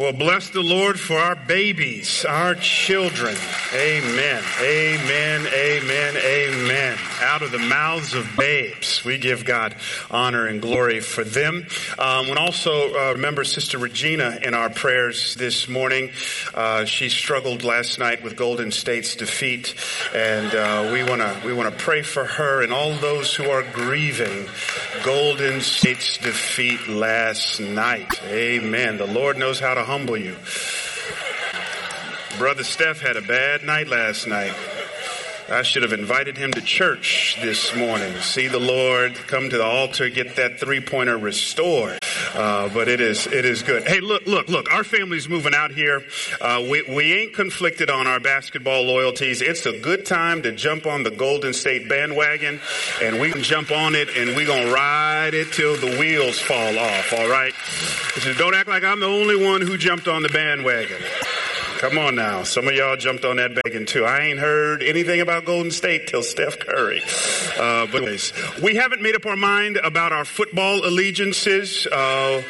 Well, 0.00 0.14
bless 0.14 0.48
the 0.48 0.62
Lord 0.62 0.98
for 0.98 1.18
our 1.18 1.36
babies, 1.36 2.24
our 2.24 2.54
children. 2.54 3.36
Amen. 3.74 4.42
Amen. 4.62 5.46
Amen. 5.52 6.16
Amen. 6.16 6.96
Out 7.20 7.42
of 7.42 7.52
the 7.52 7.58
mouths 7.58 8.14
of 8.14 8.26
babes, 8.36 9.04
we 9.04 9.18
give 9.18 9.44
God 9.44 9.74
honor 10.10 10.46
and 10.46 10.62
glory 10.62 11.00
for 11.00 11.22
them. 11.22 11.66
Um, 11.98 12.30
and 12.30 12.38
also 12.38 12.94
uh, 12.94 13.12
remember 13.12 13.44
Sister 13.44 13.76
Regina 13.76 14.38
in 14.42 14.54
our 14.54 14.70
prayers 14.70 15.34
this 15.34 15.68
morning. 15.68 16.10
Uh, 16.54 16.86
she 16.86 17.10
struggled 17.10 17.62
last 17.62 17.98
night 17.98 18.22
with 18.22 18.36
Golden 18.36 18.70
State's 18.70 19.16
defeat, 19.16 19.74
and 20.14 20.54
uh, 20.54 20.90
we 20.92 21.04
want 21.04 21.20
to 21.20 21.42
we 21.44 21.52
want 21.52 21.70
to 21.70 21.84
pray 21.84 22.00
for 22.00 22.24
her 22.24 22.62
and 22.62 22.72
all 22.72 22.94
those 22.94 23.34
who 23.34 23.50
are 23.50 23.62
grieving 23.62 24.48
Golden 25.04 25.60
State's 25.60 26.16
defeat 26.16 26.88
last 26.88 27.60
night. 27.60 28.18
Amen. 28.24 28.96
The 28.96 29.06
Lord 29.06 29.36
knows 29.36 29.60
how 29.60 29.74
to 29.74 29.84
humble 29.84 30.16
you. 30.16 30.36
Brother 32.38 32.64
Steph 32.64 33.00
had 33.00 33.18
a 33.18 33.22
bad 33.22 33.62
night 33.62 33.88
last 33.88 34.26
night. 34.26 34.54
I 35.50 35.62
should 35.62 35.82
have 35.82 35.92
invited 35.92 36.36
him 36.36 36.52
to 36.52 36.60
church 36.60 37.36
this 37.42 37.74
morning. 37.74 38.14
See 38.20 38.46
the 38.46 38.60
Lord, 38.60 39.16
come 39.16 39.50
to 39.50 39.58
the 39.58 39.64
altar, 39.64 40.08
get 40.08 40.36
that 40.36 40.60
three 40.60 40.80
pointer 40.80 41.18
restored. 41.18 41.98
Uh, 42.34 42.68
but 42.68 42.86
it 42.86 43.00
is 43.00 43.26
it 43.26 43.44
is 43.44 43.62
good. 43.62 43.82
Hey, 43.84 43.98
look, 43.98 44.26
look, 44.26 44.48
look. 44.48 44.72
Our 44.72 44.84
family's 44.84 45.28
moving 45.28 45.52
out 45.52 45.72
here. 45.72 46.04
Uh, 46.40 46.64
we 46.70 46.84
we 46.88 47.12
ain't 47.14 47.34
conflicted 47.34 47.90
on 47.90 48.06
our 48.06 48.20
basketball 48.20 48.84
loyalties. 48.84 49.42
It's 49.42 49.66
a 49.66 49.76
good 49.76 50.06
time 50.06 50.42
to 50.42 50.52
jump 50.52 50.86
on 50.86 51.02
the 51.02 51.10
Golden 51.10 51.52
State 51.52 51.88
bandwagon, 51.88 52.60
and 53.02 53.18
we 53.18 53.32
can 53.32 53.42
jump 53.42 53.72
on 53.72 53.96
it, 53.96 54.16
and 54.16 54.36
we 54.36 54.44
gonna 54.44 54.72
ride 54.72 55.34
it 55.34 55.52
till 55.52 55.76
the 55.76 55.98
wheels 55.98 56.38
fall 56.38 56.78
off. 56.78 57.12
All 57.12 57.28
right. 57.28 57.52
Don't 58.38 58.54
act 58.54 58.68
like 58.68 58.84
I'm 58.84 59.00
the 59.00 59.06
only 59.06 59.36
one 59.36 59.62
who 59.62 59.76
jumped 59.76 60.06
on 60.06 60.22
the 60.22 60.28
bandwagon. 60.28 61.02
Come 61.80 61.96
on 61.96 62.14
now. 62.14 62.42
Some 62.42 62.68
of 62.68 62.74
y'all 62.74 62.94
jumped 62.94 63.24
on 63.24 63.36
that 63.36 63.58
bacon 63.64 63.86
too. 63.86 64.04
I 64.04 64.26
ain't 64.26 64.38
heard 64.38 64.82
anything 64.82 65.22
about 65.22 65.46
Golden 65.46 65.70
State 65.70 66.08
till 66.08 66.22
Steph 66.22 66.58
Curry. 66.58 67.00
Uh, 67.58 67.86
but 67.86 68.02
anyways, 68.02 68.34
we 68.62 68.74
haven't 68.74 69.00
made 69.00 69.16
up 69.16 69.24
our 69.24 69.34
mind 69.34 69.78
about 69.78 70.12
our 70.12 70.26
football 70.26 70.84
allegiances. 70.84 71.86
Uh, 71.86 72.42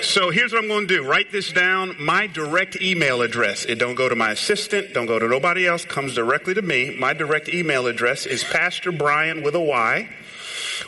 so 0.00 0.30
here's 0.30 0.54
what 0.54 0.62
I'm 0.62 0.68
going 0.68 0.88
to 0.88 0.96
do. 0.96 1.04
Write 1.04 1.30
this 1.30 1.52
down. 1.52 1.96
My 2.02 2.28
direct 2.28 2.80
email 2.80 3.20
address. 3.20 3.66
It 3.66 3.74
don't 3.74 3.94
go 3.94 4.08
to 4.08 4.16
my 4.16 4.30
assistant. 4.30 4.94
Don't 4.94 5.04
go 5.04 5.18
to 5.18 5.28
nobody 5.28 5.66
else. 5.68 5.84
Comes 5.84 6.14
directly 6.14 6.54
to 6.54 6.62
me. 6.62 6.96
My 6.98 7.12
direct 7.12 7.50
email 7.50 7.88
address 7.88 8.24
is 8.24 8.42
Pastor 8.42 8.90
Bryan 8.90 9.42
with 9.42 9.54
a 9.54 9.60
Y 9.60 10.08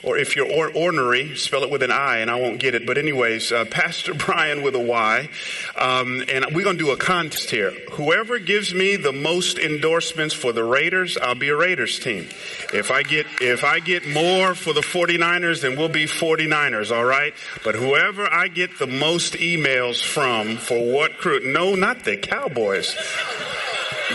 or 0.02 0.16
if 0.16 0.36
you're 0.36 0.50
or- 0.50 0.70
ornery, 0.74 1.36
spell 1.36 1.62
it 1.62 1.70
with 1.70 1.82
an 1.82 1.90
I, 1.90 2.18
and 2.18 2.30
I 2.30 2.36
won't 2.36 2.58
get 2.58 2.74
it. 2.74 2.86
But 2.86 2.98
anyways, 2.98 3.52
uh, 3.52 3.64
Pastor 3.66 4.14
Bryan 4.26 4.62
with 4.62 4.74
a 4.74 4.80
Y, 4.80 5.28
um, 5.76 6.22
and 6.28 6.46
we're 6.52 6.64
going 6.64 6.78
to 6.78 6.84
do 6.84 6.90
a 6.90 6.96
contest 6.96 7.50
here. 7.50 7.72
Whoever 7.92 8.38
gives 8.38 8.74
me 8.74 8.96
the 8.96 9.12
most 9.12 9.58
endorsements 9.58 10.34
for 10.34 10.52
the 10.52 10.64
Raiders, 10.64 11.16
I'll 11.16 11.34
be 11.34 11.48
a 11.48 11.56
Raiders 11.56 11.98
team. 11.98 12.28
If 12.72 12.90
I 12.90 13.02
get 13.02 13.26
if 13.40 13.64
I 13.64 13.80
get 13.80 14.06
more 14.06 14.54
for 14.54 14.72
the 14.72 14.80
49ers, 14.80 15.62
then 15.62 15.76
we'll 15.76 15.88
be 15.88 16.06
49ers. 16.06 16.94
All 16.94 17.04
right. 17.04 17.34
But 17.64 17.74
whoever 17.74 18.32
I 18.32 18.48
get 18.48 18.78
the 18.78 18.86
most 18.86 19.34
emails 19.34 20.04
from 20.04 20.56
for 20.56 20.92
what 20.92 21.18
crew? 21.18 21.40
No, 21.40 21.74
not 21.74 22.04
the 22.04 22.16
Cowboys. 22.16 22.96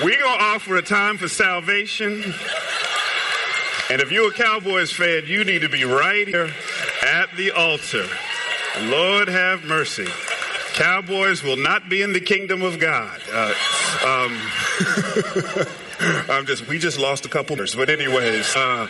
We're 0.03 0.19
gonna 0.19 0.43
offer 0.43 0.75
a 0.75 0.81
time 0.81 1.17
for 1.17 1.27
salvation. 1.27 2.33
And 3.89 4.01
if 4.01 4.11
you're 4.11 4.29
a 4.29 4.33
Cowboys 4.33 4.91
fan, 4.91 5.23
you 5.27 5.43
need 5.43 5.61
to 5.61 5.69
be 5.69 5.83
right 5.83 6.27
here 6.27 6.51
at 7.03 7.31
the 7.37 7.51
altar. 7.51 8.05
Lord 8.81 9.27
have 9.27 9.63
mercy. 9.63 10.07
Cowboys 10.75 11.41
will 11.41 11.55
not 11.55 11.87
be 11.87 12.01
in 12.01 12.11
the 12.11 12.19
kingdom 12.19 12.61
of 12.61 12.79
God. 12.79 13.21
Uh, 13.31 13.53
um, 14.05 14.37
I'm 16.29 16.45
just, 16.45 16.67
we 16.67 16.79
just 16.79 16.99
lost 16.99 17.25
a 17.25 17.29
couple, 17.29 17.55
but 17.55 17.89
anyways, 17.89 18.53
uh, 18.57 18.87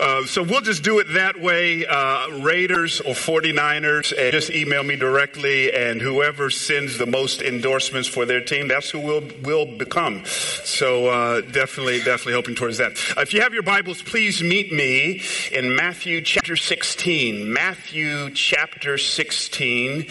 uh, 0.00 0.26
so 0.26 0.42
we'll 0.42 0.62
just 0.62 0.82
do 0.82 0.98
it 0.98 1.06
that 1.12 1.40
way. 1.40 1.86
Uh, 1.86 2.40
Raiders 2.40 3.00
or 3.00 3.14
49ers, 3.14 4.12
and 4.18 4.32
just 4.32 4.50
email 4.50 4.82
me 4.82 4.96
directly, 4.96 5.72
and 5.72 6.02
whoever 6.02 6.50
sends 6.50 6.98
the 6.98 7.06
most 7.06 7.40
endorsements 7.40 8.08
for 8.08 8.26
their 8.26 8.40
team, 8.40 8.66
that's 8.66 8.90
who 8.90 8.98
we'll 8.98 9.22
will 9.44 9.64
become. 9.64 10.24
So 10.26 11.06
uh, 11.06 11.42
definitely, 11.42 11.98
definitely 11.98 12.32
hoping 12.32 12.56
towards 12.56 12.78
that. 12.78 13.00
if 13.16 13.32
you 13.32 13.42
have 13.42 13.54
your 13.54 13.62
Bibles, 13.62 14.02
please 14.02 14.42
meet 14.42 14.72
me 14.72 15.22
in 15.52 15.76
Matthew 15.76 16.20
chapter 16.20 16.56
16. 16.56 17.52
Matthew 17.52 18.30
chapter 18.32 18.98
16 18.98 20.08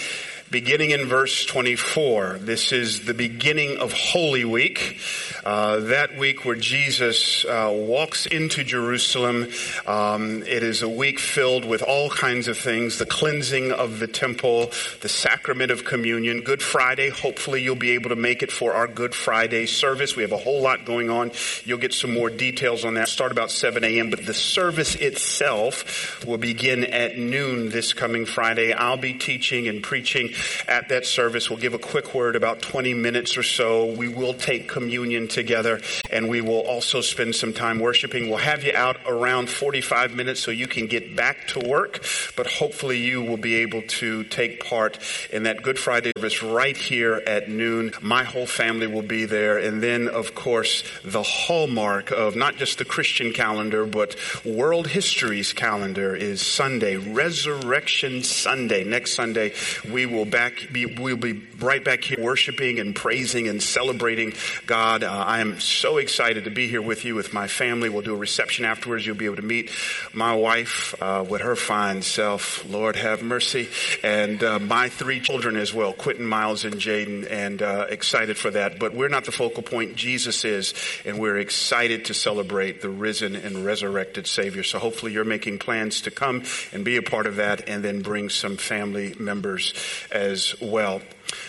beginning 0.50 0.92
in 0.92 1.06
verse 1.08 1.46
24. 1.46 2.38
This 2.40 2.72
is 2.72 3.06
the 3.06 3.14
beginning 3.14 3.80
of 3.80 3.92
Holy 3.92 4.46
Week, 4.46 4.98
uh, 5.44 5.82
that 5.82 6.18
week 6.18 6.46
where 6.46 6.56
Jesus 6.56 7.44
uh, 7.44 7.70
walks 7.74 8.26
into 8.26 8.64
Jerusalem. 8.64 9.50
Um, 9.86 10.44
it 10.44 10.64
is 10.64 10.84
a 10.84 10.90
week 10.90 11.20
filled 11.20 11.66
with 11.66 11.84
all 11.84 12.10
kinds 12.10 12.48
of 12.48 12.58
things 12.58 12.98
the 12.98 13.06
cleansing 13.06 13.74
of 13.74 14.00
the 14.00 14.08
temple, 14.08 14.72
the 15.02 15.10
sacrament 15.10 15.70
of 15.70 15.84
communion, 15.84 16.42
Good 16.42 16.62
Friday. 16.62 17.10
Hopefully, 17.10 17.62
you'll 17.62 17.76
be 17.76 17.92
able 17.92 18.10
to 18.12 18.16
make 18.16 18.42
it 18.42 18.52
for 18.52 18.74
our 18.74 18.88
Good 18.88 19.14
Friday 19.14 19.66
service. 19.66 20.16
We 20.16 20.24
have 20.24 20.32
a 20.32 20.38
whole 20.38 20.62
lot 20.62 20.86
going 20.86 21.10
on. 21.10 21.32
You'll 21.66 21.78
get 21.78 21.94
some 21.94 22.14
more 22.14 22.30
details 22.30 22.86
on 22.86 22.94
that. 22.94 23.10
Start 23.10 23.34
about 23.34 23.52
7 23.52 23.84
a.m., 23.84 24.10
but 24.10 24.26
the 24.26 24.34
service 24.34 24.96
itself 24.96 26.26
will 26.26 26.38
begin 26.38 26.86
at 26.86 27.18
noon 27.18 27.70
this 27.70 27.92
coming 27.92 28.26
Friday. 28.26 28.72
I'll 28.72 28.96
be 28.96 29.14
teaching 29.14 29.68
and 29.68 29.84
preaching 29.84 30.30
at 30.68 30.90
that 30.90 31.06
service. 31.06 31.50
We'll 31.50 31.60
give 31.60 31.74
a 31.74 31.80
quick 31.80 32.14
word 32.14 32.36
about 32.36 32.62
20 32.62 32.94
minutes 32.94 33.38
or 33.38 33.44
so. 33.44 33.86
We 33.86 34.08
will 34.08 34.34
take 34.34 34.68
communion 34.68 35.28
together 35.28 35.82
and 36.12 36.30
we 36.30 36.42
will 36.42 36.62
also 36.62 37.02
spend 37.02 37.36
some 37.36 37.54
time 37.54 37.80
worshiping. 37.80 38.30
We'll 38.30 38.38
have 38.40 38.64
you 38.64 38.74
out 38.76 38.98
around 39.08 39.50
45 39.50 40.14
minutes 40.16 40.42
so 40.42 40.52
you 40.52 40.68
can 40.68 40.88
get 40.88 41.16
back 41.16 41.48
to 41.50 41.60
work, 41.60 42.04
but 42.36 42.48
hopefully 42.48 42.98
you 43.00 43.24
will 43.24 43.38
be 43.38 43.56
able 43.56 43.82
to 43.82 44.24
take 44.26 44.64
part 44.64 45.00
in 45.32 45.44
that 45.44 45.62
Good 45.62 45.80
Friday 45.80 46.12
service 46.16 46.44
right 46.44 46.78
here 46.78 47.22
at 47.28 47.50
noon. 47.50 47.92
My 48.02 48.24
whole 48.24 48.46
family 48.46 48.88
will 48.88 49.02
be 49.02 49.26
there. 49.26 49.58
And 49.58 49.82
then, 49.82 50.08
of 50.08 50.36
course, 50.36 50.84
the 51.04 51.24
hallmark 51.24 52.12
of 52.12 52.36
not 52.36 52.56
just 52.58 52.78
the 52.78 52.86
Christian 52.86 53.34
calendar, 53.34 53.86
but 53.86 54.16
world 54.46 54.88
history's 54.88 55.54
calendar 55.54 56.16
is 56.16 56.42
Sunday, 56.42 56.98
Resurrection 56.98 58.24
Sunday. 58.24 58.84
Next 58.84 59.14
Sunday, 59.14 59.54
we 59.90 60.06
will 60.06 60.26
back 60.30 60.68
be, 60.72 60.86
we'll 60.86 61.18
be 61.18 61.44
right 61.60 61.84
back 61.84 62.04
here 62.04 62.24
worshiping 62.24 62.80
and 62.80 62.96
praising 62.96 63.48
and 63.48 63.62
celebrating 63.62 64.34
God. 64.66 65.04
Uh, 65.04 65.12
I 65.12 65.40
am 65.40 65.60
so 65.60 65.98
excited 65.98 66.44
to 66.44 66.52
be 66.52 66.68
here 66.68 66.82
with 66.82 67.06
you, 67.06 67.16
with 67.16 67.34
my 67.34 67.48
family. 67.48 67.90
We'll 67.90 68.02
do 68.02 68.14
a 68.14 68.18
reception 68.18 68.66
afterwards. 68.66 69.06
You'll 69.06 69.16
be 69.16 69.26
able 69.26 69.38
to 69.38 69.42
meet 69.42 69.72
my 70.14 70.36
wife 70.36 70.96
uh, 71.02 71.26
with 71.28 71.42
her 71.42 71.56
fine 71.56 72.02
self. 72.02 72.68
Lord 72.70 72.96
have 72.96 73.24
mercy. 73.24 73.70
And 74.04 74.44
uh, 74.44 74.60
my 74.60 74.90
three 74.90 75.20
children 75.20 75.56
as 75.56 75.74
well, 75.74 75.94
Quentin, 75.94 76.26
Miles, 76.26 76.66
and 76.66 76.76
Jaden, 76.76 77.30
and 77.30 77.62
uh, 77.62 77.88
excited 77.90 78.38
for 78.38 78.52
that. 78.52 78.80
But 78.80 78.94
we're 78.94 79.10
not 79.10 79.26
the 79.26 79.32
focal 79.32 79.64
point. 79.64 79.96
Jesus 79.96 80.46
is, 80.46 80.74
and 81.06 81.20
we're 81.20 81.38
excited 81.38 82.06
to 82.06 82.14
celebrate 82.14 82.82
the 82.82 82.90
risen 82.90 83.36
and 83.36 83.66
resurrected 83.66 84.28
Savior. 84.28 84.64
So 84.64 84.80
hopefully 84.80 85.14
you're 85.14 85.26
making 85.26 85.60
plans 85.60 86.02
to 86.02 86.12
come 86.12 86.44
and 86.72 86.84
be 86.86 86.98
a 86.98 87.02
part 87.02 87.26
of 87.26 87.38
that 87.38 87.68
and 87.68 87.84
then 87.84 88.02
bring 88.02 88.30
some 88.30 88.58
family 88.58 89.16
members 89.20 89.74
as 90.18 90.60
well. 90.60 91.02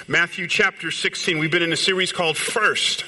Matthew 0.06 0.46
chapter 0.46 0.90
16, 0.90 1.38
we've 1.38 1.50
been 1.50 1.62
in 1.62 1.72
a 1.72 1.76
series 1.76 2.12
called 2.12 2.36
First. 2.36 3.04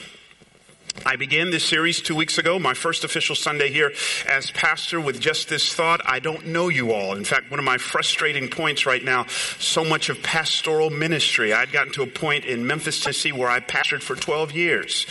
I 1.07 1.17
began 1.17 1.51
this 1.51 1.65
series 1.65 2.01
two 2.01 2.15
weeks 2.15 2.39
ago, 2.39 2.59
my 2.59 2.75
first 2.75 3.05
official 3.05 3.35
Sunday 3.35 3.71
here 3.71 3.93
as 4.29 4.51
pastor 4.51 5.01
with 5.01 5.19
just 5.19 5.49
this 5.49 5.73
thought. 5.73 6.01
I 6.05 6.19
don't 6.19 6.49
know 6.49 6.69
you 6.69 6.93
all. 6.93 7.17
In 7.17 7.25
fact, 7.25 7.51
one 7.51 7.59
of 7.59 7.65
my 7.65 7.79
frustrating 7.79 8.49
points 8.49 8.87
right 8.87 9.03
now, 9.03 9.27
so 9.59 9.85
much 9.85 10.09
of 10.09 10.23
pastoral 10.23 10.91
ministry. 10.91 11.53
I'd 11.53 11.73
gotten 11.73 11.93
to 11.95 12.03
a 12.03 12.07
point 12.07 12.45
in 12.45 12.67
Memphis, 12.67 13.03
Tennessee 13.03 13.33
where 13.33 13.49
I 13.49 13.61
pastored 13.61 14.03
for 14.03 14.15
12 14.15 14.53
years, 14.53 15.05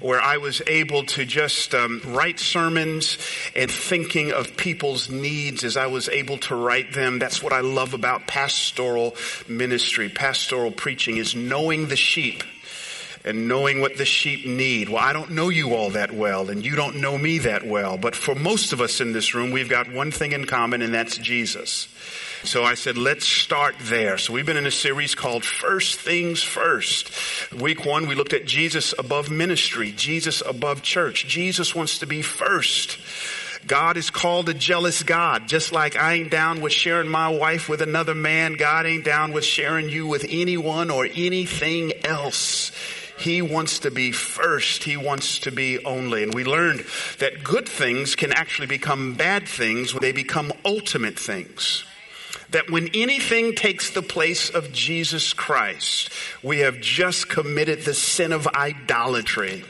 where 0.00 0.20
I 0.20 0.38
was 0.38 0.62
able 0.66 1.04
to 1.04 1.24
just 1.24 1.74
um, 1.74 2.00
write 2.06 2.40
sermons 2.40 3.16
and 3.54 3.70
thinking 3.70 4.32
of 4.32 4.56
people's 4.56 5.10
needs 5.10 5.64
as 5.64 5.76
I 5.76 5.86
was 5.86 6.08
able 6.08 6.38
to 6.38 6.56
write 6.56 6.92
them. 6.92 7.18
That's 7.18 7.42
what 7.42 7.52
I 7.52 7.60
love 7.60 7.94
about 7.94 8.26
pastoral 8.26 9.14
ministry, 9.48 10.08
pastoral 10.08 10.70
preaching 10.72 11.18
is 11.18 11.36
knowing 11.36 11.86
the 11.86 11.96
sheep 11.96 12.42
and 13.26 13.48
knowing 13.48 13.80
what 13.80 13.96
the 13.96 14.04
sheep 14.04 14.46
need. 14.46 14.88
Well, 14.88 15.02
I 15.02 15.12
don't 15.12 15.32
know 15.32 15.48
you 15.48 15.74
all 15.74 15.90
that 15.90 16.12
well, 16.12 16.48
and 16.48 16.64
you 16.64 16.76
don't 16.76 16.96
know 16.96 17.18
me 17.18 17.38
that 17.40 17.66
well, 17.66 17.98
but 17.98 18.14
for 18.14 18.36
most 18.36 18.72
of 18.72 18.80
us 18.80 19.00
in 19.00 19.12
this 19.12 19.34
room, 19.34 19.50
we've 19.50 19.68
got 19.68 19.92
one 19.92 20.12
thing 20.12 20.30
in 20.30 20.46
common, 20.46 20.80
and 20.80 20.94
that's 20.94 21.18
Jesus. 21.18 21.88
So 22.44 22.62
I 22.62 22.74
said, 22.74 22.96
let's 22.96 23.26
start 23.26 23.74
there. 23.80 24.16
So 24.16 24.32
we've 24.32 24.46
been 24.46 24.56
in 24.56 24.66
a 24.66 24.70
series 24.70 25.16
called 25.16 25.44
First 25.44 25.98
Things 25.98 26.44
First. 26.44 27.10
Week 27.52 27.84
one, 27.84 28.06
we 28.06 28.14
looked 28.14 28.32
at 28.32 28.46
Jesus 28.46 28.94
above 28.96 29.28
ministry, 29.28 29.90
Jesus 29.90 30.40
above 30.46 30.82
church. 30.82 31.26
Jesus 31.26 31.74
wants 31.74 31.98
to 31.98 32.06
be 32.06 32.22
first. 32.22 32.98
God 33.66 33.96
is 33.96 34.10
called 34.10 34.48
a 34.48 34.54
jealous 34.54 35.02
God. 35.02 35.48
Just 35.48 35.72
like 35.72 35.96
I 35.96 36.14
ain't 36.14 36.30
down 36.30 36.60
with 36.60 36.72
sharing 36.72 37.08
my 37.08 37.30
wife 37.30 37.68
with 37.68 37.82
another 37.82 38.14
man, 38.14 38.54
God 38.54 38.86
ain't 38.86 39.04
down 39.04 39.32
with 39.32 39.44
sharing 39.44 39.88
you 39.88 40.06
with 40.06 40.24
anyone 40.28 40.90
or 40.90 41.04
anything 41.04 41.92
else. 42.04 42.70
He 43.18 43.40
wants 43.42 43.80
to 43.80 43.90
be 43.90 44.12
first. 44.12 44.84
He 44.84 44.96
wants 44.96 45.40
to 45.40 45.50
be 45.50 45.84
only. 45.84 46.22
And 46.22 46.34
we 46.34 46.44
learned 46.44 46.84
that 47.18 47.42
good 47.42 47.68
things 47.68 48.14
can 48.14 48.32
actually 48.32 48.66
become 48.66 49.14
bad 49.14 49.48
things 49.48 49.94
when 49.94 50.02
they 50.02 50.12
become 50.12 50.52
ultimate 50.64 51.18
things. 51.18 51.84
That 52.50 52.70
when 52.70 52.88
anything 52.94 53.54
takes 53.54 53.90
the 53.90 54.02
place 54.02 54.50
of 54.50 54.72
Jesus 54.72 55.32
Christ, 55.32 56.10
we 56.42 56.60
have 56.60 56.80
just 56.80 57.28
committed 57.28 57.82
the 57.82 57.94
sin 57.94 58.32
of 58.32 58.46
idolatry. 58.46 59.64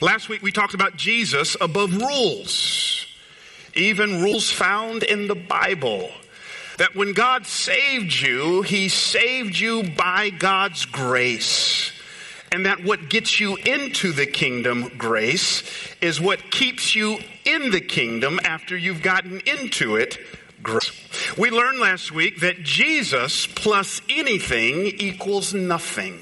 Last 0.00 0.28
week 0.28 0.42
we 0.42 0.52
talked 0.52 0.74
about 0.74 0.96
Jesus 0.96 1.56
above 1.60 1.96
rules, 1.96 3.06
even 3.74 4.22
rules 4.22 4.50
found 4.50 5.02
in 5.02 5.26
the 5.26 5.34
Bible. 5.34 6.10
That 6.78 6.94
when 6.94 7.12
God 7.12 7.46
saved 7.46 8.14
you, 8.14 8.62
He 8.62 8.88
saved 8.88 9.58
you 9.58 9.82
by 9.82 10.30
God's 10.30 10.84
grace. 10.84 11.91
And 12.52 12.66
that 12.66 12.84
what 12.84 13.08
gets 13.08 13.40
you 13.40 13.56
into 13.56 14.12
the 14.12 14.26
kingdom, 14.26 14.92
grace, 14.98 15.62
is 16.02 16.20
what 16.20 16.50
keeps 16.50 16.94
you 16.94 17.18
in 17.46 17.70
the 17.70 17.80
kingdom 17.80 18.38
after 18.44 18.76
you've 18.76 19.02
gotten 19.02 19.40
into 19.40 19.96
it, 19.96 20.18
grace. 20.62 20.92
We 21.38 21.50
learned 21.50 21.80
last 21.80 22.12
week 22.12 22.40
that 22.40 22.62
Jesus 22.62 23.46
plus 23.46 24.02
anything 24.10 24.86
equals 24.86 25.54
nothing. 25.54 26.20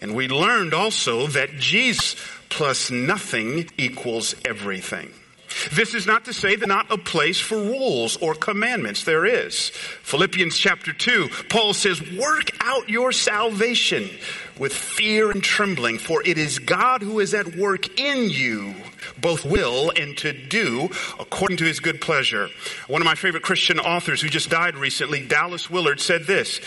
And 0.00 0.16
we 0.16 0.26
learned 0.26 0.74
also 0.74 1.28
that 1.28 1.56
Jesus 1.56 2.16
plus 2.48 2.90
nothing 2.90 3.70
equals 3.78 4.34
everything. 4.44 5.10
This 5.72 5.94
is 5.94 6.06
not 6.06 6.24
to 6.26 6.32
say 6.32 6.56
that 6.56 6.66
not 6.66 6.90
a 6.90 6.98
place 6.98 7.40
for 7.40 7.56
rules 7.56 8.16
or 8.16 8.34
commandments. 8.34 9.04
There 9.04 9.24
is. 9.24 9.70
Philippians 10.02 10.56
chapter 10.56 10.92
2, 10.92 11.28
Paul 11.48 11.74
says, 11.74 12.00
work 12.12 12.50
out 12.60 12.88
your 12.88 13.12
salvation 13.12 14.08
with 14.58 14.72
fear 14.72 15.30
and 15.30 15.42
trembling, 15.42 15.98
for 15.98 16.22
it 16.24 16.38
is 16.38 16.58
God 16.58 17.02
who 17.02 17.20
is 17.20 17.34
at 17.34 17.56
work 17.56 17.98
in 17.98 18.30
you, 18.30 18.74
both 19.20 19.44
will 19.44 19.90
and 19.96 20.16
to 20.18 20.32
do 20.32 20.88
according 21.18 21.56
to 21.58 21.64
his 21.64 21.80
good 21.80 22.00
pleasure. 22.00 22.48
One 22.86 23.02
of 23.02 23.06
my 23.06 23.14
favorite 23.14 23.42
Christian 23.42 23.78
authors 23.78 24.20
who 24.20 24.28
just 24.28 24.50
died 24.50 24.76
recently, 24.76 25.26
Dallas 25.26 25.70
Willard, 25.70 26.00
said 26.00 26.24
this, 26.24 26.60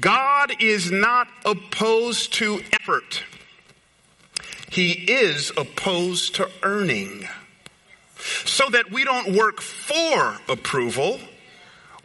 God 0.00 0.52
is 0.60 0.90
not 0.90 1.28
opposed 1.44 2.32
to 2.34 2.62
effort. 2.72 3.22
He 4.70 4.92
is 4.92 5.52
opposed 5.56 6.36
to 6.36 6.50
earning 6.62 7.28
so 8.44 8.68
that 8.70 8.90
we 8.90 9.04
don't 9.04 9.36
work 9.36 9.60
for 9.60 10.38
approval, 10.48 11.20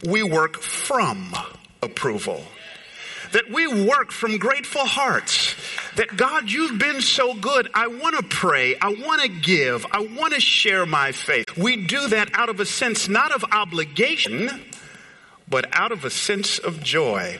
we 0.06 0.22
work 0.22 0.58
from 0.60 1.34
approval. 1.82 2.42
That 3.32 3.48
we 3.48 3.66
work 3.86 4.10
from 4.10 4.38
grateful 4.38 4.84
hearts. 4.84 5.54
That 5.94 6.16
God, 6.16 6.50
you've 6.50 6.78
been 6.78 7.00
so 7.00 7.34
good. 7.34 7.70
I 7.74 7.86
want 7.86 8.16
to 8.16 8.24
pray. 8.24 8.76
I 8.80 8.88
want 8.88 9.22
to 9.22 9.28
give. 9.28 9.86
I 9.92 10.00
want 10.00 10.34
to 10.34 10.40
share 10.40 10.84
my 10.84 11.12
faith. 11.12 11.56
We 11.56 11.86
do 11.86 12.08
that 12.08 12.30
out 12.34 12.48
of 12.48 12.58
a 12.58 12.66
sense 12.66 13.08
not 13.08 13.30
of 13.30 13.44
obligation, 13.52 14.50
but 15.48 15.66
out 15.72 15.92
of 15.92 16.04
a 16.04 16.10
sense 16.10 16.58
of 16.58 16.82
joy. 16.82 17.38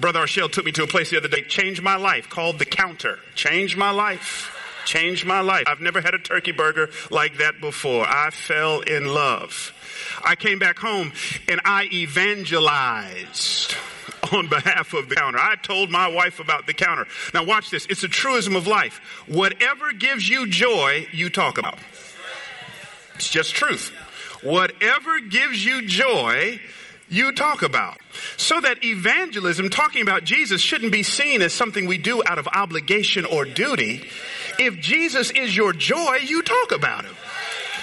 Brother 0.00 0.20
Arshell 0.20 0.50
took 0.50 0.64
me 0.64 0.72
to 0.72 0.82
a 0.82 0.86
place 0.86 1.10
the 1.10 1.18
other 1.18 1.28
day, 1.28 1.42
changed 1.42 1.82
my 1.82 1.96
life, 1.96 2.28
called 2.28 2.58
The 2.58 2.64
Counter. 2.64 3.18
Changed 3.34 3.76
my 3.76 3.90
life 3.90 4.61
changed 4.84 5.26
my 5.26 5.40
life. 5.40 5.64
I've 5.66 5.80
never 5.80 6.00
had 6.00 6.14
a 6.14 6.18
turkey 6.18 6.52
burger 6.52 6.90
like 7.10 7.38
that 7.38 7.60
before. 7.60 8.04
I 8.06 8.30
fell 8.30 8.80
in 8.80 9.06
love. 9.06 9.72
I 10.24 10.36
came 10.36 10.58
back 10.58 10.78
home 10.78 11.12
and 11.48 11.60
I 11.64 11.88
evangelized 11.92 13.74
on 14.32 14.48
behalf 14.48 14.94
of 14.94 15.08
the 15.08 15.16
counter. 15.16 15.38
I 15.38 15.56
told 15.56 15.90
my 15.90 16.08
wife 16.08 16.40
about 16.40 16.66
the 16.66 16.74
counter. 16.74 17.06
Now 17.34 17.44
watch 17.44 17.70
this. 17.70 17.86
It's 17.86 18.02
a 18.04 18.08
truism 18.08 18.56
of 18.56 18.66
life. 18.66 19.00
Whatever 19.26 19.92
gives 19.92 20.28
you 20.28 20.46
joy, 20.46 21.06
you 21.12 21.30
talk 21.30 21.58
about. 21.58 21.78
It's 23.14 23.28
just 23.28 23.54
truth. 23.54 23.90
Whatever 24.42 25.20
gives 25.20 25.64
you 25.64 25.86
joy, 25.86 26.60
you 27.08 27.32
talk 27.32 27.62
about. 27.62 27.98
So 28.36 28.60
that 28.60 28.82
evangelism, 28.84 29.68
talking 29.70 30.02
about 30.02 30.24
Jesus, 30.24 30.60
shouldn't 30.60 30.92
be 30.92 31.02
seen 31.02 31.42
as 31.42 31.52
something 31.52 31.86
we 31.86 31.98
do 31.98 32.22
out 32.26 32.38
of 32.38 32.48
obligation 32.48 33.24
or 33.24 33.44
duty. 33.44 34.08
If 34.62 34.78
Jesus 34.78 35.32
is 35.32 35.56
your 35.56 35.72
joy, 35.72 36.18
you 36.24 36.40
talk 36.42 36.70
about 36.70 37.04
him. 37.04 37.16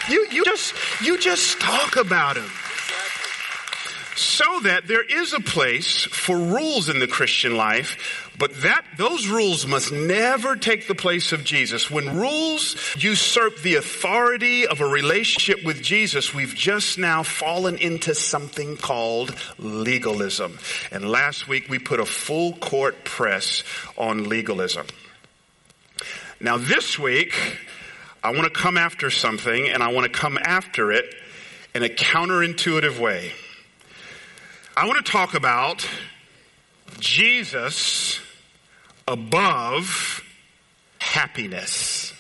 You, 0.10 0.28
you 0.32 0.46
just, 0.46 0.74
you 1.02 1.20
just 1.20 1.60
talk 1.60 1.98
about 1.98 2.38
him. 2.38 2.50
So 4.16 4.62
that 4.62 4.88
there 4.88 5.04
is 5.04 5.34
a 5.34 5.42
place 5.42 6.04
for 6.04 6.38
rules 6.38 6.88
in 6.88 7.00
the 7.00 7.08
Christian 7.08 7.58
life, 7.58 8.32
but 8.38 8.62
that, 8.62 8.86
those 8.98 9.28
rules 9.28 9.68
must 9.68 9.92
never 9.92 10.56
take 10.56 10.88
the 10.88 10.96
place 10.96 11.34
of 11.34 11.44
Jesus. 11.44 11.92
When 11.92 12.18
rules 12.18 12.78
usurp 12.98 13.58
the 13.62 13.76
authority 13.76 14.66
of 14.66 14.80
a 14.80 14.86
relationship 14.86 15.66
with 15.66 15.82
Jesus, 15.82 16.34
we've 16.34 16.56
just 16.56 16.98
now 16.98 17.24
fallen 17.24 17.78
into 17.78 18.16
something 18.16 18.78
called 18.78 19.36
legalism. 19.58 20.58
And 20.92 21.10
last 21.10 21.50
week 21.50 21.68
we 21.70 21.78
put 21.80 22.00
a 22.00 22.06
full 22.06 22.54
court 22.54 23.04
press 23.04 23.64
on 23.98 24.30
legalism. 24.30 24.88
Now, 26.42 26.58
this 26.58 26.98
week, 26.98 27.34
I 28.24 28.32
want 28.32 28.46
to 28.46 28.50
come 28.50 28.78
after 28.78 29.10
something, 29.10 29.68
and 29.68 29.84
I 29.84 29.92
want 29.92 30.12
to 30.12 30.20
come 30.20 30.40
after 30.42 30.90
it 30.90 31.14
in 31.76 31.84
a 31.84 31.90
counterintuitive 31.90 32.98
way. 32.98 33.34
I 34.78 34.88
want 34.88 35.06
to 35.06 35.12
talk 35.12 35.34
about 35.34 35.86
Jesus 37.02 38.22
above 39.06 40.24
happiness. 41.00 42.14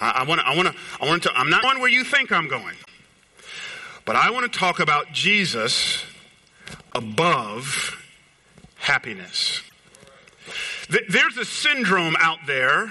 I, 0.00 0.24
want 0.24 0.40
to, 0.40 0.46
I 0.46 0.56
want 0.56 0.68
to, 0.68 0.74
I 1.00 1.06
want 1.06 1.22
to, 1.22 1.32
I'm 1.34 1.50
not 1.50 1.62
going 1.62 1.78
where 1.78 1.88
you 1.88 2.02
think 2.02 2.32
I'm 2.32 2.48
going, 2.48 2.74
but 4.04 4.16
I 4.16 4.30
want 4.30 4.52
to 4.52 4.58
talk 4.58 4.80
about 4.80 5.12
Jesus 5.12 6.04
above 6.96 7.96
happiness. 8.74 9.62
There's 10.88 11.36
a 11.36 11.44
syndrome 11.44 12.14
out 12.18 12.38
there 12.46 12.90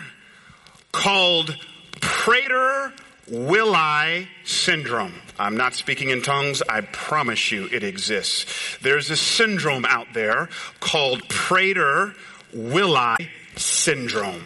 called 0.92 1.56
Prader-Willi 2.01 4.27
syndrome. 4.44 5.13
I'm 5.39 5.57
not 5.57 5.74
speaking 5.74 6.09
in 6.09 6.21
tongues. 6.21 6.62
I 6.68 6.81
promise 6.81 7.51
you 7.51 7.69
it 7.71 7.83
exists. 7.83 8.77
There's 8.81 9.09
a 9.12 9.18
syndrome 9.18 9.86
out 9.86 10.07
there 10.13 10.50
called 10.80 11.27
Prader-Willi 11.27 13.29
syndrome. 13.55 14.43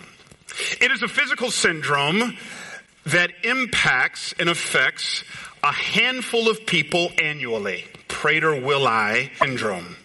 It 0.81 0.91
is 0.91 1.01
a 1.03 1.07
physical 1.07 1.51
syndrome 1.51 2.35
that 3.05 3.31
impacts 3.43 4.33
and 4.39 4.49
affects 4.49 5.23
a 5.63 5.71
handful 5.71 6.49
of 6.49 6.65
people 6.65 7.11
annually. 7.21 7.85
Prader-Willi 8.07 9.31
syndrome. 9.37 9.95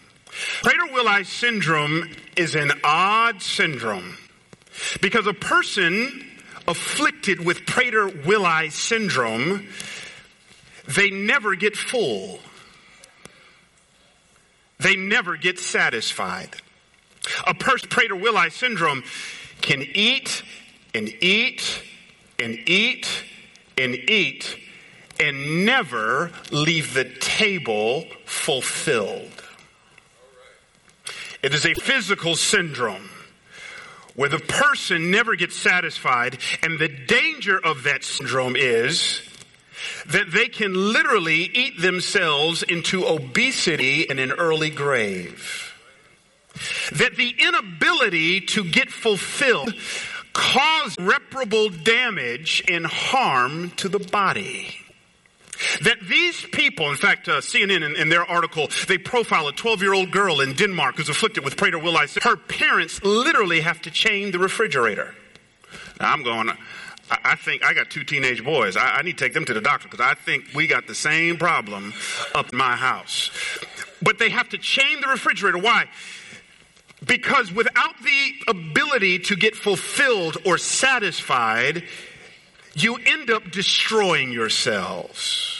Prader-Willi 0.63 1.23
syndrome 1.23 2.11
is 2.35 2.55
an 2.55 2.71
odd 2.83 3.41
syndrome 3.41 4.17
because 5.01 5.27
a 5.27 5.33
person 5.33 6.25
afflicted 6.67 7.45
with 7.45 7.59
Prader-Willi 7.65 8.69
syndrome, 8.69 9.67
they 10.87 11.09
never 11.09 11.55
get 11.55 11.77
full. 11.77 12.39
They 14.79 14.95
never 14.95 15.37
get 15.37 15.57
satisfied. 15.59 16.49
A 17.47 17.53
person 17.53 17.89
Prader-Willi 17.89 18.49
syndrome 18.49 19.03
can 19.61 19.81
eat 19.81 20.43
and 20.93 21.07
eat 21.21 21.81
and 22.39 22.57
eat 22.67 23.23
and 23.77 23.95
eat 23.95 24.57
and 25.19 25.65
never 25.65 26.31
leave 26.51 26.93
the 26.93 27.05
table 27.05 28.05
fulfilled. 28.25 29.34
It 31.45 31.53
is 31.53 31.63
a 31.63 31.75
physical 31.75 32.35
syndrome 32.35 33.07
where 34.15 34.29
the 34.29 34.39
person 34.39 35.11
never 35.11 35.35
gets 35.35 35.55
satisfied 35.55 36.39
and 36.63 36.79
the 36.79 36.87
danger 36.87 37.63
of 37.63 37.83
that 37.83 38.03
syndrome 38.03 38.55
is 38.55 39.21
that 40.07 40.31
they 40.31 40.47
can 40.47 40.73
literally 40.73 41.43
eat 41.43 41.79
themselves 41.79 42.63
into 42.63 43.05
obesity 43.05 44.09
and 44.09 44.19
an 44.19 44.31
early 44.31 44.71
grave. 44.71 45.71
That 46.93 47.15
the 47.15 47.35
inability 47.37 48.41
to 48.41 48.63
get 48.63 48.89
fulfilled 48.89 49.71
cause 50.33 50.95
reparable 50.97 51.69
damage 51.69 52.63
and 52.67 52.87
harm 52.87 53.69
to 53.75 53.87
the 53.87 53.99
body. 53.99 54.79
That 55.81 55.97
these 56.01 56.41
people, 56.41 56.89
in 56.89 56.97
fact, 56.97 57.27
uh, 57.27 57.41
CNN 57.41 57.85
in, 57.85 57.95
in, 57.95 58.09
their 58.09 58.23
article, 58.23 58.69
they 58.87 58.97
profile 58.97 59.47
a 59.47 59.53
12 59.53 59.81
year 59.81 59.93
old 59.93 60.11
girl 60.11 60.41
in 60.41 60.53
Denmark 60.53 60.97
who's 60.97 61.09
afflicted 61.09 61.43
with 61.43 61.55
Prader-Willi. 61.55 62.07
Her 62.21 62.35
parents 62.35 63.03
literally 63.03 63.61
have 63.61 63.81
to 63.83 63.91
chain 63.91 64.31
the 64.31 64.39
refrigerator. 64.39 65.15
Now 65.99 66.11
I'm 66.11 66.23
going, 66.23 66.49
I, 66.49 67.17
I 67.23 67.35
think 67.35 67.63
I 67.63 67.73
got 67.73 67.89
two 67.89 68.03
teenage 68.03 68.43
boys. 68.43 68.77
I, 68.77 68.97
I 68.97 69.01
need 69.01 69.17
to 69.17 69.23
take 69.23 69.33
them 69.33 69.45
to 69.45 69.53
the 69.53 69.61
doctor 69.61 69.87
because 69.89 70.05
I 70.05 70.13
think 70.13 70.45
we 70.53 70.67
got 70.67 70.87
the 70.87 70.95
same 70.95 71.37
problem 71.37 71.93
up 72.33 72.51
in 72.51 72.57
my 72.57 72.75
house. 72.75 73.31
But 74.01 74.19
they 74.19 74.29
have 74.29 74.49
to 74.49 74.57
chain 74.57 75.01
the 75.01 75.07
refrigerator. 75.07 75.57
Why? 75.57 75.85
Because 77.05 77.51
without 77.51 77.95
the 78.01 78.31
ability 78.47 79.19
to 79.19 79.35
get 79.35 79.55
fulfilled 79.55 80.37
or 80.45 80.57
satisfied, 80.57 81.83
you 82.73 82.95
end 82.95 83.29
up 83.29 83.51
destroying 83.51 84.31
yourselves. 84.31 85.54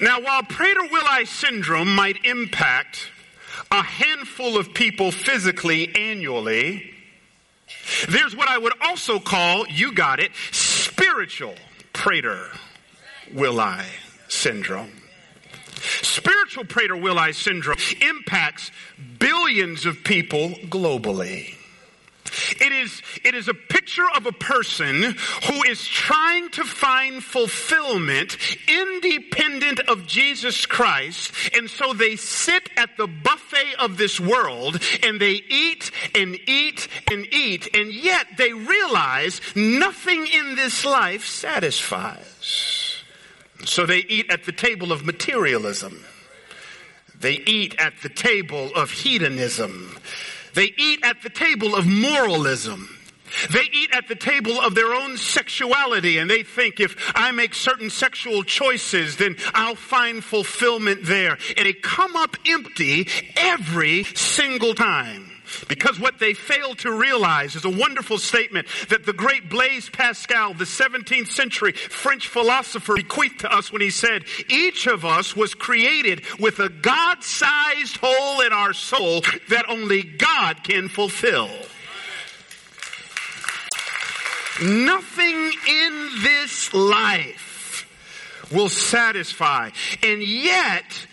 Now, 0.00 0.20
while 0.20 0.42
Prader-Willi 0.42 1.26
syndrome 1.26 1.94
might 1.94 2.24
impact 2.24 3.08
a 3.70 3.82
handful 3.82 4.58
of 4.58 4.74
people 4.74 5.12
physically 5.12 5.94
annually, 5.94 6.92
there's 8.08 8.34
what 8.34 8.48
I 8.48 8.58
would 8.58 8.72
also 8.82 9.20
call, 9.20 9.66
you 9.68 9.92
got 9.92 10.18
it, 10.18 10.32
spiritual 10.50 11.54
Prader-Willi 11.92 13.84
syndrome. 14.28 14.92
Spiritual 16.02 16.64
Prader-Willi 16.64 17.32
syndrome 17.32 17.78
impacts 18.00 18.70
billions 19.18 19.86
of 19.86 20.02
people 20.04 20.50
globally. 20.66 21.54
It 22.60 22.72
is, 22.72 23.02
it 23.24 23.34
is 23.34 23.48
a 23.48 23.54
picture 23.54 24.06
of 24.16 24.26
a 24.26 24.32
person 24.32 25.02
who 25.02 25.62
is 25.64 25.86
trying 25.86 26.50
to 26.50 26.64
find 26.64 27.22
fulfillment 27.22 28.36
independent 28.68 29.80
of 29.80 30.06
Jesus 30.06 30.66
Christ. 30.66 31.32
And 31.56 31.68
so 31.68 31.92
they 31.92 32.16
sit 32.16 32.70
at 32.76 32.96
the 32.96 33.06
buffet 33.06 33.74
of 33.78 33.96
this 33.96 34.20
world 34.20 34.80
and 35.02 35.20
they 35.20 35.42
eat 35.48 35.90
and 36.14 36.38
eat 36.46 36.88
and 37.10 37.26
eat. 37.32 37.74
And 37.74 37.92
yet 37.92 38.26
they 38.36 38.52
realize 38.52 39.40
nothing 39.54 40.26
in 40.26 40.54
this 40.56 40.84
life 40.84 41.26
satisfies. 41.26 43.02
So 43.64 43.86
they 43.86 43.98
eat 43.98 44.30
at 44.30 44.44
the 44.44 44.52
table 44.52 44.92
of 44.92 45.04
materialism. 45.04 46.04
They 47.18 47.34
eat 47.34 47.74
at 47.78 47.92
the 48.02 48.08
table 48.08 48.70
of 48.74 48.90
hedonism. 48.90 49.96
They 50.54 50.72
eat 50.76 51.00
at 51.04 51.22
the 51.22 51.30
table 51.30 51.74
of 51.74 51.86
moralism. 51.86 52.96
They 53.50 53.68
eat 53.72 53.90
at 53.92 54.08
the 54.08 54.16
table 54.16 54.60
of 54.60 54.74
their 54.74 54.92
own 54.92 55.16
sexuality 55.16 56.18
and 56.18 56.28
they 56.28 56.42
think 56.42 56.80
if 56.80 57.12
I 57.14 57.30
make 57.30 57.54
certain 57.54 57.90
sexual 57.90 58.42
choices, 58.42 59.16
then 59.16 59.36
I'll 59.54 59.76
find 59.76 60.22
fulfillment 60.22 61.04
there. 61.04 61.38
And 61.56 61.66
they 61.66 61.72
come 61.72 62.16
up 62.16 62.36
empty 62.46 63.08
every 63.36 64.04
single 64.04 64.74
time. 64.74 65.29
Because 65.68 66.00
what 66.00 66.18
they 66.18 66.34
fail 66.34 66.74
to 66.76 66.92
realize 66.92 67.54
is 67.56 67.64
a 67.64 67.70
wonderful 67.70 68.18
statement 68.18 68.66
that 68.88 69.06
the 69.06 69.12
great 69.12 69.48
Blaise 69.48 69.88
Pascal, 69.90 70.54
the 70.54 70.64
17th 70.64 71.28
century 71.28 71.72
French 71.72 72.28
philosopher, 72.28 72.94
bequeathed 72.94 73.40
to 73.40 73.52
us 73.52 73.72
when 73.72 73.82
he 73.82 73.90
said, 73.90 74.24
each 74.48 74.86
of 74.86 75.04
us 75.04 75.36
was 75.36 75.54
created 75.54 76.22
with 76.38 76.58
a 76.58 76.68
God-sized 76.68 77.96
hole 77.98 78.40
in 78.40 78.52
our 78.52 78.72
soul 78.72 79.22
that 79.48 79.68
only 79.68 80.02
God 80.02 80.62
can 80.64 80.88
fulfill. 80.88 81.48
Nothing 84.62 85.52
in 85.68 86.10
this 86.22 86.74
life 86.74 87.86
will 88.52 88.68
satisfy. 88.68 89.70
And 90.02 90.22
yet, 90.22 91.06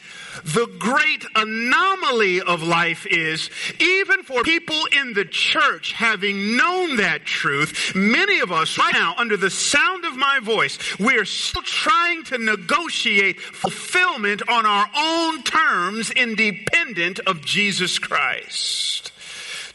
the 0.44 0.68
great 0.78 1.26
anomaly 1.36 2.42
of 2.42 2.64
life 2.64 3.06
is 3.06 3.50
even 3.80 4.24
for 4.24 4.44
people 4.44 4.82
in 5.00 5.14
the 5.14 5.26
church 5.26 5.94
having 5.94 6.58
known 6.58 6.98
that 6.98 7.26
truth, 7.26 7.94
many 7.96 8.40
of 8.40 8.52
us 8.52 8.78
right 8.78 8.94
now 8.94 9.14
under 9.18 9.38
the 9.38 9.50
sound 9.50 10.06
of 10.06 10.16
my 10.16 10.40
voice, 10.40 10.78
we're 11.00 11.26
still 11.26 11.62
trying 11.62 12.24
to 12.26 12.38
negotiate 12.38 13.40
fulfillment 13.40 14.42
on 14.50 14.66
our 14.66 14.90
own 14.96 15.44
terms 15.44 16.12
independent 16.12 17.20
of 17.20 17.44
Jesus 17.44 18.00
Christ. 18.00 19.12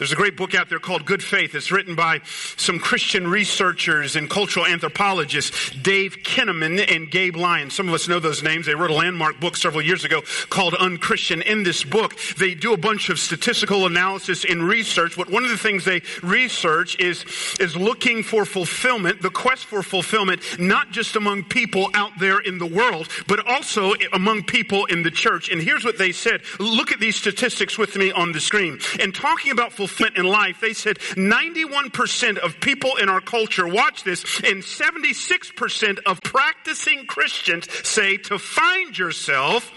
There's 0.03 0.11
a 0.11 0.17
great 0.17 0.37
book 0.37 0.57
out 0.57 0.69
there 0.69 0.81
called 0.81 1.07
Good 1.07 1.23
Faith. 1.23 1.55
It's 1.55 1.71
written 1.71 1.95
by 1.95 2.23
some 2.57 2.81
Christian 2.81 3.29
researchers 3.29 4.17
and 4.17 4.29
cultural 4.29 4.67
anthropologists, 4.67 5.71
Dave 5.71 6.25
Kinnaman 6.25 6.93
and 6.93 7.09
Gabe 7.09 7.37
Lyons. 7.37 7.77
Some 7.77 7.87
of 7.87 7.95
us 7.95 8.09
know 8.09 8.19
those 8.19 8.43
names. 8.43 8.67
They 8.67 8.75
wrote 8.75 8.91
a 8.91 8.95
landmark 8.95 9.39
book 9.39 9.57
several 9.57 9.81
years 9.81 10.05
ago 10.05 10.23
called 10.51 10.75
Unchristian. 10.75 11.41
In 11.43 11.63
this 11.63 11.85
book, 11.85 12.17
they 12.37 12.53
do 12.53 12.73
a 12.73 12.77
bunch 12.77 13.11
of 13.11 13.21
statistical 13.21 13.87
analysis 13.87 14.45
and 14.45 14.65
research. 14.65 15.17
But 15.17 15.31
one 15.31 15.45
of 15.45 15.51
the 15.51 15.57
things 15.57 15.85
they 15.85 16.03
research 16.21 16.99
is, 16.99 17.25
is 17.61 17.77
looking 17.77 18.25
for 18.25 18.45
fulfillment, 18.45 19.23
the 19.23 19.31
quest 19.31 19.67
for 19.67 19.85
fulfillment, 19.85 20.43
not 20.59 20.91
just 20.91 21.15
among 21.15 21.45
people 21.45 21.89
out 21.95 22.11
there 22.19 22.41
in 22.41 22.59
the 22.59 22.67
world, 22.67 23.07
but 23.29 23.47
also 23.47 23.95
among 24.13 24.43
people 24.43 24.85
in 24.87 25.05
the 25.05 25.13
church. 25.13 25.49
And 25.49 25.63
here's 25.63 25.85
what 25.85 25.97
they 25.97 26.11
said. 26.11 26.43
Look 26.59 26.91
at 26.91 26.99
these 26.99 27.15
statistics 27.15 27.79
with 27.79 27.95
me 27.95 28.11
on 28.11 28.33
the 28.33 28.41
screen. 28.41 28.81
And 28.99 29.15
talking 29.15 29.53
about 29.53 29.73
fulfillment, 29.73 29.92
in 30.01 30.25
life, 30.25 30.61
they 30.61 30.73
said 30.73 30.99
91% 30.99 32.39
of 32.39 32.61
people 32.61 32.97
in 32.97 33.09
our 33.09 33.21
culture, 33.21 33.67
watch 33.67 34.05
this, 34.05 34.25
and 34.41 34.63
76% 34.63 35.99
of 36.05 36.21
practicing 36.23 37.07
Christians 37.07 37.67
say 37.87 38.17
to 38.19 38.39
find 38.39 38.97
yourself, 38.97 39.71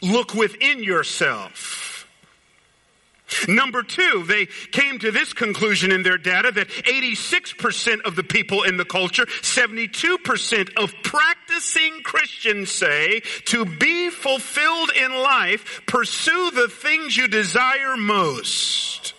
look 0.00 0.34
within 0.34 0.82
yourself. 0.82 1.96
Number 3.48 3.82
two, 3.82 4.24
they 4.26 4.46
came 4.46 5.00
to 5.00 5.10
this 5.10 5.32
conclusion 5.32 5.90
in 5.90 6.04
their 6.04 6.18
data 6.18 6.52
that 6.52 6.68
86% 6.68 8.02
of 8.02 8.14
the 8.14 8.22
people 8.22 8.62
in 8.62 8.76
the 8.76 8.84
culture, 8.84 9.26
72% 9.26 10.74
of 10.76 10.94
practicing 11.02 12.02
Christians 12.04 12.70
say 12.70 13.20
to 13.46 13.64
be 13.64 14.10
fulfilled 14.10 14.90
in 14.94 15.12
life, 15.12 15.82
pursue 15.86 16.52
the 16.52 16.68
things 16.68 17.16
you 17.16 17.26
desire 17.26 17.96
most. 17.96 19.15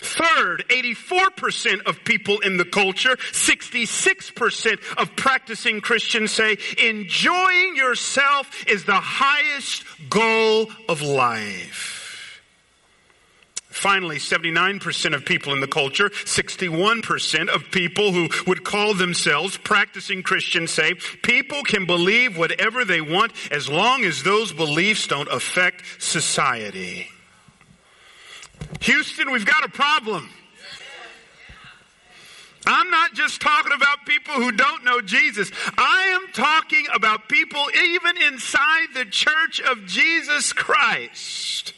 Third, 0.00 0.64
84% 0.68 1.82
of 1.82 2.02
people 2.04 2.40
in 2.40 2.56
the 2.56 2.64
culture, 2.64 3.16
66% 3.16 4.96
of 4.96 5.14
practicing 5.14 5.82
Christians 5.82 6.32
say 6.32 6.56
enjoying 6.82 7.76
yourself 7.76 8.66
is 8.66 8.84
the 8.84 8.94
highest 8.94 9.84
goal 10.08 10.70
of 10.88 11.02
life. 11.02 12.00
Finally, 13.68 14.16
79% 14.16 15.14
of 15.14 15.24
people 15.24 15.52
in 15.52 15.60
the 15.60 15.68
culture, 15.68 16.08
61% 16.08 17.48
of 17.48 17.70
people 17.70 18.12
who 18.12 18.28
would 18.46 18.64
call 18.64 18.94
themselves 18.94 19.56
practicing 19.58 20.22
Christians 20.22 20.70
say 20.70 20.94
people 21.22 21.62
can 21.62 21.86
believe 21.86 22.36
whatever 22.36 22.84
they 22.84 23.00
want 23.00 23.32
as 23.50 23.68
long 23.68 24.04
as 24.04 24.22
those 24.22 24.52
beliefs 24.52 25.06
don't 25.06 25.28
affect 25.30 25.84
society. 26.02 27.08
Houston, 28.82 29.30
we've 29.30 29.46
got 29.46 29.64
a 29.64 29.68
problem. 29.68 30.28
I'm 32.66 32.90
not 32.90 33.14
just 33.14 33.40
talking 33.40 33.72
about 33.72 34.04
people 34.06 34.34
who 34.34 34.52
don't 34.52 34.84
know 34.84 35.00
Jesus. 35.00 35.50
I 35.76 36.18
am 36.20 36.32
talking 36.32 36.86
about 36.94 37.28
people 37.28 37.62
even 37.74 38.16
inside 38.22 38.88
the 38.94 39.06
church 39.06 39.60
of 39.60 39.86
Jesus 39.86 40.52
Christ 40.52 41.74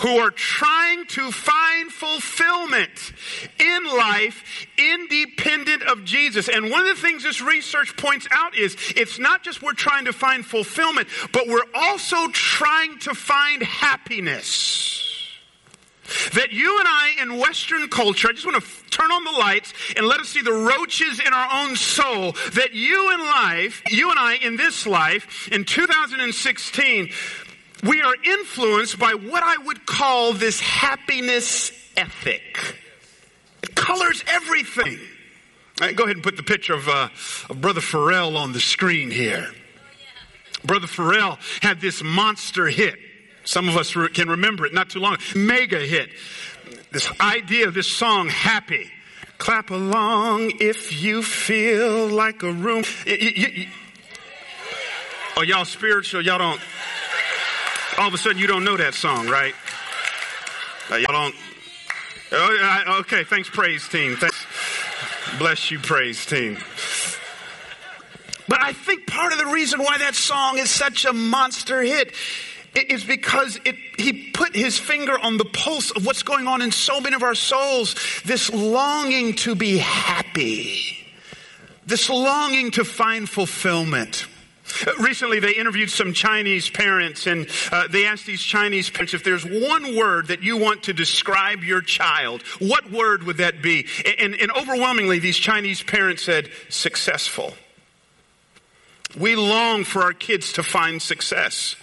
who 0.00 0.18
are 0.18 0.30
trying 0.30 1.06
to 1.06 1.30
find 1.30 1.92
fulfillment 1.92 3.12
in 3.60 3.84
life 3.84 4.66
independent 4.76 5.82
of 5.84 6.04
Jesus. 6.04 6.48
And 6.48 6.70
one 6.70 6.88
of 6.88 6.96
the 6.96 7.02
things 7.02 7.22
this 7.22 7.40
research 7.40 7.96
points 7.96 8.26
out 8.32 8.56
is 8.56 8.76
it's 8.96 9.20
not 9.20 9.44
just 9.44 9.62
we're 9.62 9.74
trying 9.74 10.06
to 10.06 10.12
find 10.12 10.44
fulfillment, 10.44 11.06
but 11.32 11.46
we're 11.46 11.60
also 11.74 12.28
trying 12.28 12.98
to 13.00 13.14
find 13.14 13.62
happiness. 13.62 15.11
That 16.34 16.52
you 16.52 16.78
and 16.78 16.88
I 16.88 17.14
in 17.20 17.38
Western 17.38 17.88
culture, 17.88 18.28
I 18.28 18.32
just 18.32 18.44
want 18.44 18.62
to 18.62 18.90
turn 18.90 19.12
on 19.12 19.24
the 19.24 19.30
lights 19.30 19.72
and 19.96 20.06
let 20.06 20.20
us 20.20 20.28
see 20.28 20.42
the 20.42 20.52
roaches 20.52 21.20
in 21.20 21.32
our 21.32 21.64
own 21.64 21.76
soul. 21.76 22.32
That 22.54 22.74
you 22.74 23.12
in 23.14 23.20
life, 23.20 23.82
you 23.90 24.10
and 24.10 24.18
I 24.18 24.34
in 24.34 24.56
this 24.56 24.86
life, 24.86 25.48
in 25.52 25.64
2016, 25.64 27.10
we 27.84 28.02
are 28.02 28.14
influenced 28.24 28.98
by 28.98 29.14
what 29.14 29.42
I 29.42 29.56
would 29.58 29.86
call 29.86 30.32
this 30.32 30.60
happiness 30.60 31.72
ethic. 31.96 32.76
It 33.62 33.74
colors 33.74 34.24
everything. 34.26 34.98
Right, 35.80 35.96
go 35.96 36.04
ahead 36.04 36.16
and 36.16 36.22
put 36.22 36.36
the 36.36 36.42
picture 36.42 36.74
of, 36.74 36.88
uh, 36.88 37.08
of 37.48 37.60
Brother 37.60 37.80
Pharrell 37.80 38.36
on 38.36 38.52
the 38.52 38.60
screen 38.60 39.10
here. 39.10 39.48
Brother 40.64 40.86
Pharrell 40.86 41.38
had 41.62 41.80
this 41.80 42.02
monster 42.02 42.66
hit 42.66 42.98
some 43.44 43.68
of 43.68 43.76
us 43.76 43.92
can 44.12 44.28
remember 44.28 44.66
it 44.66 44.74
not 44.74 44.90
too 44.90 45.00
long. 45.00 45.18
Mega 45.34 45.78
hit. 45.80 46.10
This 46.90 47.10
idea 47.20 47.68
of 47.68 47.74
this 47.74 47.88
song, 47.88 48.28
Happy. 48.28 48.90
Clap 49.38 49.70
along 49.70 50.52
if 50.60 51.02
you 51.02 51.22
feel 51.22 52.06
like 52.06 52.44
a 52.44 52.52
room. 52.52 52.84
oh, 55.36 55.42
y'all 55.42 55.64
spiritual? 55.64 56.22
Y'all 56.22 56.38
don't. 56.38 56.60
All 57.98 58.08
of 58.08 58.14
a 58.14 58.18
sudden, 58.18 58.38
you 58.38 58.46
don't 58.46 58.64
know 58.64 58.76
that 58.76 58.94
song, 58.94 59.26
right? 59.28 59.54
Y'all 60.90 61.02
don't. 61.08 61.34
Oh, 62.30 62.98
okay, 63.00 63.24
thanks, 63.24 63.50
praise 63.50 63.88
team. 63.88 64.16
Thanks. 64.16 64.46
Bless 65.38 65.70
you, 65.70 65.78
praise 65.80 66.24
team. 66.24 66.56
But 68.48 68.62
I 68.62 68.72
think 68.72 69.06
part 69.06 69.32
of 69.32 69.38
the 69.38 69.46
reason 69.46 69.82
why 69.82 69.98
that 69.98 70.14
song 70.14 70.58
is 70.58 70.70
such 70.70 71.04
a 71.04 71.12
monster 71.12 71.82
hit 71.82 72.14
is 72.74 73.04
because 73.04 73.58
it, 73.64 73.76
he 73.98 74.30
put 74.30 74.54
his 74.54 74.78
finger 74.78 75.18
on 75.18 75.36
the 75.36 75.44
pulse 75.44 75.90
of 75.90 76.06
what's 76.06 76.22
going 76.22 76.46
on 76.46 76.62
in 76.62 76.72
so 76.72 77.00
many 77.00 77.14
of 77.14 77.22
our 77.22 77.34
souls. 77.34 77.94
This 78.24 78.50
longing 78.50 79.34
to 79.36 79.54
be 79.54 79.78
happy. 79.78 80.98
This 81.86 82.08
longing 82.08 82.70
to 82.72 82.84
find 82.84 83.28
fulfillment. 83.28 84.26
Recently, 84.98 85.38
they 85.38 85.52
interviewed 85.52 85.90
some 85.90 86.14
Chinese 86.14 86.70
parents, 86.70 87.26
and 87.26 87.46
uh, 87.70 87.88
they 87.88 88.06
asked 88.06 88.24
these 88.24 88.42
Chinese 88.42 88.88
parents 88.88 89.12
if 89.12 89.22
there's 89.22 89.44
one 89.44 89.94
word 89.96 90.28
that 90.28 90.42
you 90.42 90.56
want 90.56 90.84
to 90.84 90.94
describe 90.94 91.62
your 91.62 91.82
child, 91.82 92.42
what 92.58 92.90
word 92.90 93.24
would 93.24 93.36
that 93.36 93.60
be? 93.60 93.86
And, 94.18 94.34
and 94.34 94.50
overwhelmingly, 94.52 95.18
these 95.18 95.36
Chinese 95.36 95.82
parents 95.82 96.22
said, 96.22 96.48
successful. 96.70 97.54
We 99.18 99.36
long 99.36 99.84
for 99.84 100.02
our 100.02 100.14
kids 100.14 100.54
to 100.54 100.62
find 100.62 101.02
success. 101.02 101.76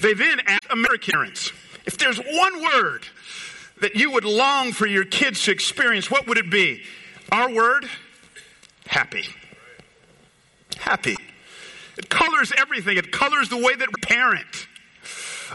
They 0.00 0.14
then 0.14 0.40
asked 0.46 0.66
American 0.70 1.12
parents, 1.12 1.52
if 1.86 1.98
there's 1.98 2.18
one 2.18 2.62
word 2.62 3.06
that 3.80 3.96
you 3.96 4.12
would 4.12 4.24
long 4.24 4.72
for 4.72 4.86
your 4.86 5.04
kids 5.04 5.44
to 5.44 5.50
experience, 5.50 6.10
what 6.10 6.26
would 6.26 6.38
it 6.38 6.50
be? 6.50 6.82
Our 7.30 7.50
word? 7.50 7.88
Happy. 8.86 9.24
Happy. 10.76 11.16
It 11.98 12.08
colors 12.08 12.52
everything. 12.56 12.96
It 12.96 13.10
colors 13.12 13.48
the 13.48 13.56
way 13.56 13.74
that 13.74 13.88
we 13.88 14.00
parent. 14.02 14.66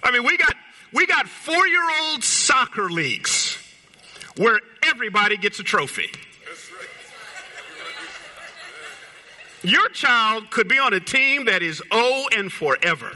I 0.03 0.11
mean, 0.11 0.23
we 0.23 0.37
got, 0.37 0.53
we 0.93 1.05
got 1.05 1.27
four 1.27 1.67
year 1.67 1.89
old 2.03 2.23
soccer 2.23 2.89
leagues 2.89 3.57
where 4.37 4.59
everybody 4.83 5.37
gets 5.37 5.59
a 5.59 5.63
trophy. 5.63 6.09
Your 9.63 9.89
child 9.89 10.51
could 10.51 10.67
be 10.67 10.77
on 10.77 10.93
a 10.93 10.99
team 10.99 11.45
that 11.45 11.63
is 11.63 11.81
O 11.91 12.27
and 12.35 12.51
forever. 12.51 13.11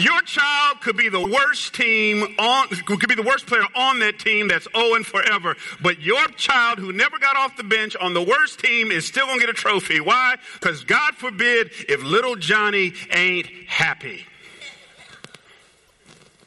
Your 0.00 0.20
child 0.22 0.80
could 0.80 0.96
be 0.96 1.08
the 1.08 1.24
worst 1.24 1.74
team 1.74 2.22
on, 2.38 2.68
could 2.68 3.08
be 3.08 3.14
the 3.14 3.22
worst 3.22 3.46
player 3.46 3.64
on 3.76 4.00
that 4.00 4.18
team 4.18 4.48
that's 4.48 4.66
0 4.76 4.94
and 4.94 5.06
forever. 5.06 5.56
But 5.80 6.00
your 6.00 6.26
child 6.28 6.78
who 6.78 6.92
never 6.92 7.18
got 7.18 7.36
off 7.36 7.56
the 7.56 7.64
bench 7.64 7.94
on 7.96 8.12
the 8.12 8.22
worst 8.22 8.58
team 8.58 8.90
is 8.90 9.06
still 9.06 9.26
going 9.26 9.38
to 9.38 9.46
get 9.46 9.50
a 9.50 9.58
trophy. 9.58 10.00
Why? 10.00 10.36
Because 10.54 10.82
God 10.84 11.14
forbid 11.14 11.70
if 11.88 12.02
little 12.02 12.34
Johnny 12.34 12.92
ain't 13.12 13.46
happy. 13.68 14.26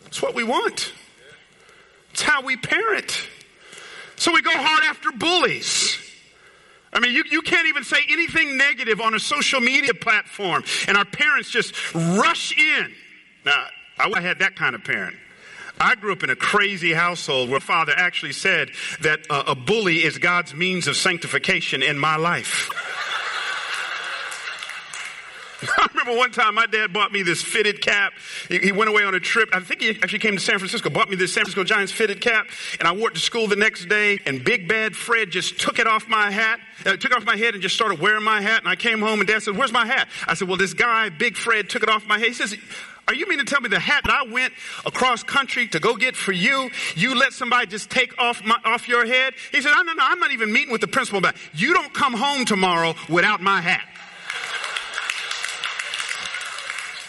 It's 0.07 0.21
what 0.21 0.35
we 0.35 0.43
want. 0.43 0.91
It's 2.11 2.23
how 2.23 2.41
we 2.41 2.57
parent. 2.57 3.21
So 4.17 4.33
we 4.33 4.41
go 4.41 4.51
hard 4.53 4.83
after 4.85 5.11
bullies. 5.11 5.97
I 6.91 6.99
mean, 6.99 7.13
you, 7.13 7.23
you 7.29 7.41
can't 7.41 7.67
even 7.67 7.83
say 7.83 7.99
anything 8.09 8.57
negative 8.57 8.99
on 8.99 9.13
a 9.13 9.19
social 9.19 9.61
media 9.61 9.93
platform, 9.93 10.63
and 10.87 10.97
our 10.97 11.05
parents 11.05 11.49
just 11.49 11.93
rush 11.93 12.57
in. 12.57 12.91
Now, 13.47 13.67
I 13.97 14.19
had 14.19 14.39
that 14.39 14.57
kind 14.57 14.75
of 14.75 14.83
parent. 14.83 15.15
I 15.79 15.95
grew 15.95 16.11
up 16.11 16.21
in 16.21 16.29
a 16.29 16.35
crazy 16.35 16.91
household 16.91 17.49
where 17.49 17.61
father 17.61 17.93
actually 17.95 18.33
said 18.33 18.71
that 19.01 19.21
uh, 19.29 19.43
a 19.47 19.55
bully 19.55 20.03
is 20.03 20.17
God's 20.17 20.53
means 20.53 20.87
of 20.87 20.97
sanctification 20.97 21.81
in 21.81 21.97
my 21.97 22.17
life. 22.17 22.69
I 25.77 25.87
remember 25.93 26.19
one 26.19 26.31
time 26.31 26.55
my 26.55 26.65
dad 26.65 26.91
bought 26.91 27.13
me 27.13 27.23
this 27.23 27.41
fitted 27.41 27.81
cap. 27.81 28.13
He, 28.49 28.59
he, 28.59 28.71
went 28.73 28.89
away 28.89 29.03
on 29.03 29.15
a 29.15 29.19
trip. 29.19 29.49
I 29.53 29.61
think 29.61 29.81
he 29.81 29.89
actually 29.89 30.19
came 30.19 30.35
to 30.35 30.41
San 30.41 30.59
Francisco, 30.59 30.89
bought 30.89 31.09
me 31.09 31.15
this 31.15 31.33
San 31.33 31.45
Francisco 31.45 31.63
Giants 31.63 31.93
fitted 31.93 32.19
cap, 32.19 32.47
and 32.79 32.87
I 32.87 32.91
wore 32.91 33.09
it 33.09 33.13
to 33.13 33.19
school 33.21 33.47
the 33.47 33.55
next 33.55 33.85
day. 33.85 34.19
And 34.25 34.43
Big 34.43 34.67
Bad 34.67 34.95
Fred 34.95 35.31
just 35.31 35.57
took 35.57 35.79
it 35.79 35.87
off 35.87 36.09
my 36.09 36.31
hat, 36.31 36.59
uh, 36.85 36.97
took 36.97 37.11
it 37.11 37.13
off 37.13 37.25
my 37.25 37.37
head, 37.37 37.53
and 37.53 37.63
just 37.63 37.75
started 37.75 37.99
wearing 37.99 38.23
my 38.23 38.41
hat. 38.41 38.59
And 38.59 38.67
I 38.67 38.75
came 38.75 38.99
home, 38.99 39.19
and 39.19 39.27
Dad 39.27 39.41
said, 39.41 39.57
"Where's 39.57 39.71
my 39.71 39.85
hat?" 39.85 40.09
I 40.27 40.33
said, 40.33 40.47
"Well, 40.47 40.57
this 40.57 40.73
guy, 40.73 41.09
Big 41.09 41.37
Fred, 41.37 41.69
took 41.69 41.81
it 41.81 41.89
off 41.89 42.05
my 42.05 42.19
head." 42.19 42.27
He 42.27 42.33
says. 42.33 42.55
Are 43.07 43.13
you 43.13 43.25
mean 43.27 43.39
to 43.39 43.45
tell 43.45 43.61
me 43.61 43.69
the 43.69 43.79
hat 43.79 44.03
that 44.03 44.13
I 44.13 44.29
went 44.29 44.53
across 44.85 45.23
country 45.23 45.67
to 45.69 45.79
go 45.79 45.95
get 45.95 46.13
for 46.15 46.33
you, 46.33 46.69
you 46.93 47.15
let 47.15 47.31
somebody 47.31 47.65
just 47.67 47.89
take 47.89 48.17
off 48.19 48.43
my, 48.43 48.57
off 48.65 48.89
your 48.89 49.05
head? 49.05 49.33
He 49.53 49.61
said, 49.61 49.71
no, 49.71 49.81
no, 49.81 49.93
no, 49.93 50.03
I'm 50.03 50.19
not 50.19 50.31
even 50.31 50.51
meeting 50.51 50.73
with 50.73 50.81
the 50.81 50.87
principal 50.87 51.19
about 51.19 51.35
it. 51.35 51.41
You 51.53 51.73
don't 51.73 51.93
come 51.93 52.13
home 52.13 52.43
tomorrow 52.43 52.95
without 53.07 53.41
my 53.41 53.61
hat. 53.61 53.87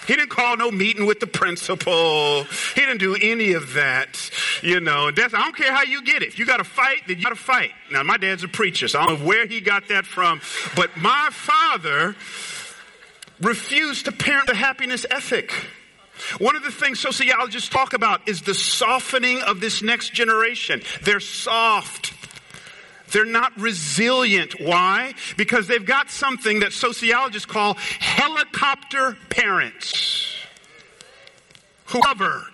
He 0.06 0.14
didn't 0.14 0.30
call 0.30 0.56
no 0.56 0.70
meeting 0.70 1.04
with 1.04 1.18
the 1.18 1.26
principal. 1.26 2.44
He 2.44 2.80
didn't 2.80 2.98
do 2.98 3.16
any 3.20 3.52
of 3.52 3.74
that. 3.74 4.30
You 4.62 4.80
know, 4.80 5.10
that's, 5.10 5.34
I 5.34 5.42
don't 5.42 5.56
care 5.56 5.74
how 5.74 5.82
you 5.82 6.02
get 6.02 6.22
it. 6.22 6.28
If 6.28 6.38
you 6.38 6.46
got 6.46 6.58
to 6.58 6.64
fight, 6.64 7.02
then 7.08 7.18
you 7.18 7.24
got 7.24 7.30
to 7.30 7.34
fight. 7.34 7.72
Now, 7.90 8.04
my 8.04 8.16
dad's 8.16 8.44
a 8.44 8.48
preacher, 8.48 8.86
so 8.86 9.00
I 9.00 9.06
don't 9.06 9.20
know 9.20 9.26
where 9.26 9.46
he 9.46 9.60
got 9.60 9.88
that 9.88 10.06
from. 10.06 10.40
But 10.76 10.96
my 10.96 11.28
father 11.32 12.14
refused 13.40 14.06
to 14.06 14.12
parent 14.12 14.46
the 14.46 14.54
happiness 14.54 15.04
ethic. 15.10 15.52
One 16.38 16.56
of 16.56 16.62
the 16.62 16.70
things 16.70 17.00
sociologists 17.00 17.68
talk 17.68 17.92
about 17.92 18.28
is 18.28 18.42
the 18.42 18.54
softening 18.54 19.40
of 19.42 19.60
this 19.60 19.82
next 19.82 20.12
generation. 20.12 20.82
They're 21.02 21.20
soft. 21.20 22.14
They're 23.12 23.24
not 23.24 23.58
resilient. 23.58 24.60
Why? 24.60 25.14
Because 25.36 25.66
they've 25.66 25.84
got 25.84 26.10
something 26.10 26.60
that 26.60 26.72
sociologists 26.72 27.46
call 27.46 27.74
helicopter 27.74 29.16
parents 29.30 30.36
who 31.86 32.00
cover, 32.00 32.46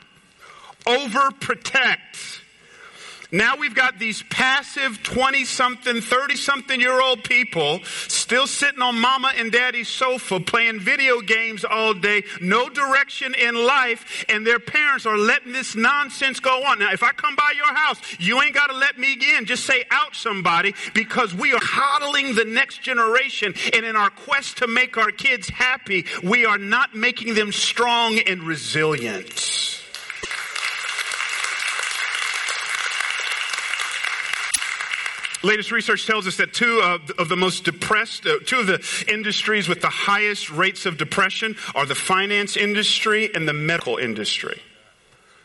overprotect, 0.86 2.33
now 3.34 3.56
we've 3.56 3.74
got 3.74 3.98
these 3.98 4.22
passive 4.22 5.02
20 5.02 5.44
something, 5.44 6.00
30 6.00 6.36
something 6.36 6.80
year 6.80 7.00
old 7.00 7.24
people 7.24 7.80
still 7.84 8.46
sitting 8.46 8.80
on 8.80 8.98
mama 9.00 9.32
and 9.36 9.50
daddy's 9.50 9.88
sofa 9.88 10.38
playing 10.38 10.78
video 10.78 11.20
games 11.20 11.64
all 11.64 11.94
day, 11.94 12.22
no 12.40 12.68
direction 12.68 13.34
in 13.34 13.54
life, 13.54 14.24
and 14.28 14.46
their 14.46 14.60
parents 14.60 15.04
are 15.04 15.18
letting 15.18 15.52
this 15.52 15.74
nonsense 15.74 16.38
go 16.38 16.62
on. 16.64 16.78
Now, 16.78 16.92
if 16.92 17.02
I 17.02 17.10
come 17.10 17.34
by 17.34 17.52
your 17.56 17.74
house, 17.74 18.00
you 18.20 18.40
ain't 18.40 18.54
got 18.54 18.68
to 18.68 18.76
let 18.76 18.98
me 18.98 19.14
in. 19.36 19.46
Just 19.46 19.64
say 19.64 19.84
out 19.90 20.14
somebody 20.14 20.74
because 20.94 21.34
we 21.34 21.52
are 21.52 21.60
coddling 21.60 22.34
the 22.36 22.44
next 22.44 22.82
generation. 22.82 23.54
And 23.72 23.84
in 23.84 23.96
our 23.96 24.10
quest 24.10 24.58
to 24.58 24.68
make 24.68 24.96
our 24.96 25.10
kids 25.10 25.48
happy, 25.48 26.06
we 26.22 26.46
are 26.46 26.58
not 26.58 26.94
making 26.94 27.34
them 27.34 27.50
strong 27.50 28.18
and 28.20 28.44
resilient. 28.44 29.83
Latest 35.44 35.70
research 35.72 36.06
tells 36.06 36.26
us 36.26 36.38
that 36.38 36.54
two 36.54 36.80
of, 36.80 37.10
of 37.18 37.28
the 37.28 37.36
most 37.36 37.64
depressed, 37.64 38.26
uh, 38.26 38.38
two 38.46 38.60
of 38.60 38.66
the 38.66 38.82
industries 39.12 39.68
with 39.68 39.82
the 39.82 39.90
highest 39.90 40.50
rates 40.50 40.86
of 40.86 40.96
depression 40.96 41.54
are 41.74 41.84
the 41.84 41.94
finance 41.94 42.56
industry 42.56 43.32
and 43.34 43.46
the 43.46 43.52
medical 43.52 43.98
industry. 43.98 44.60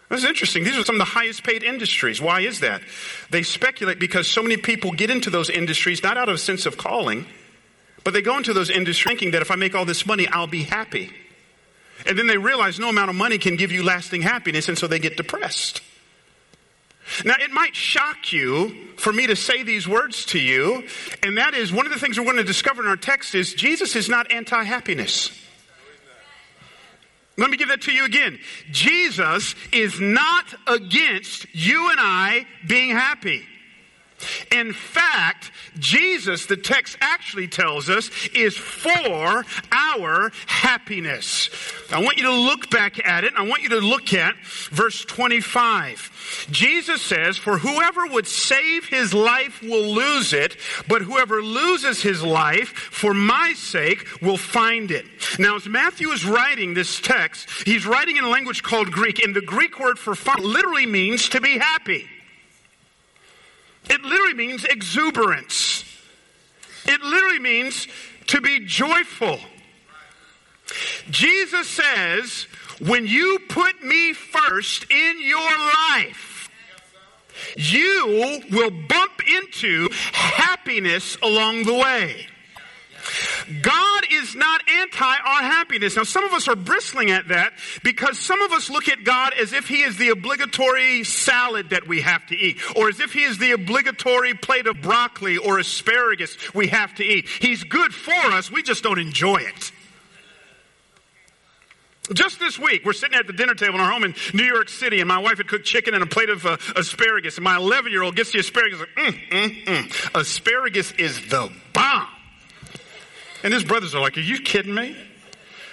That's 0.07 0.23
interesting. 0.23 0.63
These 0.63 0.77
are 0.77 0.83
some 0.83 0.95
of 0.95 0.99
the 0.99 1.13
highest 1.13 1.43
paid 1.43 1.63
industries. 1.63 2.21
Why 2.21 2.39
is 2.39 2.61
that? 2.61 2.81
They 3.29 3.43
speculate 3.43 3.99
because 3.99 4.25
so 4.27 4.41
many 4.41 4.55
people 4.55 4.93
get 4.93 5.09
into 5.09 5.29
those 5.29 5.49
industries 5.49 6.01
not 6.01 6.17
out 6.17 6.29
of 6.29 6.35
a 6.35 6.39
sense 6.39 6.65
of 6.65 6.77
calling, 6.77 7.25
but 8.05 8.13
they 8.13 8.21
go 8.21 8.37
into 8.37 8.53
those 8.53 8.69
industries 8.69 9.11
thinking 9.11 9.31
that 9.31 9.41
if 9.41 9.51
I 9.51 9.55
make 9.55 9.75
all 9.75 9.85
this 9.85 10.05
money, 10.05 10.27
I'll 10.27 10.47
be 10.47 10.63
happy. 10.63 11.11
And 12.07 12.17
then 12.17 12.27
they 12.27 12.37
realize 12.37 12.79
no 12.79 12.89
amount 12.89 13.09
of 13.09 13.17
money 13.17 13.37
can 13.37 13.57
give 13.57 13.73
you 13.73 13.83
lasting 13.83 14.21
happiness, 14.21 14.69
and 14.69 14.77
so 14.77 14.87
they 14.87 14.99
get 14.99 15.17
depressed. 15.17 15.81
Now, 17.25 17.35
it 17.39 17.51
might 17.51 17.75
shock 17.75 18.31
you 18.31 18.87
for 18.97 19.11
me 19.11 19.27
to 19.27 19.35
say 19.35 19.63
these 19.63 19.87
words 19.87 20.25
to 20.27 20.39
you, 20.39 20.83
and 21.23 21.37
that 21.37 21.53
is 21.53 21.71
one 21.71 21.85
of 21.85 21.91
the 21.91 21.99
things 21.99 22.17
we're 22.19 22.25
going 22.25 22.37
to 22.37 22.43
discover 22.43 22.81
in 22.81 22.87
our 22.87 22.97
text 22.97 23.35
is 23.35 23.53
Jesus 23.53 23.95
is 23.95 24.09
not 24.09 24.31
anti 24.31 24.63
happiness. 24.63 25.31
Let 27.37 27.49
me 27.49 27.55
give 27.55 27.69
that 27.69 27.83
to 27.83 27.93
you 27.93 28.03
again. 28.03 28.37
Jesus 28.69 29.55
is 29.71 29.99
not 29.99 30.45
against 30.67 31.45
you 31.53 31.89
and 31.89 31.97
I 31.99 32.45
being 32.67 32.89
happy. 32.89 33.45
In 34.51 34.73
fact, 34.73 35.51
Jesus, 35.77 36.45
the 36.45 36.57
text 36.57 36.97
actually 37.01 37.47
tells 37.47 37.89
us, 37.89 38.09
is 38.33 38.57
for 38.57 39.45
our 39.71 40.31
happiness. 40.45 41.49
I 41.91 42.01
want 42.01 42.17
you 42.17 42.23
to 42.23 42.33
look 42.33 42.69
back 42.69 43.05
at 43.05 43.23
it. 43.23 43.33
I 43.35 43.43
want 43.43 43.63
you 43.63 43.69
to 43.69 43.79
look 43.79 44.13
at 44.13 44.35
verse 44.69 45.03
25. 45.05 46.47
Jesus 46.51 47.01
says, 47.01 47.37
For 47.37 47.57
whoever 47.57 48.05
would 48.07 48.27
save 48.27 48.87
his 48.87 49.13
life 49.13 49.61
will 49.61 49.93
lose 49.93 50.33
it, 50.33 50.57
but 50.87 51.01
whoever 51.01 51.41
loses 51.41 52.01
his 52.01 52.23
life 52.23 52.69
for 52.69 53.13
my 53.13 53.53
sake 53.53 54.05
will 54.21 54.37
find 54.37 54.91
it. 54.91 55.05
Now, 55.39 55.55
as 55.55 55.67
Matthew 55.67 56.09
is 56.09 56.25
writing 56.25 56.73
this 56.73 56.99
text, 56.99 57.49
he's 57.65 57.85
writing 57.85 58.17
in 58.17 58.23
a 58.23 58.29
language 58.29 58.63
called 58.63 58.91
Greek, 58.91 59.23
and 59.23 59.35
the 59.35 59.41
Greek 59.41 59.79
word 59.79 59.97
for 59.97 60.15
find 60.15 60.43
literally 60.43 60.85
means 60.85 61.29
to 61.29 61.41
be 61.41 61.57
happy. 61.57 62.07
It 63.87 64.01
literally 64.01 64.33
means 64.33 64.65
exuberance. 64.65 65.83
It 66.85 67.01
literally 67.01 67.39
means 67.39 67.87
to 68.27 68.41
be 68.41 68.65
joyful. 68.65 69.39
Jesus 71.09 71.67
says, 71.67 72.47
when 72.79 73.07
you 73.07 73.39
put 73.49 73.83
me 73.83 74.13
first 74.13 74.85
in 74.89 75.21
your 75.21 75.39
life, 75.39 76.49
you 77.57 78.43
will 78.51 78.71
bump 78.71 79.21
into 79.27 79.89
happiness 80.13 81.17
along 81.21 81.63
the 81.63 81.73
way. 81.73 82.27
God 83.61 83.88
is 84.29 84.35
not 84.35 84.61
anti 84.69 85.05
our 85.05 85.41
happiness. 85.41 85.95
Now, 85.95 86.03
some 86.03 86.23
of 86.23 86.33
us 86.33 86.47
are 86.47 86.55
bristling 86.55 87.11
at 87.11 87.29
that 87.29 87.53
because 87.83 88.19
some 88.19 88.41
of 88.41 88.51
us 88.51 88.69
look 88.69 88.89
at 88.89 89.03
God 89.03 89.33
as 89.39 89.53
if 89.53 89.67
He 89.67 89.81
is 89.81 89.97
the 89.97 90.09
obligatory 90.09 91.03
salad 91.03 91.71
that 91.71 91.87
we 91.87 92.01
have 92.01 92.25
to 92.27 92.37
eat, 92.37 92.59
or 92.75 92.89
as 92.89 92.99
if 92.99 93.13
He 93.13 93.23
is 93.23 93.37
the 93.37 93.51
obligatory 93.51 94.33
plate 94.33 94.67
of 94.67 94.81
broccoli 94.81 95.37
or 95.37 95.59
asparagus 95.59 96.37
we 96.53 96.67
have 96.67 96.95
to 96.95 97.03
eat. 97.03 97.27
He's 97.27 97.63
good 97.63 97.93
for 97.93 98.13
us, 98.13 98.51
we 98.51 98.63
just 98.63 98.83
don't 98.83 98.99
enjoy 98.99 99.37
it. 99.37 99.71
Just 102.13 102.39
this 102.39 102.57
week, 102.57 102.85
we're 102.85 102.93
sitting 102.93 103.19
at 103.19 103.27
the 103.27 103.33
dinner 103.33 103.53
table 103.53 103.75
in 103.75 103.81
our 103.81 103.91
home 103.91 104.03
in 104.03 104.15
New 104.33 104.43
York 104.43 104.67
City, 104.69 104.99
and 104.99 105.07
my 105.07 105.19
wife 105.19 105.37
had 105.37 105.47
cooked 105.47 105.65
chicken 105.65 105.93
and 105.93 106.01
a 106.01 106.07
plate 106.07 106.29
of 106.29 106.43
uh, 106.43 106.57
asparagus. 106.75 107.37
And 107.37 107.43
my 107.43 107.55
11 107.57 107.91
year 107.91 108.01
old 108.01 108.15
gets 108.15 108.31
the 108.31 108.39
asparagus, 108.39 108.79
like, 108.79 108.95
mm, 108.95 109.29
mm, 109.29 109.65
mm. 109.65 110.19
Asparagus 110.19 110.91
is 110.93 111.29
the 111.29 111.51
bomb. 111.71 112.07
And 113.43 113.53
his 113.53 113.63
brothers 113.63 113.95
are 113.95 114.01
like, 114.01 114.17
Are 114.17 114.21
you 114.21 114.39
kidding 114.39 114.73
me? 114.73 114.95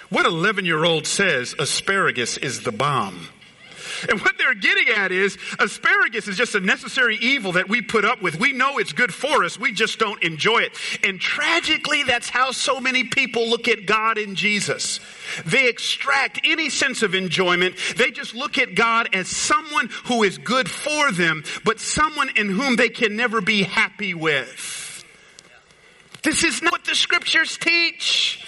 What 0.09 0.25
11 0.25 0.65
year 0.65 0.85
old 0.85 1.05
says 1.05 1.53
asparagus 1.59 2.37
is 2.37 2.61
the 2.61 2.71
bomb? 2.71 3.27
And 4.09 4.21
what 4.21 4.37
they're 4.37 4.53
getting 4.53 4.89
at 4.89 5.11
is 5.11 5.37
asparagus 5.59 6.27
is 6.27 6.37
just 6.37 6.55
a 6.55 6.59
necessary 6.59 7.17
evil 7.17 7.53
that 7.53 7.69
we 7.69 7.81
put 7.81 8.05
up 8.05 8.21
with. 8.21 8.39
We 8.39 8.53
know 8.53 8.77
it's 8.77 8.93
good 8.93 9.13
for 9.13 9.43
us, 9.43 9.59
we 9.59 9.71
just 9.71 9.99
don't 9.99 10.21
enjoy 10.23 10.59
it. 10.59 10.73
And 11.03 11.19
tragically, 11.19 12.03
that's 12.03 12.29
how 12.29 12.51
so 12.51 12.79
many 12.79 13.05
people 13.05 13.49
look 13.49 13.67
at 13.67 13.85
God 13.85 14.17
and 14.17 14.35
Jesus. 14.35 14.99
They 15.45 15.67
extract 15.67 16.41
any 16.43 16.69
sense 16.69 17.01
of 17.03 17.15
enjoyment. 17.15 17.75
They 17.97 18.11
just 18.11 18.35
look 18.35 18.57
at 18.57 18.75
God 18.75 19.09
as 19.13 19.27
someone 19.27 19.89
who 20.05 20.23
is 20.23 20.37
good 20.37 20.69
for 20.69 21.11
them, 21.11 21.43
but 21.63 21.79
someone 21.79 22.29
in 22.35 22.49
whom 22.49 22.75
they 22.75 22.89
can 22.89 23.15
never 23.15 23.41
be 23.41 23.63
happy 23.63 24.13
with. 24.13 24.86
This 26.27 26.43
is 26.43 26.61
not 26.61 26.73
what 26.73 26.83
the 26.83 26.93
scriptures 26.93 27.57
teach. 27.57 28.45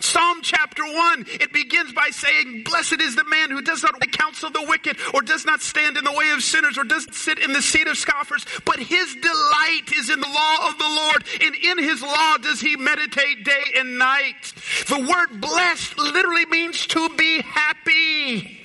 Psalm 0.00 0.38
chapter 0.40 0.82
1, 0.82 1.26
it 1.28 1.52
begins 1.52 1.92
by 1.92 2.08
saying, 2.08 2.62
Blessed 2.64 3.02
is 3.02 3.16
the 3.16 3.24
man 3.24 3.50
who 3.50 3.60
does 3.60 3.82
not 3.82 4.00
counsel 4.12 4.48
the 4.48 4.64
wicked, 4.66 4.96
or 5.12 5.20
does 5.20 5.44
not 5.44 5.60
stand 5.60 5.98
in 5.98 6.04
the 6.04 6.12
way 6.12 6.30
of 6.30 6.42
sinners, 6.42 6.78
or 6.78 6.84
doesn't 6.84 7.12
sit 7.12 7.38
in 7.38 7.52
the 7.52 7.60
seat 7.60 7.86
of 7.86 7.98
scoffers, 7.98 8.46
but 8.64 8.78
his 8.78 9.14
delight 9.16 9.92
is 9.94 10.08
in 10.08 10.20
the 10.20 10.26
law 10.26 10.68
of 10.70 10.78
the 10.78 10.88
Lord, 10.88 11.24
and 11.42 11.54
in 11.54 11.76
his 11.76 12.00
law 12.00 12.38
does 12.38 12.62
he 12.62 12.76
meditate 12.76 13.44
day 13.44 13.64
and 13.76 13.98
night. 13.98 14.54
The 14.86 14.98
word 14.98 15.38
blessed 15.38 15.98
literally 15.98 16.46
means 16.46 16.86
to 16.86 17.10
be 17.10 17.42
happy. 17.42 18.57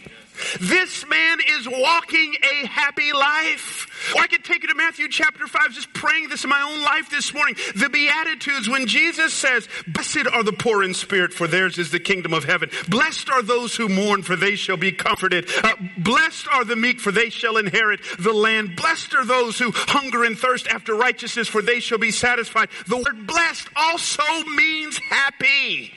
This 0.59 1.05
man 1.07 1.39
is 1.47 1.67
walking 1.67 2.35
a 2.43 2.67
happy 2.67 3.11
life. 3.13 4.13
Or 4.15 4.21
I 4.21 4.27
could 4.27 4.43
take 4.43 4.63
you 4.63 4.69
to 4.69 4.75
Matthew 4.75 5.07
chapter 5.07 5.47
5, 5.47 5.71
just 5.71 5.93
praying 5.93 6.29
this 6.29 6.43
in 6.43 6.49
my 6.49 6.61
own 6.61 6.81
life 6.81 7.09
this 7.09 7.33
morning. 7.33 7.55
The 7.75 7.89
Beatitudes, 7.89 8.69
when 8.69 8.87
Jesus 8.87 9.33
says, 9.33 9.67
Blessed 9.87 10.27
are 10.31 10.43
the 10.43 10.53
poor 10.53 10.83
in 10.83 10.93
spirit, 10.93 11.33
for 11.33 11.47
theirs 11.47 11.77
is 11.77 11.91
the 11.91 11.99
kingdom 11.99 12.33
of 12.33 12.43
heaven. 12.43 12.69
Blessed 12.89 13.29
are 13.29 13.41
those 13.41 13.75
who 13.75 13.89
mourn, 13.89 14.21
for 14.23 14.35
they 14.35 14.55
shall 14.55 14.77
be 14.77 14.91
comforted. 14.91 15.49
Uh, 15.63 15.73
blessed 15.97 16.47
are 16.51 16.65
the 16.65 16.75
meek, 16.75 16.99
for 16.99 17.11
they 17.11 17.29
shall 17.29 17.57
inherit 17.57 18.01
the 18.19 18.33
land. 18.33 18.75
Blessed 18.75 19.15
are 19.15 19.25
those 19.25 19.57
who 19.57 19.71
hunger 19.73 20.23
and 20.23 20.37
thirst 20.37 20.67
after 20.67 20.95
righteousness, 20.95 21.47
for 21.47 21.61
they 21.61 21.79
shall 21.79 21.97
be 21.97 22.11
satisfied. 22.11 22.69
The 22.87 22.97
word 22.97 23.25
blessed 23.25 23.69
also 23.75 24.23
means 24.55 24.97
happy. 24.97 25.93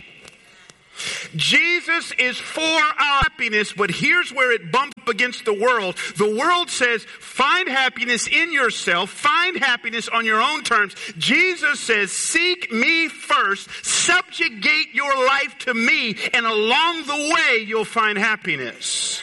Jesus 1.35 2.13
is 2.19 2.39
for 2.39 2.63
our 2.63 3.23
happiness, 3.23 3.73
but 3.73 3.91
here's 3.91 4.33
where 4.33 4.53
it 4.53 4.73
bumps 4.73 4.95
against 5.07 5.45
the 5.45 5.53
world. 5.53 5.97
The 6.17 6.35
world 6.37 6.71
says, 6.71 7.05
find 7.05 7.69
happiness 7.69 8.27
in 8.27 8.53
yourself, 8.53 9.11
find 9.11 9.57
happiness 9.57 10.09
on 10.09 10.25
your 10.25 10.41
own 10.41 10.63
terms. 10.63 10.95
Jesus 11.19 11.81
says, 11.81 12.11
seek 12.13 12.73
me 12.73 13.09
first, 13.09 13.69
subjugate 13.85 14.95
your 14.95 15.15
life 15.27 15.57
to 15.61 15.75
me, 15.75 16.17
and 16.33 16.47
along 16.47 17.07
the 17.07 17.35
way 17.35 17.65
you'll 17.65 17.85
find 17.85 18.19
happiness. 18.19 19.23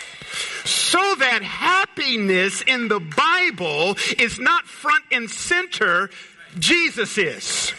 So 0.65 1.15
that 1.15 1.41
happiness 1.41 2.61
in 2.65 2.87
the 2.87 2.99
Bible 2.99 3.97
is 4.17 4.39
not 4.39 4.65
front 4.65 5.03
and 5.11 5.29
center, 5.29 6.09
Jesus 6.57 7.17
is. 7.17 7.73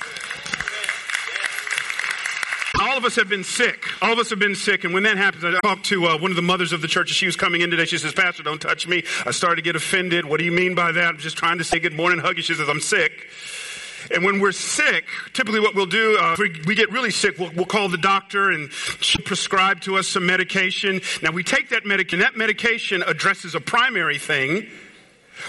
All 2.80 2.98
of 2.98 3.04
us 3.04 3.14
have 3.16 3.28
been 3.28 3.44
sick. 3.44 3.86
All 4.02 4.12
of 4.12 4.18
us 4.18 4.30
have 4.30 4.38
been 4.38 4.54
sick. 4.54 4.84
And 4.84 4.92
when 4.92 5.04
that 5.04 5.16
happens, 5.16 5.44
I 5.44 5.58
talked 5.62 5.86
to 5.86 6.06
uh, 6.06 6.18
one 6.18 6.32
of 6.32 6.36
the 6.36 6.42
mothers 6.42 6.72
of 6.72 6.82
the 6.82 6.88
church. 6.88 7.10
She 7.10 7.26
was 7.26 7.36
coming 7.36 7.60
in 7.60 7.70
today. 7.70 7.84
She 7.84 7.98
says, 7.98 8.12
Pastor, 8.12 8.42
don't 8.42 8.60
touch 8.60 8.88
me. 8.88 9.04
I 9.24 9.30
started 9.30 9.56
to 9.56 9.62
get 9.62 9.76
offended. 9.76 10.24
What 10.24 10.38
do 10.38 10.44
you 10.44 10.52
mean 10.52 10.74
by 10.74 10.90
that? 10.92 11.04
I'm 11.04 11.18
just 11.18 11.36
trying 11.36 11.58
to 11.58 11.64
say 11.64 11.78
good 11.78 11.92
morning, 11.92 12.18
hug 12.18 12.36
you. 12.36 12.42
She 12.42 12.54
says, 12.54 12.68
I'm 12.68 12.80
sick. 12.80 13.28
And 14.12 14.24
when 14.24 14.40
we're 14.40 14.52
sick, 14.52 15.06
typically 15.32 15.60
what 15.60 15.74
we'll 15.74 15.86
do, 15.86 16.18
uh, 16.20 16.36
we, 16.38 16.60
we, 16.66 16.74
get 16.74 16.90
really 16.90 17.10
sick, 17.10 17.38
we'll, 17.38 17.52
we'll, 17.52 17.64
call 17.64 17.88
the 17.88 17.96
doctor 17.96 18.50
and 18.50 18.70
she'll 19.00 19.24
prescribe 19.24 19.80
to 19.82 19.96
us 19.96 20.08
some 20.08 20.26
medication. 20.26 21.00
Now 21.22 21.30
we 21.30 21.42
take 21.42 21.70
that 21.70 21.86
medication. 21.86 22.18
That 22.20 22.36
medication 22.36 23.02
addresses 23.02 23.54
a 23.54 23.60
primary 23.60 24.18
thing. 24.18 24.68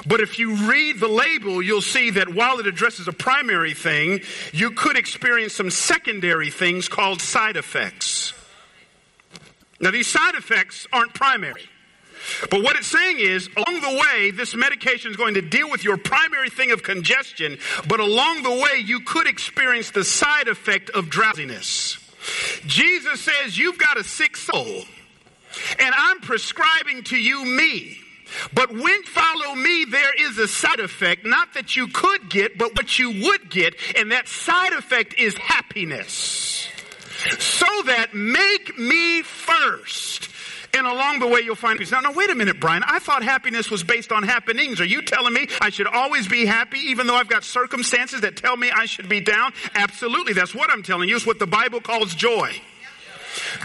But 0.06 0.22
if 0.22 0.40
you 0.40 0.56
read 0.70 1.00
the 1.00 1.08
label, 1.08 1.62
you'll 1.62 1.82
see 1.82 2.10
that 2.12 2.34
while 2.34 2.60
it 2.60 2.68
addresses 2.68 3.08
a 3.08 3.14
primary 3.14 3.74
thing, 3.74 4.22
you 4.52 4.72
could 4.72 4.98
experience 4.98 5.54
some 5.54 5.70
secondary 5.70 6.50
things 6.50 6.88
called 6.90 7.22
side 7.22 7.58
effects. 7.58 8.34
Now, 9.80 9.92
these 9.92 10.08
side 10.08 10.36
effects 10.36 10.88
aren't 10.92 11.14
primary. 11.14 11.64
But 12.50 12.64
what 12.64 12.76
it's 12.76 12.88
saying 12.88 13.20
is, 13.20 13.50
along 13.56 13.82
the 13.82 14.02
way, 14.02 14.32
this 14.32 14.56
medication 14.56 15.12
is 15.12 15.18
going 15.18 15.36
to 15.36 15.42
deal 15.42 15.70
with 15.70 15.84
your 15.84 15.98
primary 15.98 16.50
thing 16.50 16.72
of 16.72 16.82
congestion, 16.82 17.58
but 17.88 18.00
along 18.00 18.44
the 18.44 18.52
way, 18.52 18.80
you 18.84 19.02
could 19.02 19.28
experience 19.28 19.92
the 19.92 20.04
side 20.04 20.48
effect 20.48 20.90
of 20.90 21.10
drowsiness. 21.10 21.98
Jesus 22.66 23.22
says, 23.22 23.58
You've 23.58 23.78
got 23.78 23.98
a 23.98 24.04
sick 24.04 24.36
soul, 24.38 24.84
and 25.80 25.94
I'm 25.96 26.20
prescribing 26.22 27.04
to 27.06 27.18
you 27.18 27.46
me. 27.46 28.00
But 28.54 28.72
when 28.72 29.04
follow 29.04 29.56
me, 29.56 29.86
there 29.86 30.14
is 30.20 30.38
a 30.38 30.48
side 30.48 30.80
effect, 30.80 31.26
not 31.26 31.54
that 31.54 31.76
you 31.76 31.88
could 31.88 32.30
get, 32.30 32.58
but 32.58 32.76
what 32.76 32.98
you 33.00 33.12
would 33.26 33.50
get, 33.50 33.76
and 33.98 34.12
that 34.12 34.28
side 34.28 34.74
effect 34.74 35.16
is 35.18 35.36
happiness. 35.38 36.68
So 37.40 37.66
that 37.86 38.14
make 38.14 38.78
me 38.78 39.22
first. 39.22 40.30
And 40.76 40.86
along 40.86 41.20
the 41.20 41.28
way, 41.28 41.40
you'll 41.40 41.56
find 41.56 41.80
peace. 41.80 41.92
Now, 41.92 42.02
now, 42.02 42.12
wait 42.12 42.30
a 42.30 42.36
minute, 42.36 42.60
Bryan. 42.60 42.84
I 42.86 43.00
thought 43.00 43.24
happiness 43.24 43.72
was 43.72 43.84
based 43.84 44.12
on 44.12 44.24
happenings. 44.24 44.82
Are 44.82 44.86
you 44.86 45.02
telling 45.02 45.34
me 45.34 45.48
I 45.62 45.70
should 45.70 45.88
always 45.88 46.28
be 46.28 46.46
happy 46.46 46.80
even 46.80 47.08
though 47.08 47.16
I've 47.16 47.30
got 47.30 47.46
circumstances 47.46 48.22
that 48.22 48.36
tell 48.36 48.58
me 48.58 48.72
I 48.76 48.86
should 48.86 49.08
be 49.08 49.22
down? 49.22 49.54
Absolutely. 49.74 50.34
That's 50.34 50.54
what 50.54 50.70
I'm 50.70 50.84
telling 50.84 51.08
you. 51.08 51.16
It's 51.16 51.26
what 51.26 51.40
the 51.40 51.48
Bible 51.48 51.80
calls 51.80 52.14
joy. 52.14 52.60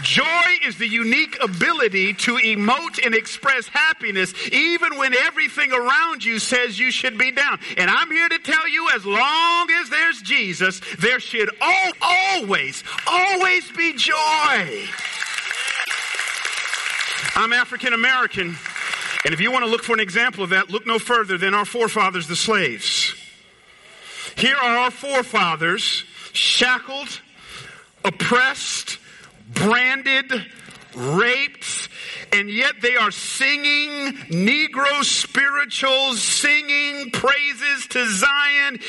Joy 0.03 0.57
is 0.65 0.77
the 0.77 0.87
unique 0.87 1.37
ability 1.41 2.13
to 2.13 2.37
emote 2.37 3.05
and 3.05 3.13
express 3.13 3.67
happiness 3.67 4.33
even 4.51 4.97
when 4.97 5.13
everything 5.13 5.71
around 5.71 6.23
you 6.23 6.39
says 6.39 6.79
you 6.79 6.91
should 6.91 7.17
be 7.17 7.31
down. 7.31 7.59
And 7.77 7.89
I'm 7.89 8.09
here 8.11 8.29
to 8.29 8.39
tell 8.39 8.67
you 8.67 8.89
as 8.93 9.05
long 9.05 9.69
as 9.71 9.89
there's 9.89 10.21
Jesus, 10.21 10.81
there 10.99 11.19
should 11.19 11.49
always, 11.61 12.83
always 13.07 13.71
be 13.71 13.93
joy. 13.93 14.87
I'm 17.33 17.53
African 17.53 17.93
American, 17.93 18.57
and 19.23 19.33
if 19.33 19.39
you 19.39 19.51
want 19.51 19.63
to 19.63 19.71
look 19.71 19.83
for 19.83 19.93
an 19.93 19.99
example 19.99 20.43
of 20.43 20.49
that, 20.49 20.69
look 20.69 20.85
no 20.85 20.99
further 20.99 21.37
than 21.37 21.53
our 21.53 21.65
forefathers, 21.65 22.27
the 22.27 22.35
slaves. 22.35 23.15
Here 24.35 24.55
are 24.55 24.77
our 24.77 24.91
forefathers 24.91 26.03
shackled, 26.33 27.21
oppressed, 28.03 28.97
branded, 29.53 30.31
raped, 30.95 31.89
and 32.33 32.49
yet 32.49 32.75
they 32.81 32.95
are 32.95 33.11
singing 33.11 34.13
Negro 34.29 35.03
spirituals, 35.03 36.21
singing 36.21 37.11
praises 37.11 37.87
to 37.87 38.05
Zion, 38.09 38.79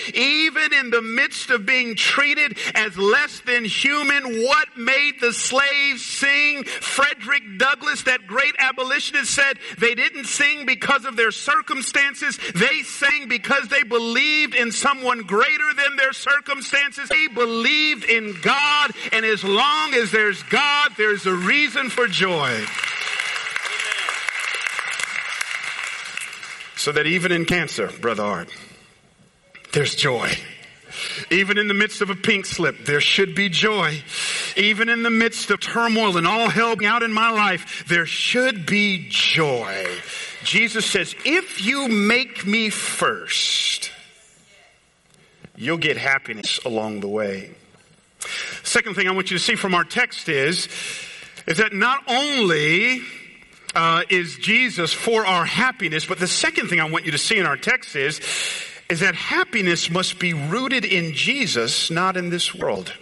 in 0.70 0.90
the 0.90 1.01
midst 1.01 1.48
of 1.48 1.64
being 1.64 1.96
treated 1.96 2.59
as 2.75 2.98
less 2.98 3.40
than 3.40 3.64
human. 3.64 4.42
What 4.42 4.68
made 4.77 5.14
the 5.18 5.33
slaves 5.33 6.05
sing? 6.05 6.64
Frederick 6.64 7.42
Douglass, 7.57 8.03
that 8.03 8.27
great 8.27 8.55
abolitionist, 8.59 9.31
said 9.31 9.59
they 9.79 9.94
didn't 9.94 10.27
sing 10.27 10.66
because 10.66 11.07
of 11.07 11.16
their 11.16 11.31
circumstances. 11.31 12.38
They 12.55 12.83
sang 12.83 13.29
because 13.29 13.68
they 13.68 13.83
believed 13.83 14.55
in 14.55 14.72
someone 14.72 15.22
greater 15.22 15.72
than 15.75 15.96
their 15.96 16.12
circumstances. 16.12 17.09
They 17.09 17.29
believed 17.29 18.05
in 18.05 18.37
God, 18.42 18.90
and 19.12 19.25
as 19.25 19.42
long 19.42 19.94
as 19.94 20.11
there's 20.11 20.42
God, 20.44 20.92
there's 20.98 21.25
a 21.25 21.33
reason 21.33 21.88
for 21.88 22.07
joy. 22.07 22.64
So 26.77 26.90
that 26.90 27.07
even 27.07 27.31
in 27.31 27.44
cancer, 27.44 27.87
Brother 28.01 28.25
Art, 28.25 28.53
there's 29.72 29.94
joy. 29.94 30.30
Even 31.30 31.58
in 31.58 31.68
the 31.68 31.74
midst 31.74 32.00
of 32.02 32.11
a 32.11 32.14
pink 32.14 32.46
slip, 32.46 32.85
there 32.85 33.00
should 33.00 33.35
be 33.35 33.48
joy. 33.48 34.02
Even 34.56 34.88
in 34.88 35.02
the 35.02 35.11
midst 35.11 35.50
of 35.50 35.61
turmoil 35.61 36.16
and 36.16 36.26
all 36.26 36.48
hell 36.48 36.76
out 36.85 37.02
in 37.02 37.12
my 37.12 37.30
life, 37.30 37.85
there 37.88 38.06
should 38.06 38.66
be 38.66 39.06
joy. 39.08 39.87
Jesus 40.44 40.85
says, 40.87 41.14
if 41.24 41.64
you 41.64 41.88
make 41.88 42.46
me 42.46 42.68
first, 42.68 43.90
you'll 45.56 45.78
get 45.78 45.96
happiness 45.96 46.58
along 46.64 47.00
the 47.00 47.08
way. 47.08 47.54
Second 48.62 48.94
thing 48.94 49.08
I 49.08 49.12
want 49.12 49.30
you 49.30 49.38
to 49.38 49.42
see 49.42 49.54
from 49.54 49.74
our 49.74 49.85
text 49.85 50.28
is, 50.28 50.68
is 51.46 51.56
that 51.56 51.72
not 51.72 52.02
only 52.06 53.00
uh, 53.74 54.02
is 54.11 54.37
Jesus 54.37 54.92
for 54.92 55.26
our 55.26 55.44
happiness, 55.44 56.04
but 56.04 56.18
the 56.18 56.28
second 56.28 56.68
thing 56.68 56.80
I 56.80 56.88
want 56.88 57.06
you 57.06 57.12
to 57.12 57.18
see 57.18 57.38
in 57.38 57.46
our 57.46 57.56
text 57.56 57.96
is, 57.96 58.20
is 58.92 59.00
that 59.00 59.14
happiness 59.14 59.88
must 59.88 60.18
be 60.18 60.35
rooted 60.35 60.85
in 60.85 61.14
Jesus, 61.14 61.90
not 61.90 62.14
in 62.14 62.28
this 62.28 62.55
world. 62.55 62.92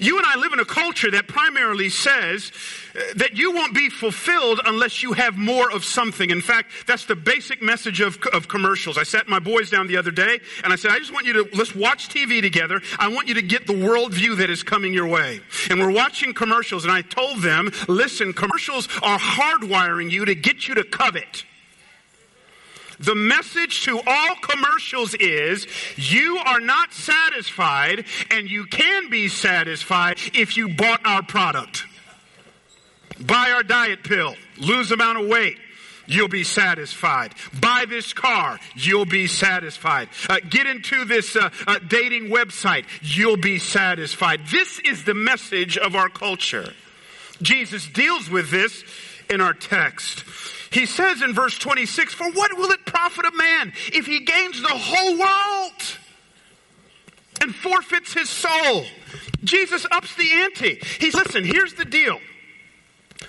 You 0.00 0.16
and 0.16 0.26
I 0.26 0.36
live 0.36 0.54
in 0.54 0.58
a 0.58 0.64
culture 0.64 1.10
that 1.10 1.28
primarily 1.28 1.90
says 1.90 2.50
uh, 2.94 3.00
that 3.16 3.36
you 3.36 3.52
won't 3.52 3.74
be 3.74 3.90
fulfilled 3.90 4.62
unless 4.64 5.02
you 5.02 5.12
have 5.12 5.36
more 5.36 5.70
of 5.70 5.84
something. 5.84 6.30
In 6.30 6.40
fact, 6.40 6.70
that's 6.86 7.04
the 7.04 7.14
basic 7.14 7.60
message 7.60 8.00
of, 8.00 8.18
of 8.32 8.48
commercials. 8.48 8.96
I 8.96 9.02
sat 9.02 9.28
my 9.28 9.38
boys 9.38 9.68
down 9.68 9.86
the 9.86 9.98
other 9.98 10.10
day 10.10 10.40
and 10.64 10.72
I 10.72 10.76
said, 10.76 10.92
I 10.92 10.98
just 10.98 11.12
want 11.12 11.26
you 11.26 11.44
to, 11.44 11.56
let's 11.56 11.74
watch 11.74 12.08
TV 12.08 12.40
together. 12.40 12.80
I 12.98 13.08
want 13.08 13.28
you 13.28 13.34
to 13.34 13.42
get 13.42 13.66
the 13.66 13.74
worldview 13.74 14.38
that 14.38 14.48
is 14.48 14.62
coming 14.62 14.94
your 14.94 15.08
way. 15.08 15.40
And 15.68 15.78
we're 15.78 15.92
watching 15.92 16.32
commercials 16.32 16.84
and 16.84 16.92
I 16.92 17.02
told 17.02 17.42
them, 17.42 17.70
listen, 17.86 18.32
commercials 18.32 18.88
are 19.02 19.18
hardwiring 19.18 20.10
you 20.10 20.24
to 20.24 20.34
get 20.34 20.68
you 20.68 20.74
to 20.76 20.84
covet. 20.84 21.44
The 23.02 23.14
message 23.14 23.84
to 23.84 24.00
all 24.06 24.36
commercials 24.36 25.14
is 25.14 25.66
you 25.96 26.38
are 26.38 26.60
not 26.60 26.92
satisfied 26.92 28.04
and 28.30 28.48
you 28.48 28.64
can 28.66 29.10
be 29.10 29.28
satisfied 29.28 30.18
if 30.32 30.56
you 30.56 30.68
bought 30.68 31.04
our 31.04 31.22
product. 31.22 31.84
Buy 33.20 33.50
our 33.54 33.62
diet 33.62 34.04
pill, 34.04 34.36
lose 34.58 34.90
amount 34.92 35.20
of 35.20 35.28
weight. 35.28 35.58
You'll 36.06 36.28
be 36.28 36.44
satisfied. 36.44 37.34
Buy 37.60 37.86
this 37.88 38.12
car. 38.12 38.58
You'll 38.74 39.04
be 39.04 39.26
satisfied. 39.26 40.08
Uh, 40.28 40.38
get 40.48 40.66
into 40.66 41.04
this 41.04 41.36
uh, 41.36 41.50
uh, 41.66 41.78
dating 41.88 42.28
website. 42.28 42.84
You'll 43.00 43.36
be 43.36 43.58
satisfied. 43.58 44.40
This 44.50 44.80
is 44.80 45.04
the 45.04 45.14
message 45.14 45.78
of 45.78 45.94
our 45.94 46.08
culture. 46.08 46.72
Jesus 47.40 47.86
deals 47.88 48.28
with 48.28 48.50
this 48.50 48.84
in 49.30 49.40
our 49.40 49.54
text. 49.54 50.24
He 50.72 50.86
says 50.86 51.22
in 51.22 51.34
verse 51.34 51.58
26, 51.58 52.14
For 52.14 52.30
what 52.32 52.56
will 52.56 52.70
it 52.70 52.84
profit 52.86 53.26
a 53.26 53.36
man 53.36 53.72
if 53.92 54.06
he 54.06 54.20
gains 54.20 54.60
the 54.60 54.68
whole 54.68 55.18
world 55.18 55.98
and 57.40 57.54
forfeits 57.54 58.14
his 58.14 58.30
soul? 58.30 58.84
Jesus 59.44 59.86
ups 59.90 60.14
the 60.16 60.30
ante. 60.30 60.80
He's, 60.98 61.14
listen, 61.14 61.44
here's 61.44 61.74
the 61.74 61.84
deal. 61.84 62.18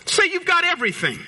Say 0.05 0.25
you've 0.31 0.45
got 0.45 0.63
everything. 0.63 1.19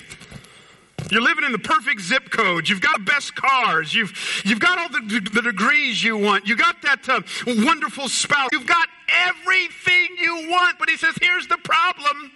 You're 1.11 1.21
living 1.21 1.43
in 1.43 1.51
the 1.51 1.59
perfect 1.59 2.01
zip 2.01 2.31
code. 2.31 2.67
You've 2.67 2.81
got 2.81 2.97
the 2.97 3.03
best 3.03 3.35
cars. 3.35 3.93
You've, 3.93 4.13
you've 4.43 4.59
got 4.59 4.79
all 4.79 4.89
the, 4.89 5.19
the 5.33 5.41
degrees 5.41 6.03
you 6.03 6.17
want. 6.17 6.47
You 6.47 6.55
got 6.55 6.81
that 6.81 7.07
uh, 7.07 7.21
wonderful 7.45 8.09
spouse. 8.09 8.49
You've 8.51 8.65
got 8.65 8.87
everything 9.27 10.15
you 10.19 10.49
want. 10.49 10.79
But 10.79 10.89
he 10.89 10.97
says, 10.97 11.15
here's 11.21 11.47
the 11.47 11.57
problem. 11.57 12.31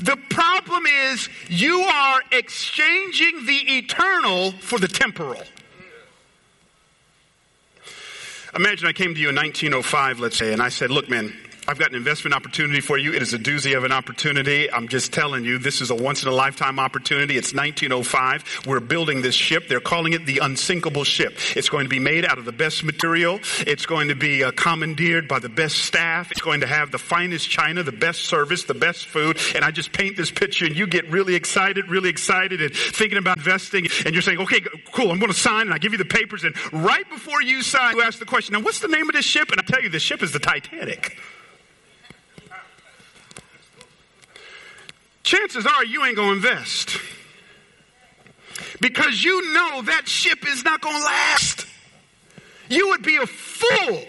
The 0.00 0.16
problem 0.30 0.84
is 0.86 1.28
you 1.48 1.80
are 1.80 2.20
exchanging 2.32 3.46
the 3.46 3.78
eternal 3.78 4.52
for 4.52 4.78
the 4.78 4.88
temporal. 4.88 5.42
Imagine 8.54 8.86
I 8.86 8.92
came 8.92 9.14
to 9.14 9.20
you 9.20 9.30
in 9.30 9.36
1905, 9.36 10.20
let's 10.20 10.36
say, 10.36 10.52
and 10.52 10.60
I 10.60 10.68
said, 10.68 10.90
look, 10.90 11.08
man, 11.08 11.34
I've 11.72 11.78
got 11.78 11.88
an 11.88 11.96
investment 11.96 12.34
opportunity 12.34 12.82
for 12.82 12.98
you. 12.98 13.14
It 13.14 13.22
is 13.22 13.32
a 13.32 13.38
doozy 13.38 13.74
of 13.74 13.84
an 13.84 13.92
opportunity. 13.92 14.70
I'm 14.70 14.88
just 14.88 15.10
telling 15.10 15.42
you, 15.42 15.56
this 15.56 15.80
is 15.80 15.90
a 15.90 15.94
once 15.94 16.22
in 16.22 16.28
a 16.28 16.34
lifetime 16.34 16.78
opportunity. 16.78 17.38
It's 17.38 17.54
1905. 17.54 18.64
We're 18.66 18.80
building 18.80 19.22
this 19.22 19.34
ship. 19.34 19.68
They're 19.68 19.80
calling 19.80 20.12
it 20.12 20.26
the 20.26 20.40
unsinkable 20.42 21.04
ship. 21.04 21.38
It's 21.56 21.70
going 21.70 21.86
to 21.86 21.88
be 21.88 21.98
made 21.98 22.26
out 22.26 22.36
of 22.36 22.44
the 22.44 22.52
best 22.52 22.84
material. 22.84 23.40
It's 23.66 23.86
going 23.86 24.08
to 24.08 24.14
be 24.14 24.44
uh, 24.44 24.50
commandeered 24.50 25.28
by 25.28 25.38
the 25.38 25.48
best 25.48 25.78
staff. 25.78 26.30
It's 26.30 26.42
going 26.42 26.60
to 26.60 26.66
have 26.66 26.90
the 26.90 26.98
finest 26.98 27.48
china, 27.48 27.82
the 27.82 27.90
best 27.90 28.24
service, 28.24 28.64
the 28.64 28.74
best 28.74 29.06
food. 29.06 29.38
And 29.54 29.64
I 29.64 29.70
just 29.70 29.94
paint 29.94 30.18
this 30.18 30.30
picture 30.30 30.66
and 30.66 30.76
you 30.76 30.86
get 30.86 31.10
really 31.10 31.34
excited, 31.34 31.88
really 31.88 32.10
excited 32.10 32.60
and 32.60 32.74
thinking 32.74 33.16
about 33.16 33.38
investing. 33.38 33.86
And 34.04 34.14
you're 34.14 34.20
saying, 34.20 34.40
okay, 34.40 34.60
cool, 34.92 35.10
I'm 35.10 35.18
going 35.18 35.32
to 35.32 35.38
sign 35.38 35.62
and 35.68 35.72
I 35.72 35.78
give 35.78 35.92
you 35.92 35.98
the 35.98 36.04
papers. 36.04 36.44
And 36.44 36.54
right 36.70 37.08
before 37.08 37.40
you 37.40 37.62
sign, 37.62 37.96
you 37.96 38.02
ask 38.02 38.18
the 38.18 38.26
question, 38.26 38.52
now 38.52 38.60
what's 38.60 38.80
the 38.80 38.88
name 38.88 39.08
of 39.08 39.14
this 39.14 39.24
ship? 39.24 39.50
And 39.50 39.58
I 39.58 39.62
tell 39.62 39.82
you, 39.82 39.88
the 39.88 39.98
ship 39.98 40.22
is 40.22 40.32
the 40.32 40.38
Titanic. 40.38 41.16
Chances 45.22 45.66
are 45.66 45.84
you 45.84 46.04
ain't 46.04 46.16
going 46.16 46.40
to 46.40 46.48
invest. 46.48 46.98
Because 48.80 49.22
you 49.22 49.54
know 49.54 49.82
that 49.82 50.08
ship 50.08 50.46
is 50.48 50.64
not 50.64 50.80
going 50.80 50.96
to 50.96 51.04
last. 51.04 51.66
You 52.68 52.88
would 52.88 53.02
be 53.02 53.16
a 53.16 53.26
fool 53.26 54.02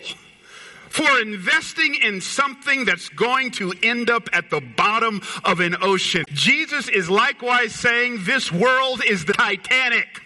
for 0.89 1.19
investing 1.21 1.95
in 1.95 2.21
something 2.21 2.85
that's 2.85 3.09
going 3.09 3.51
to 3.51 3.73
end 3.81 4.09
up 4.09 4.29
at 4.31 4.49
the 4.51 4.61
bottom 4.61 5.21
of 5.43 5.59
an 5.59 5.75
ocean. 5.81 6.23
Jesus 6.29 6.87
is 6.87 7.09
likewise 7.09 7.73
saying 7.73 8.23
this 8.25 8.51
world 8.51 9.01
is 9.03 9.25
the 9.25 9.33
Titanic. 9.33 10.21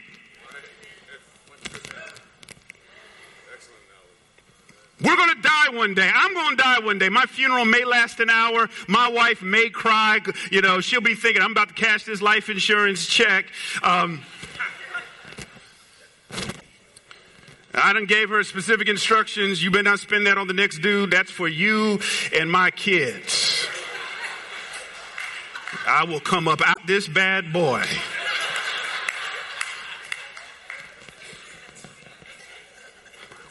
We're 5.01 5.15
going 5.15 5.35
to 5.35 5.41
die 5.41 5.69
one 5.73 5.93
day. 5.93 6.09
I'm 6.11 6.33
going 6.33 6.57
to 6.57 6.63
die 6.63 6.79
one 6.79 6.97
day. 6.97 7.09
My 7.09 7.25
funeral 7.25 7.65
may 7.65 7.85
last 7.85 8.19
an 8.19 8.31
hour. 8.31 8.67
My 8.87 9.07
wife 9.09 9.43
may 9.43 9.69
cry. 9.69 10.19
You 10.49 10.61
know, 10.61 10.81
she'll 10.81 11.01
be 11.01 11.13
thinking, 11.13 11.43
I'm 11.43 11.51
about 11.51 11.69
to 11.69 11.73
cash 11.75 12.03
this 12.03 12.21
life 12.21 12.49
insurance 12.49 13.05
check. 13.05 13.45
Um, 13.83 14.23
I 17.75 17.93
done 17.93 18.05
gave 18.05 18.29
her 18.29 18.43
specific 18.43 18.87
instructions. 18.87 19.63
You 19.63 19.69
better 19.69 19.83
not 19.83 19.99
spend 19.99 20.25
that 20.25 20.39
on 20.39 20.47
the 20.47 20.53
next 20.53 20.79
dude. 20.79 21.11
That's 21.11 21.29
for 21.29 21.47
you 21.47 21.99
and 22.33 22.51
my 22.51 22.71
kids. 22.71 23.67
I 25.85 26.05
will 26.05 26.19
come 26.19 26.47
up 26.47 26.61
out 26.65 26.87
this 26.87 27.07
bad 27.07 27.53
boy. 27.53 27.83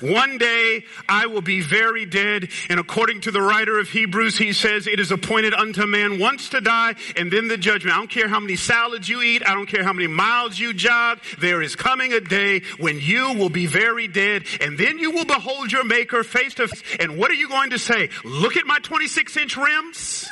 One 0.00 0.38
day 0.38 0.84
I 1.08 1.26
will 1.26 1.42
be 1.42 1.60
very 1.60 2.04
dead. 2.04 2.48
And 2.68 2.78
according 2.78 3.22
to 3.22 3.30
the 3.30 3.40
writer 3.40 3.78
of 3.78 3.88
Hebrews, 3.88 4.36
he 4.36 4.52
says 4.52 4.86
it 4.86 5.00
is 5.00 5.10
appointed 5.10 5.54
unto 5.54 5.86
man 5.86 6.18
once 6.18 6.50
to 6.50 6.60
die 6.60 6.94
and 7.16 7.30
then 7.32 7.48
the 7.48 7.56
judgment. 7.56 7.94
I 7.94 7.98
don't 7.98 8.10
care 8.10 8.28
how 8.28 8.40
many 8.40 8.56
salads 8.56 9.08
you 9.08 9.22
eat. 9.22 9.42
I 9.46 9.54
don't 9.54 9.66
care 9.66 9.84
how 9.84 9.92
many 9.92 10.06
miles 10.06 10.58
you 10.58 10.74
jog. 10.74 11.20
There 11.38 11.62
is 11.62 11.76
coming 11.76 12.12
a 12.12 12.20
day 12.20 12.62
when 12.78 13.00
you 13.00 13.34
will 13.34 13.48
be 13.48 13.66
very 13.66 14.08
dead 14.08 14.44
and 14.60 14.78
then 14.78 14.98
you 14.98 15.10
will 15.10 15.24
behold 15.24 15.72
your 15.72 15.84
maker 15.84 16.22
face 16.22 16.54
to 16.54 16.68
face. 16.68 16.82
And 17.00 17.16
what 17.18 17.30
are 17.30 17.34
you 17.34 17.48
going 17.48 17.70
to 17.70 17.78
say? 17.78 18.10
Look 18.24 18.56
at 18.56 18.66
my 18.66 18.78
26 18.80 19.36
inch 19.36 19.56
rims. 19.56 20.28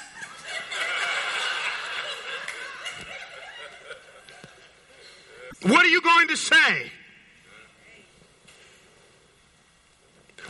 What 5.62 5.83
are 5.83 5.88
you 5.88 6.03
going 6.03 6.29
to 6.29 6.37
say? 6.37 6.92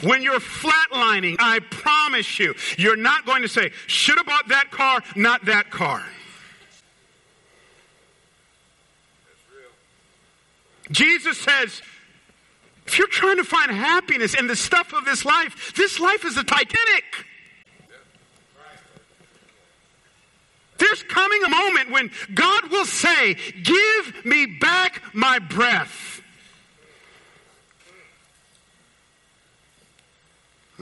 When 0.02 0.22
you're 0.22 0.40
flatlining, 0.40 1.36
I 1.38 1.60
promise 1.60 2.38
you, 2.38 2.54
you're 2.76 2.96
not 2.96 3.24
going 3.24 3.42
to 3.42 3.48
say, 3.48 3.70
should 3.86 4.16
have 4.18 4.26
bought 4.26 4.48
that 4.48 4.70
car, 4.70 5.02
not 5.14 5.44
that 5.46 5.70
car. 5.70 6.04
Jesus 10.90 11.38
says, 11.38 11.80
if 12.86 12.98
you're 12.98 13.08
trying 13.08 13.38
to 13.38 13.44
find 13.44 13.70
happiness 13.70 14.34
in 14.34 14.46
the 14.46 14.56
stuff 14.56 14.92
of 14.92 15.04
this 15.04 15.24
life, 15.24 15.72
this 15.74 15.98
life 15.98 16.24
is 16.24 16.36
a 16.36 16.44
Titanic. 16.44 17.04
There's 20.76 21.02
coming 21.04 21.42
a 21.44 21.48
moment 21.48 21.90
when 21.90 22.10
God 22.34 22.70
will 22.70 22.84
say, 22.84 23.34
Give 23.62 24.24
me 24.24 24.46
back 24.46 25.02
my 25.14 25.38
breath. 25.38 26.13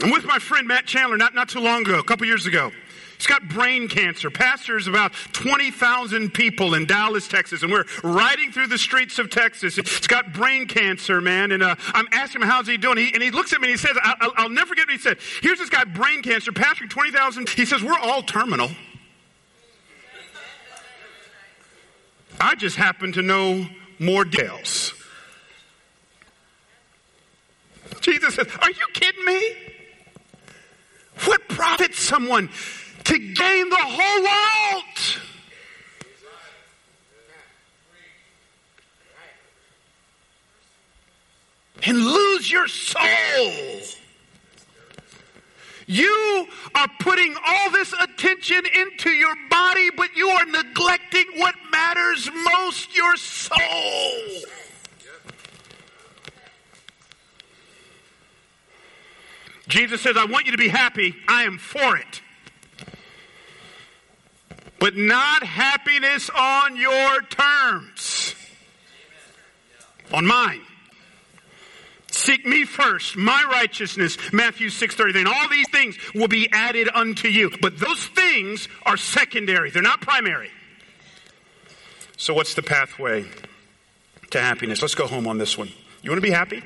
I'm 0.00 0.10
with 0.10 0.24
my 0.24 0.38
friend 0.38 0.66
Matt 0.66 0.86
Chandler 0.86 1.16
not, 1.16 1.34
not 1.34 1.48
too 1.48 1.60
long 1.60 1.82
ago, 1.82 1.98
a 1.98 2.02
couple 2.02 2.26
years 2.26 2.46
ago. 2.46 2.72
He's 3.18 3.26
got 3.26 3.48
brain 3.48 3.86
cancer. 3.86 4.30
Pastors 4.30 4.88
about 4.88 5.12
20,000 5.32 6.34
people 6.34 6.74
in 6.74 6.86
Dallas, 6.86 7.28
Texas, 7.28 7.62
and 7.62 7.70
we're 7.70 7.84
riding 8.02 8.50
through 8.50 8.66
the 8.66 8.78
streets 8.78 9.20
of 9.20 9.30
Texas. 9.30 9.76
He's 9.76 10.06
got 10.08 10.32
brain 10.32 10.66
cancer, 10.66 11.20
man, 11.20 11.52
and 11.52 11.62
uh, 11.62 11.76
I'm 11.94 12.06
asking 12.10 12.42
him, 12.42 12.48
how's 12.48 12.66
he 12.66 12.78
doing? 12.78 12.96
He, 12.96 13.14
and 13.14 13.22
he 13.22 13.30
looks 13.30 13.52
at 13.52 13.60
me 13.60 13.68
and 13.68 13.78
he 13.78 13.86
says, 13.86 13.96
I'll, 14.02 14.32
I'll 14.36 14.48
never 14.48 14.68
forget 14.68 14.88
what 14.88 14.94
he 14.94 14.98
said. 14.98 15.18
Here's 15.40 15.58
this 15.58 15.70
guy, 15.70 15.84
brain 15.84 16.22
cancer, 16.22 16.50
pastoring 16.50 16.90
20,000. 16.90 17.48
He 17.50 17.64
says, 17.64 17.82
we're 17.82 17.98
all 17.98 18.22
terminal. 18.22 18.70
I 22.40 22.56
just 22.56 22.74
happen 22.74 23.12
to 23.12 23.22
know 23.22 23.66
more 24.00 24.24
details. 24.24 24.94
Jesus 28.00 28.34
says, 28.34 28.48
Are 28.60 28.70
you 28.70 28.86
kidding 28.94 29.24
me? 29.24 29.52
What 31.24 31.48
profits 31.48 31.98
someone 31.98 32.48
to 33.04 33.18
gain 33.18 33.68
the 33.68 33.76
whole 33.76 34.22
world? 34.22 35.22
and 41.84 41.98
lose 41.98 42.50
your 42.50 42.68
soul. 42.68 43.52
You 45.86 46.46
are 46.74 46.88
putting 47.00 47.34
all 47.46 47.70
this 47.70 47.92
attention 47.92 48.62
into 48.74 49.10
your 49.10 49.34
body, 49.50 49.90
but 49.90 50.16
you 50.16 50.28
are 50.28 50.46
neglecting 50.46 51.24
what 51.36 51.54
matters 51.70 52.30
most 52.32 52.96
your 52.96 53.16
soul. 53.16 53.58
Jesus 59.68 60.00
says, 60.00 60.16
I 60.16 60.24
want 60.24 60.46
you 60.46 60.52
to 60.52 60.58
be 60.58 60.68
happy. 60.68 61.14
I 61.28 61.44
am 61.44 61.58
for 61.58 61.96
it. 61.96 62.20
But 64.78 64.96
not 64.96 65.44
happiness 65.44 66.28
on 66.36 66.76
your 66.76 67.22
terms, 67.22 68.34
on 70.12 70.26
mine. 70.26 70.60
Seek 72.10 72.44
me 72.44 72.64
first, 72.64 73.16
my 73.16 73.42
righteousness, 73.50 74.18
Matthew 74.32 74.68
6.33. 74.68 75.20
And 75.20 75.28
all 75.28 75.48
these 75.48 75.68
things 75.70 75.96
will 76.14 76.28
be 76.28 76.48
added 76.52 76.88
unto 76.94 77.28
you. 77.28 77.50
But 77.62 77.78
those 77.78 78.04
things 78.06 78.68
are 78.84 78.96
secondary. 78.96 79.70
They're 79.70 79.82
not 79.82 80.00
primary. 80.00 80.50
So 82.16 82.34
what's 82.34 82.54
the 82.54 82.62
pathway 82.62 83.24
to 84.30 84.40
happiness? 84.40 84.82
Let's 84.82 84.94
go 84.94 85.06
home 85.06 85.26
on 85.26 85.38
this 85.38 85.56
one. 85.56 85.70
You 86.02 86.10
want 86.10 86.22
to 86.22 86.28
be 86.28 86.34
happy? 86.34 86.62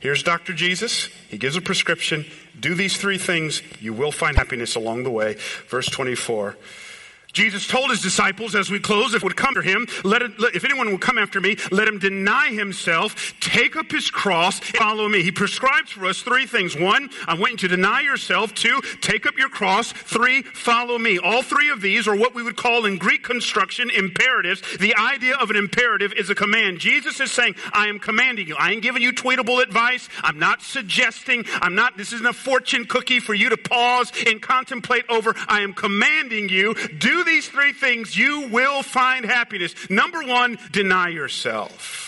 Here's 0.00 0.22
Dr. 0.22 0.52
Jesus. 0.52 1.06
He 1.28 1.38
gives 1.38 1.56
a 1.56 1.60
prescription. 1.60 2.26
Do 2.58 2.74
these 2.74 2.96
three 2.96 3.18
things. 3.18 3.62
You 3.80 3.92
will 3.92 4.12
find 4.12 4.36
happiness 4.36 4.74
along 4.74 5.04
the 5.04 5.10
way. 5.10 5.36
Verse 5.68 5.86
24. 5.86 6.56
Jesus 7.34 7.66
told 7.66 7.90
his 7.90 8.00
disciples 8.00 8.54
as 8.54 8.70
we 8.70 8.78
close, 8.78 9.12
if 9.12 9.24
would 9.24 9.36
come 9.36 9.54
to 9.54 9.60
him, 9.60 9.88
let, 10.04 10.22
it, 10.22 10.38
let, 10.38 10.54
if 10.54 10.64
anyone 10.64 10.88
will 10.88 10.98
come 10.98 11.18
after 11.18 11.40
me, 11.40 11.56
let 11.70 11.88
him 11.88 11.98
deny 11.98 12.50
himself, 12.50 13.34
take 13.40 13.74
up 13.74 13.90
his 13.90 14.10
cross, 14.10 14.60
and 14.60 14.76
follow 14.76 15.08
me. 15.08 15.22
He 15.22 15.32
prescribes 15.32 15.90
for 15.90 16.06
us 16.06 16.22
three 16.22 16.46
things. 16.46 16.76
One, 16.76 17.10
I 17.26 17.34
want 17.34 17.52
you 17.52 17.56
to 17.56 17.68
deny 17.68 18.02
yourself. 18.02 18.54
Two, 18.54 18.80
take 19.00 19.26
up 19.26 19.36
your 19.36 19.48
cross. 19.48 19.92
Three, 19.92 20.42
follow 20.42 20.96
me. 20.96 21.18
All 21.18 21.42
three 21.42 21.70
of 21.70 21.80
these 21.80 22.06
are 22.06 22.14
what 22.14 22.34
we 22.34 22.42
would 22.42 22.56
call 22.56 22.84
in 22.84 22.98
Greek 22.98 23.24
construction 23.24 23.90
imperatives. 23.90 24.62
The 24.78 24.94
idea 24.94 25.34
of 25.36 25.50
an 25.50 25.56
imperative 25.56 26.12
is 26.12 26.30
a 26.30 26.34
command. 26.34 26.78
Jesus 26.78 27.20
is 27.20 27.32
saying, 27.32 27.56
I 27.72 27.88
am 27.88 27.98
commanding 27.98 28.46
you. 28.46 28.56
I 28.56 28.70
ain't 28.70 28.82
giving 28.82 29.02
you 29.02 29.12
tweetable 29.12 29.60
advice. 29.60 30.08
I'm 30.22 30.38
not 30.38 30.62
suggesting. 30.62 31.44
I'm 31.60 31.74
not, 31.74 31.96
this 31.96 32.12
isn't 32.12 32.26
a 32.26 32.32
fortune 32.32 32.84
cookie 32.84 33.18
for 33.18 33.34
you 33.34 33.48
to 33.48 33.56
pause 33.56 34.12
and 34.26 34.40
contemplate 34.40 35.06
over. 35.08 35.34
I 35.48 35.62
am 35.62 35.72
commanding 35.72 36.48
you. 36.48 36.74
Do 36.74 37.23
these 37.24 37.48
three 37.48 37.72
things, 37.72 38.16
you 38.16 38.48
will 38.48 38.82
find 38.82 39.24
happiness. 39.24 39.74
Number 39.90 40.22
one, 40.22 40.58
deny 40.72 41.08
yourself. 41.08 42.04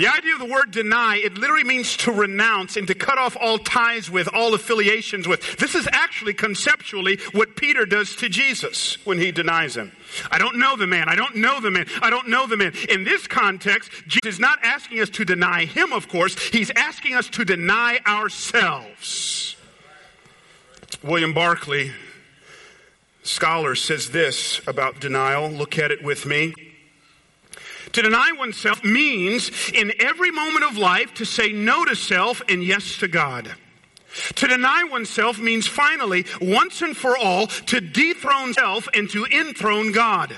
The 0.00 0.08
idea 0.08 0.32
of 0.32 0.38
the 0.38 0.46
word 0.46 0.70
deny, 0.70 1.16
it 1.18 1.36
literally 1.36 1.64
means 1.64 1.94
to 1.98 2.10
renounce 2.10 2.78
and 2.78 2.86
to 2.86 2.94
cut 2.94 3.18
off 3.18 3.36
all 3.38 3.58
ties 3.58 4.10
with, 4.10 4.30
all 4.32 4.54
affiliations 4.54 5.28
with. 5.28 5.58
This 5.58 5.74
is 5.74 5.86
actually 5.92 6.32
conceptually 6.32 7.18
what 7.32 7.54
Peter 7.54 7.84
does 7.84 8.16
to 8.16 8.30
Jesus 8.30 8.96
when 9.04 9.18
he 9.18 9.30
denies 9.30 9.76
him. 9.76 9.92
I 10.30 10.38
don't 10.38 10.58
know 10.58 10.74
the 10.74 10.86
man. 10.86 11.10
I 11.10 11.16
don't 11.16 11.36
know 11.36 11.60
the 11.60 11.70
man. 11.70 11.84
I 12.00 12.08
don't 12.08 12.28
know 12.28 12.46
the 12.46 12.56
man. 12.56 12.72
In 12.88 13.04
this 13.04 13.26
context, 13.26 13.90
Jesus 14.06 14.36
is 14.36 14.40
not 14.40 14.58
asking 14.62 15.00
us 15.00 15.10
to 15.10 15.24
deny 15.26 15.66
him, 15.66 15.92
of 15.92 16.08
course. 16.08 16.34
He's 16.48 16.70
asking 16.70 17.14
us 17.14 17.28
to 17.28 17.44
deny 17.44 17.98
ourselves. 18.06 19.54
William 21.02 21.34
Barclay 21.34 21.92
scholar 23.30 23.74
says 23.74 24.10
this 24.10 24.60
about 24.66 25.00
denial. 25.00 25.48
Look 25.48 25.78
at 25.78 25.90
it 25.90 26.02
with 26.02 26.26
me. 26.26 26.54
To 27.92 28.02
deny 28.02 28.32
oneself 28.32 28.84
means 28.84 29.50
in 29.72 29.92
every 30.00 30.30
moment 30.30 30.64
of 30.64 30.76
life 30.76 31.14
to 31.14 31.24
say 31.24 31.52
no 31.52 31.84
to 31.84 31.96
self 31.96 32.42
and 32.48 32.62
yes 32.62 32.98
to 32.98 33.08
God. 33.08 33.52
To 34.36 34.46
deny 34.46 34.84
oneself 34.84 35.38
means 35.38 35.66
finally, 35.66 36.26
once 36.40 36.82
and 36.82 36.96
for 36.96 37.16
all, 37.16 37.46
to 37.46 37.80
dethrone 37.80 38.54
self 38.54 38.88
and 38.94 39.08
to 39.10 39.24
enthrone 39.26 39.92
God. 39.92 40.36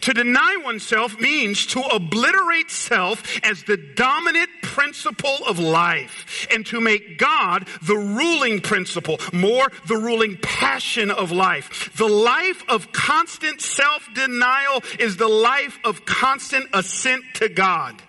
To 0.00 0.12
deny 0.12 0.56
oneself 0.62 1.18
means 1.20 1.66
to 1.66 1.80
obliterate 1.80 2.70
self 2.70 3.22
as 3.44 3.62
the 3.64 3.76
dominant 3.76 4.50
principle 4.62 5.38
of 5.46 5.58
life 5.58 6.46
and 6.50 6.64
to 6.66 6.80
make 6.80 7.18
God 7.18 7.66
the 7.82 7.96
ruling 7.96 8.60
principle, 8.60 9.18
more 9.32 9.70
the 9.86 9.96
ruling 9.96 10.38
passion 10.42 11.10
of 11.10 11.32
life. 11.32 11.90
The 11.96 12.08
life 12.08 12.62
of 12.68 12.92
constant 12.92 13.60
self-denial 13.60 14.82
is 14.98 15.16
the 15.16 15.28
life 15.28 15.78
of 15.84 16.04
constant 16.04 16.68
assent 16.72 17.24
to 17.34 17.48
God. 17.48 18.00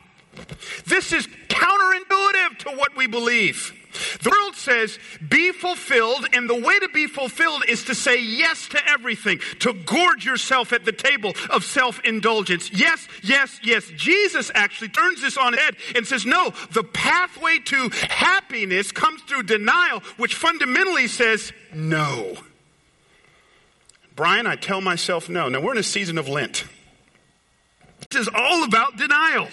This 0.86 1.12
is 1.14 1.28
counterintuitive 1.48 2.58
to 2.60 2.70
what 2.72 2.96
we 2.96 3.08
believe. 3.08 3.74
The 4.22 4.30
world 4.30 4.56
says, 4.56 5.00
be 5.28 5.52
fulfilled, 5.52 6.26
and 6.34 6.50
the 6.50 6.60
way 6.60 6.80
to 6.80 6.90
be 6.90 7.08
fulfilled 7.08 7.64
is 7.68 7.84
to 7.86 7.96
say 7.96 8.22
yes 8.22 8.68
to 8.70 8.80
everything, 8.90 9.40
to 9.60 9.74
gorge 9.74 10.26
yourself 10.26 10.74
at 10.74 10.86
the 10.86 10.92
table 10.92 11.34
of 11.50 11.64
self-indulgence. 11.64 12.72
Yes, 12.72 13.08
yes, 13.24 13.60
yes. 13.64 13.86
Jesus 13.96 14.52
actually 14.56 14.90
turns 14.90 15.22
this 15.22 15.38
on 15.38 15.54
head 15.54 15.76
and 15.96 16.06
says, 16.08 16.26
no, 16.26 16.54
the 16.72 16.84
pathway 16.84 17.60
to 17.60 17.90
happiness 18.10 18.92
comes 18.92 19.22
through 19.24 19.44
denial, 19.44 20.00
which 20.18 20.36
fundamentally 20.36 21.08
says 21.08 21.52
no. 21.74 22.38
Bryan, 24.16 24.46
I 24.46 24.56
tell 24.56 24.82
myself 24.82 25.30
no. 25.30 25.50
Now 25.50 25.62
we're 25.62 25.72
in 25.72 25.78
a 25.78 25.84
season 25.84 26.18
of 26.18 26.28
Lent. 26.28 26.66
This 28.10 28.22
is 28.22 28.30
all 28.34 28.64
about 28.64 28.98
denial. 28.98 29.48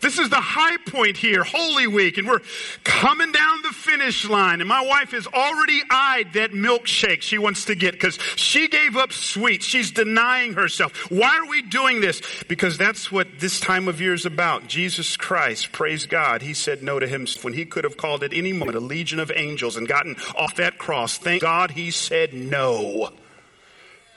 This 0.00 0.18
is 0.18 0.30
the 0.30 0.40
high 0.40 0.78
point 0.86 1.16
here, 1.16 1.44
Holy 1.44 1.86
Week, 1.86 2.16
and 2.16 2.26
we're 2.26 2.40
coming 2.84 3.32
down 3.32 3.62
the 3.62 3.68
finish 3.68 4.28
line. 4.28 4.60
And 4.60 4.68
my 4.68 4.84
wife 4.84 5.10
has 5.10 5.26
already 5.26 5.80
eyed 5.90 6.32
that 6.34 6.52
milkshake 6.52 7.22
she 7.22 7.38
wants 7.38 7.66
to 7.66 7.74
get 7.74 7.92
because 7.92 8.18
she 8.36 8.68
gave 8.68 8.96
up 8.96 9.12
sweets. 9.12 9.66
She's 9.66 9.90
denying 9.90 10.54
herself. 10.54 11.10
Why 11.10 11.38
are 11.38 11.46
we 11.46 11.62
doing 11.62 12.00
this? 12.00 12.22
Because 12.48 12.78
that's 12.78 13.12
what 13.12 13.28
this 13.38 13.60
time 13.60 13.88
of 13.88 14.00
year 14.00 14.14
is 14.14 14.26
about. 14.26 14.66
Jesus 14.66 15.16
Christ, 15.16 15.72
praise 15.72 16.06
God, 16.06 16.42
he 16.42 16.54
said 16.54 16.82
no 16.82 16.98
to 16.98 17.06
him 17.06 17.26
when 17.42 17.52
he 17.52 17.66
could 17.66 17.84
have 17.84 17.98
called 17.98 18.24
at 18.24 18.32
any 18.32 18.52
moment 18.52 18.76
a 18.76 18.80
legion 18.80 19.20
of 19.20 19.30
angels 19.34 19.76
and 19.76 19.86
gotten 19.86 20.16
off 20.34 20.56
that 20.56 20.78
cross. 20.78 21.18
Thank 21.18 21.42
God 21.42 21.72
he 21.72 21.90
said 21.90 22.32
no. 22.32 23.10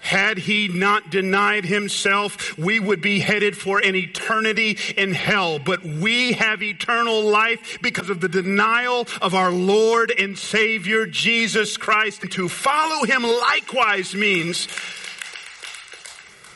Had 0.03 0.37
he 0.37 0.67
not 0.67 1.09
denied 1.09 1.63
himself, 1.63 2.57
we 2.57 2.77
would 2.77 2.99
be 2.99 3.19
headed 3.19 3.55
for 3.55 3.79
an 3.79 3.95
eternity 3.95 4.77
in 4.97 5.13
hell. 5.13 5.59
But 5.59 5.85
we 5.85 6.33
have 6.33 6.61
eternal 6.61 7.23
life 7.23 7.79
because 7.81 8.09
of 8.09 8.19
the 8.19 8.27
denial 8.27 9.07
of 9.21 9.33
our 9.33 9.49
Lord 9.49 10.11
and 10.11 10.37
Savior 10.37 11.05
Jesus 11.05 11.77
Christ. 11.77 12.21
And 12.21 12.31
to 12.33 12.49
follow 12.49 13.05
him 13.05 13.23
likewise 13.23 14.13
means 14.13 14.67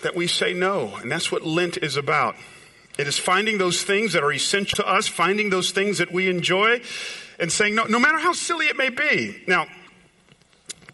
that 0.03 0.13
we 0.13 0.27
say 0.27 0.53
no. 0.53 0.97
And 0.97 1.09
that's 1.09 1.31
what 1.31 1.45
Lent 1.45 1.77
is 1.77 1.95
about. 1.95 2.35
It 2.97 3.07
is 3.07 3.17
finding 3.17 3.59
those 3.59 3.81
things 3.81 4.11
that 4.11 4.23
are 4.23 4.33
essential 4.33 4.75
to 4.77 4.87
us, 4.87 5.07
finding 5.07 5.51
those 5.51 5.71
things 5.71 5.99
that 5.99 6.11
we 6.11 6.29
enjoy, 6.29 6.81
and 7.39 7.49
saying 7.49 7.75
no, 7.75 7.85
no 7.85 7.97
matter 7.97 8.19
how 8.19 8.33
silly 8.33 8.65
it 8.65 8.75
may 8.75 8.89
be. 8.89 9.41
Now, 9.47 9.67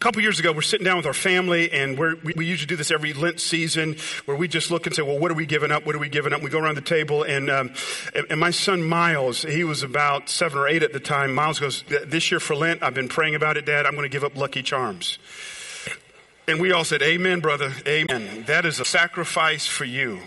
couple 0.04 0.22
years 0.22 0.38
ago, 0.38 0.52
we're 0.52 0.62
sitting 0.62 0.84
down 0.84 0.98
with 0.98 1.06
our 1.06 1.14
family, 1.14 1.72
and 1.72 1.98
we 1.98 2.34
we, 2.36 2.46
usually 2.46 2.68
do 2.68 2.76
this 2.76 2.92
every 2.92 3.14
Lent 3.14 3.40
season, 3.40 3.96
where 4.26 4.36
we 4.36 4.50
just 4.50 4.70
look 4.70 4.86
and 4.86 4.94
say, 4.94 5.02
"Well, 5.02 5.18
what 5.18 5.32
are 5.32 5.34
we 5.34 5.46
giving 5.46 5.72
up? 5.72 5.86
What 5.86 5.96
are 5.96 6.00
we 6.00 6.10
giving 6.10 6.34
up?" 6.34 6.42
we 6.42 6.50
go 6.50 6.60
around 6.60 6.76
the 6.76 6.82
table, 6.82 7.24
and, 7.24 7.50
um, 7.50 7.74
and, 8.14 8.26
and 8.30 8.38
my 8.38 8.52
son 8.52 8.84
Miles, 8.84 9.44
he 9.44 9.64
was 9.64 9.82
about 9.82 10.28
seven 10.28 10.60
or 10.60 10.68
eight 10.68 10.84
at 10.84 10.92
the 10.92 11.00
time. 11.00 11.34
Miles 11.34 11.58
goes, 11.58 11.86
"This 11.88 12.32
year 12.32 12.42
for 12.42 12.54
Lent, 12.54 12.84
I've 12.84 12.94
been 12.94 13.08
praying 13.08 13.36
about 13.36 13.56
it, 13.56 13.66
Dad. 13.66 13.86
I'm 13.86 13.94
going 13.94 14.04
to 14.04 14.10
give 14.10 14.26
up 14.26 14.36
Lucky 14.36 14.62
Charms." 14.62 15.20
And 16.50 16.60
we 16.60 16.74
all 16.74 16.84
said, 16.84 17.02
Amen, 17.02 17.40
brother. 17.40 17.72
Amen. 17.88 18.44
That 18.48 18.66
is 18.66 18.82
a 18.82 18.86
sacrifice 18.86 19.66
for 19.66 19.86
you. 19.86 20.20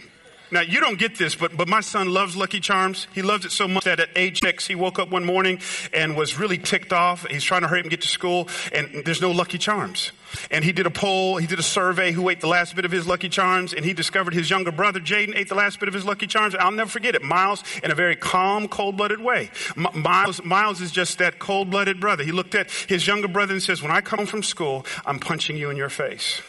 Now, 0.50 0.60
you 0.60 0.80
don't 0.80 0.98
get 0.98 1.18
this, 1.18 1.34
but, 1.34 1.56
but 1.56 1.66
my 1.66 1.80
son 1.80 2.08
loves 2.08 2.36
Lucky 2.36 2.60
Charms. 2.60 3.08
He 3.12 3.22
loves 3.22 3.44
it 3.44 3.50
so 3.50 3.66
much 3.66 3.84
that 3.84 3.98
at 3.98 4.10
age 4.14 4.40
six, 4.42 4.66
he 4.66 4.76
woke 4.76 4.98
up 5.00 5.10
one 5.10 5.24
morning 5.24 5.60
and 5.92 6.16
was 6.16 6.38
really 6.38 6.56
ticked 6.56 6.92
off. 6.92 7.26
He's 7.26 7.42
trying 7.42 7.62
to 7.62 7.68
hurry 7.68 7.80
up 7.80 7.84
and 7.84 7.90
get 7.90 8.02
to 8.02 8.08
school, 8.08 8.48
and 8.72 9.04
there's 9.04 9.20
no 9.20 9.32
Lucky 9.32 9.58
Charms. 9.58 10.12
And 10.50 10.64
he 10.64 10.70
did 10.72 10.86
a 10.86 10.90
poll, 10.90 11.36
he 11.38 11.46
did 11.46 11.58
a 11.58 11.64
survey 11.64 12.12
who 12.12 12.28
ate 12.28 12.40
the 12.40 12.46
last 12.46 12.76
bit 12.76 12.84
of 12.84 12.92
his 12.92 13.06
Lucky 13.06 13.28
Charms, 13.28 13.72
and 13.72 13.84
he 13.84 13.92
discovered 13.92 14.34
his 14.34 14.48
younger 14.48 14.70
brother, 14.70 15.00
Jaden, 15.00 15.34
ate 15.36 15.48
the 15.48 15.54
last 15.54 15.80
bit 15.80 15.88
of 15.88 15.94
his 15.94 16.04
Lucky 16.04 16.26
Charms. 16.26 16.54
I'll 16.54 16.70
never 16.70 16.90
forget 16.90 17.14
it. 17.14 17.22
Miles, 17.22 17.64
in 17.82 17.90
a 17.90 17.94
very 17.94 18.16
calm, 18.16 18.68
cold-blooded 18.68 19.20
way. 19.20 19.50
M- 19.76 19.88
Miles, 19.94 20.44
Miles 20.44 20.80
is 20.80 20.92
just 20.92 21.18
that 21.18 21.38
cold-blooded 21.38 21.98
brother. 21.98 22.22
He 22.22 22.32
looked 22.32 22.54
at 22.54 22.70
his 22.70 23.06
younger 23.06 23.28
brother 23.28 23.52
and 23.52 23.62
says, 23.62 23.82
when 23.82 23.90
I 23.90 24.00
come 24.00 24.26
from 24.26 24.42
school, 24.42 24.86
I'm 25.04 25.18
punching 25.18 25.56
you 25.56 25.70
in 25.70 25.76
your 25.76 25.88
face. 25.88 26.40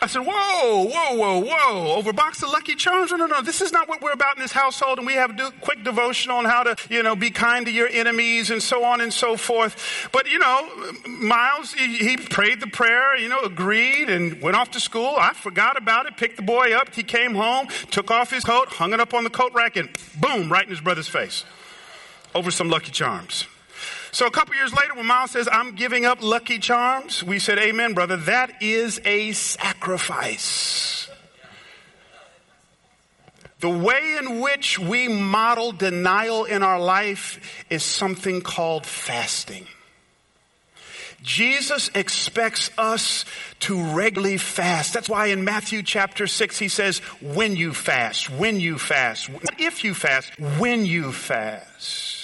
I 0.00 0.08
said, 0.08 0.26
whoa, 0.26 0.84
whoa, 0.84 1.14
whoa, 1.14 1.38
whoa. 1.40 1.94
Over 1.94 2.10
a 2.10 2.12
box 2.12 2.42
of 2.42 2.50
Lucky 2.50 2.74
Charms? 2.74 3.10
No, 3.10 3.16
no, 3.16 3.26
no. 3.26 3.40
This 3.40 3.62
is 3.62 3.72
not 3.72 3.88
what 3.88 4.02
we're 4.02 4.12
about 4.12 4.36
in 4.36 4.42
this 4.42 4.52
household. 4.52 4.98
And 4.98 5.06
we 5.06 5.14
have 5.14 5.40
quick 5.62 5.82
devotion 5.84 6.30
on 6.30 6.44
how 6.44 6.64
to, 6.64 6.76
you 6.90 7.02
know, 7.02 7.16
be 7.16 7.30
kind 7.30 7.64
to 7.64 7.72
your 7.72 7.88
enemies 7.88 8.50
and 8.50 8.62
so 8.62 8.84
on 8.84 9.00
and 9.00 9.12
so 9.12 9.36
forth. 9.36 10.08
But, 10.12 10.30
you 10.30 10.38
know, 10.38 10.68
Miles, 11.08 11.72
he, 11.72 11.96
he 11.96 12.16
prayed 12.18 12.60
the 12.60 12.66
prayer, 12.66 13.16
you 13.16 13.28
know, 13.28 13.40
agreed 13.40 14.10
and 14.10 14.42
went 14.42 14.56
off 14.56 14.70
to 14.72 14.80
school. 14.80 15.14
I 15.18 15.32
forgot 15.32 15.78
about 15.78 16.04
it, 16.06 16.18
picked 16.18 16.36
the 16.36 16.42
boy 16.42 16.74
up. 16.74 16.94
He 16.94 17.02
came 17.02 17.34
home, 17.34 17.68
took 17.90 18.10
off 18.10 18.30
his 18.30 18.44
coat, 18.44 18.68
hung 18.68 18.92
it 18.92 19.00
up 19.00 19.14
on 19.14 19.24
the 19.24 19.30
coat 19.30 19.54
rack, 19.54 19.76
and 19.76 19.88
boom, 20.20 20.52
right 20.52 20.64
in 20.64 20.70
his 20.70 20.80
brother's 20.80 21.08
face 21.08 21.44
over 22.34 22.50
some 22.50 22.68
Lucky 22.68 22.92
Charms. 22.92 23.46
So 24.16 24.24
a 24.24 24.30
couple 24.30 24.54
years 24.54 24.72
later, 24.72 24.94
when 24.94 25.04
Miles 25.04 25.32
says, 25.32 25.46
I'm 25.52 25.74
giving 25.74 26.06
up 26.06 26.22
Lucky 26.22 26.58
Charms, 26.58 27.22
we 27.22 27.38
said, 27.38 27.58
Amen, 27.58 27.92
brother. 27.92 28.16
That 28.16 28.62
is 28.62 28.98
a 29.04 29.32
sacrifice. 29.32 31.10
The 33.60 33.68
way 33.68 34.16
in 34.18 34.40
which 34.40 34.78
we 34.78 35.08
model 35.08 35.70
denial 35.72 36.46
in 36.46 36.62
our 36.62 36.80
life 36.80 37.66
is 37.68 37.82
something 37.82 38.40
called 38.40 38.86
fasting. 38.86 39.66
Jesus 41.22 41.90
expects 41.94 42.70
us 42.78 43.26
to 43.60 43.82
regularly 43.94 44.38
fast. 44.38 44.94
That's 44.94 45.10
why 45.10 45.26
in 45.26 45.44
Matthew 45.44 45.82
chapter 45.82 46.26
6 46.26 46.58
he 46.58 46.68
says, 46.68 47.00
when 47.20 47.54
you 47.54 47.74
fast, 47.74 48.30
when 48.30 48.60
you 48.60 48.78
fast, 48.78 49.28
if 49.58 49.84
you 49.84 49.92
fast, 49.92 50.30
when 50.58 50.86
you 50.86 51.12
fast. 51.12 52.15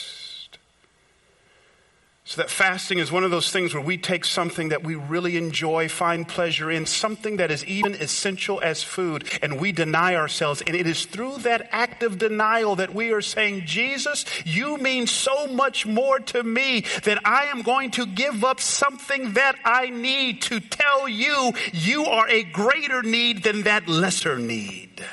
So 2.32 2.40
that 2.40 2.48
fasting 2.48 2.96
is 2.96 3.12
one 3.12 3.24
of 3.24 3.30
those 3.30 3.52
things 3.52 3.74
where 3.74 3.84
we 3.84 3.98
take 3.98 4.24
something 4.24 4.70
that 4.70 4.82
we 4.82 4.94
really 4.94 5.36
enjoy, 5.36 5.90
find 5.90 6.26
pleasure 6.26 6.70
in, 6.70 6.86
something 6.86 7.36
that 7.36 7.50
is 7.50 7.62
even 7.66 7.92
essential 7.92 8.58
as 8.62 8.82
food, 8.82 9.28
and 9.42 9.60
we 9.60 9.70
deny 9.70 10.14
ourselves. 10.14 10.62
And 10.66 10.74
it 10.74 10.86
is 10.86 11.04
through 11.04 11.40
that 11.40 11.68
act 11.72 12.02
of 12.02 12.16
denial 12.16 12.76
that 12.76 12.94
we 12.94 13.12
are 13.12 13.20
saying, 13.20 13.66
Jesus, 13.66 14.24
you 14.46 14.78
mean 14.78 15.06
so 15.06 15.46
much 15.46 15.84
more 15.84 16.20
to 16.20 16.42
me 16.42 16.86
that 17.04 17.20
I 17.26 17.48
am 17.48 17.60
going 17.60 17.90
to 17.90 18.06
give 18.06 18.44
up 18.44 18.60
something 18.60 19.34
that 19.34 19.56
I 19.62 19.90
need 19.90 20.40
to 20.42 20.58
tell 20.58 21.06
you 21.10 21.52
you 21.74 22.06
are 22.06 22.30
a 22.30 22.44
greater 22.44 23.02
need 23.02 23.42
than 23.42 23.64
that 23.64 23.88
lesser 23.88 24.38
need. 24.38 25.04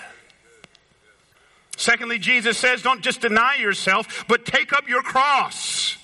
Secondly, 1.76 2.18
Jesus 2.18 2.58
says, 2.58 2.82
don't 2.82 3.02
just 3.02 3.20
deny 3.20 3.56
yourself, 3.56 4.24
but 4.30 4.46
take 4.46 4.72
up 4.72 4.88
your 4.88 5.02
cross. 5.02 5.98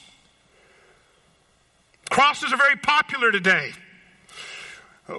Crosses 2.15 2.53
are 2.53 2.57
very 2.57 2.77
popular 2.77 3.29
today. 3.29 3.73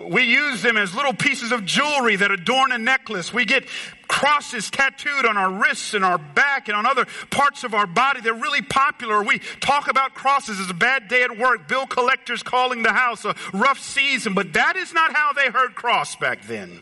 We 0.09 0.22
use 0.22 0.62
them 0.62 0.78
as 0.78 0.94
little 0.94 1.12
pieces 1.12 1.53
of 1.53 1.66
jewelry 1.66 2.16
that 2.16 2.30
adorn 2.30 2.72
a 2.72 2.78
necklace. 2.78 3.34
We 3.34 3.44
get 3.44 3.66
crosses 4.09 4.70
tattooed 4.70 5.26
on 5.26 5.36
our 5.36 5.53
wrists 5.61 5.92
and 5.92 6.03
our 6.03 6.16
back 6.16 6.68
and 6.68 6.74
on 6.74 6.86
other 6.86 7.07
parts 7.28 7.64
of 7.64 7.74
our 7.74 7.86
body. 7.86 8.22
They're 8.22 8.32
really 8.32 8.62
popular. 8.62 9.22
We 9.22 9.40
talk 9.61 9.88
about 9.88 10.14
crosses 10.14 10.59
as 10.59 10.70
a 10.70 10.74
bad 10.74 11.09
day 11.09 11.22
at 11.22 11.36
work, 11.36 11.68
bill 11.68 11.86
collectors 11.86 12.42
calling 12.42 12.82
the 12.82 12.94
house, 12.94 13.26
a 13.26 13.36
rough 13.53 13.78
season, 13.78 14.32
but 14.32 14.55
that 14.55 14.76
is 14.76 14.94
not 14.94 15.14
how 15.14 15.34
they 15.34 15.51
heard 15.51 15.74
cross 15.74 16.16
back 16.16 16.47
then. 16.47 16.80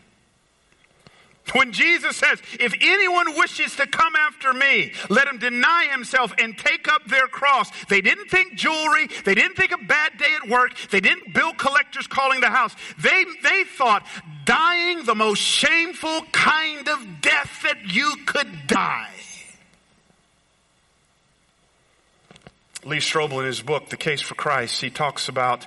When 1.53 1.72
Jesus 1.72 2.16
says, 2.16 2.40
if 2.59 2.74
anyone 2.80 3.36
wishes 3.36 3.76
to 3.76 3.86
come 3.86 4.16
after 4.16 4.53
me, 4.53 4.92
let 5.11 5.28
him 5.28 5.38
deny 5.38 5.88
himself 5.90 6.32
and 6.38 6.57
take 6.57 6.88
up 6.88 7.05
their 7.07 7.26
cross. 7.26 7.70
They 7.86 8.01
didn't 8.01 8.30
think 8.30 8.55
jewelry. 8.55 9.09
They 9.24 9.34
didn't 9.34 9.57
think 9.57 9.72
a 9.72 9.84
bad 9.84 10.16
day 10.16 10.34
at 10.42 10.49
work. 10.49 10.74
They 10.90 11.01
didn't 11.01 11.34
bill 11.34 11.53
collectors 11.53 12.07
calling 12.07 12.40
the 12.40 12.49
house. 12.49 12.74
They, 12.99 13.24
they 13.42 13.64
thought 13.64 14.07
dying 14.47 15.05
the 15.05 15.14
most 15.14 15.40
shameful 15.40 16.22
kind 16.32 16.88
of 16.88 17.20
death 17.20 17.61
that 17.62 17.95
you 17.95 18.16
could 18.24 18.66
die. 18.66 19.11
Lee 22.84 22.99
Strobel 22.99 23.40
in 23.40 23.47
his 23.47 23.62
book, 23.62 23.90
The 23.90 23.97
Case 23.97 24.20
for 24.20 24.34
Christ, 24.34 24.80
he 24.80 24.90
talks 24.90 25.28
about 25.28 25.66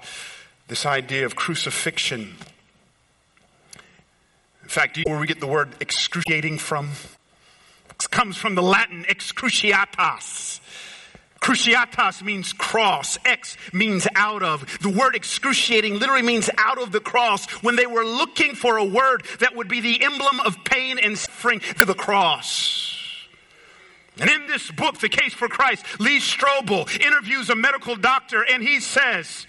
this 0.68 0.86
idea 0.86 1.26
of 1.26 1.36
crucifixion 1.36 2.36
in 4.68 4.72
fact, 4.72 5.00
where 5.06 5.18
we 5.18 5.28
get 5.28 5.40
the 5.40 5.48
word 5.48 5.70
excruciating 5.80 6.58
from? 6.58 6.90
It 7.90 8.12
comes 8.12 8.36
from 8.36 8.56
the 8.56 8.62
Latin 8.62 9.06
excruciatas. 9.06 10.60
Cruciatas 11.40 12.22
means 12.22 12.52
cross. 12.52 13.18
Ex 13.24 13.56
means 13.72 14.10
out 14.14 14.44
of. 14.44 14.68
The 14.80 14.90
word 14.90 15.16
excruciating 15.16 16.00
literally 16.00 16.22
means 16.22 16.50
out 16.58 16.82
of 16.82 16.92
the 16.92 17.00
cross. 17.00 17.46
When 17.64 17.78
they 17.78 17.88
were 17.88 18.04
looking 18.04 18.56
for 18.56 18.76
a 18.76 18.84
word 18.84 19.24
that 19.40 19.56
would 19.56 19.70
be 19.70 19.80
the 19.80 20.04
emblem 20.04 20.42
of 20.42 20.62
pain 20.66 21.00
and 21.00 21.18
suffering 21.18 21.62
to 21.78 21.86
the 21.86 21.94
cross. 21.94 22.94
And 24.20 24.30
in 24.30 24.48
this 24.48 24.70
book, 24.70 24.98
The 25.00 25.08
Case 25.08 25.34
for 25.34 25.48
Christ, 25.48 25.86
Lee 25.98 26.20
Strobel 26.20 26.94
interviews 27.00 27.50
a 27.50 27.56
medical 27.56 27.96
doctor 27.96 28.44
and 28.44 28.62
he 28.62 28.82
says, 28.82 29.48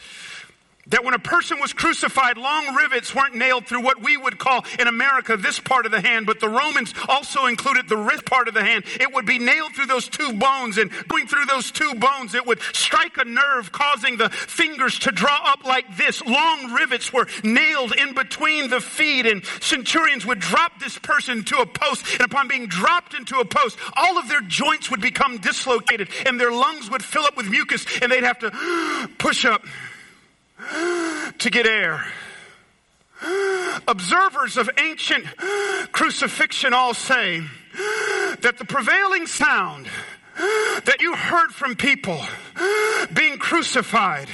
that 0.88 1.04
when 1.04 1.14
a 1.14 1.18
person 1.18 1.60
was 1.60 1.72
crucified, 1.72 2.36
long 2.36 2.74
rivets 2.74 3.14
weren't 3.14 3.34
nailed 3.34 3.66
through 3.66 3.82
what 3.82 4.02
we 4.02 4.16
would 4.16 4.38
call 4.38 4.64
in 4.78 4.86
America 4.86 5.36
this 5.36 5.60
part 5.60 5.86
of 5.86 5.92
the 5.92 6.00
hand, 6.00 6.26
but 6.26 6.40
the 6.40 6.48
Romans 6.48 6.94
also 7.08 7.46
included 7.46 7.88
the 7.88 7.96
wrist 7.96 8.24
part 8.24 8.48
of 8.48 8.54
the 8.54 8.62
hand. 8.62 8.84
It 9.00 9.12
would 9.12 9.26
be 9.26 9.38
nailed 9.38 9.74
through 9.74 9.86
those 9.86 10.08
two 10.08 10.32
bones, 10.34 10.78
and 10.78 10.90
going 11.08 11.26
through 11.26 11.46
those 11.46 11.70
two 11.70 11.94
bones, 11.94 12.34
it 12.34 12.46
would 12.46 12.60
strike 12.72 13.18
a 13.18 13.24
nerve, 13.24 13.72
causing 13.72 14.16
the 14.16 14.30
fingers 14.30 14.98
to 15.00 15.12
draw 15.12 15.38
up 15.44 15.64
like 15.64 15.96
this. 15.96 16.24
Long 16.24 16.72
rivets 16.72 17.12
were 17.12 17.26
nailed 17.42 17.94
in 17.94 18.14
between 18.14 18.70
the 18.70 18.80
feet, 18.80 19.26
and 19.26 19.44
centurions 19.60 20.24
would 20.24 20.40
drop 20.40 20.80
this 20.80 20.98
person 20.98 21.44
to 21.44 21.58
a 21.58 21.66
post, 21.66 22.04
and 22.12 22.22
upon 22.22 22.48
being 22.48 22.66
dropped 22.66 23.14
into 23.14 23.38
a 23.38 23.44
post, 23.44 23.78
all 23.96 24.18
of 24.18 24.28
their 24.28 24.40
joints 24.42 24.90
would 24.90 25.00
become 25.00 25.38
dislocated, 25.38 26.08
and 26.26 26.40
their 26.40 26.52
lungs 26.52 26.90
would 26.90 27.04
fill 27.04 27.24
up 27.24 27.36
with 27.36 27.48
mucus, 27.48 27.84
and 28.00 28.10
they'd 28.10 28.24
have 28.24 28.38
to 28.38 29.08
push 29.18 29.44
up 29.44 29.62
to 31.38 31.50
get 31.50 31.66
air. 31.66 32.04
Observers 33.86 34.56
of 34.56 34.70
ancient 34.78 35.24
crucifixion 35.92 36.72
all 36.72 36.94
say 36.94 37.42
that 38.40 38.56
the 38.58 38.64
prevailing 38.64 39.26
sound 39.26 39.86
that 40.84 40.98
you 41.00 41.14
heard 41.14 41.50
from 41.50 41.74
people 41.74 42.20
being 43.12 43.38
crucified 43.38 44.28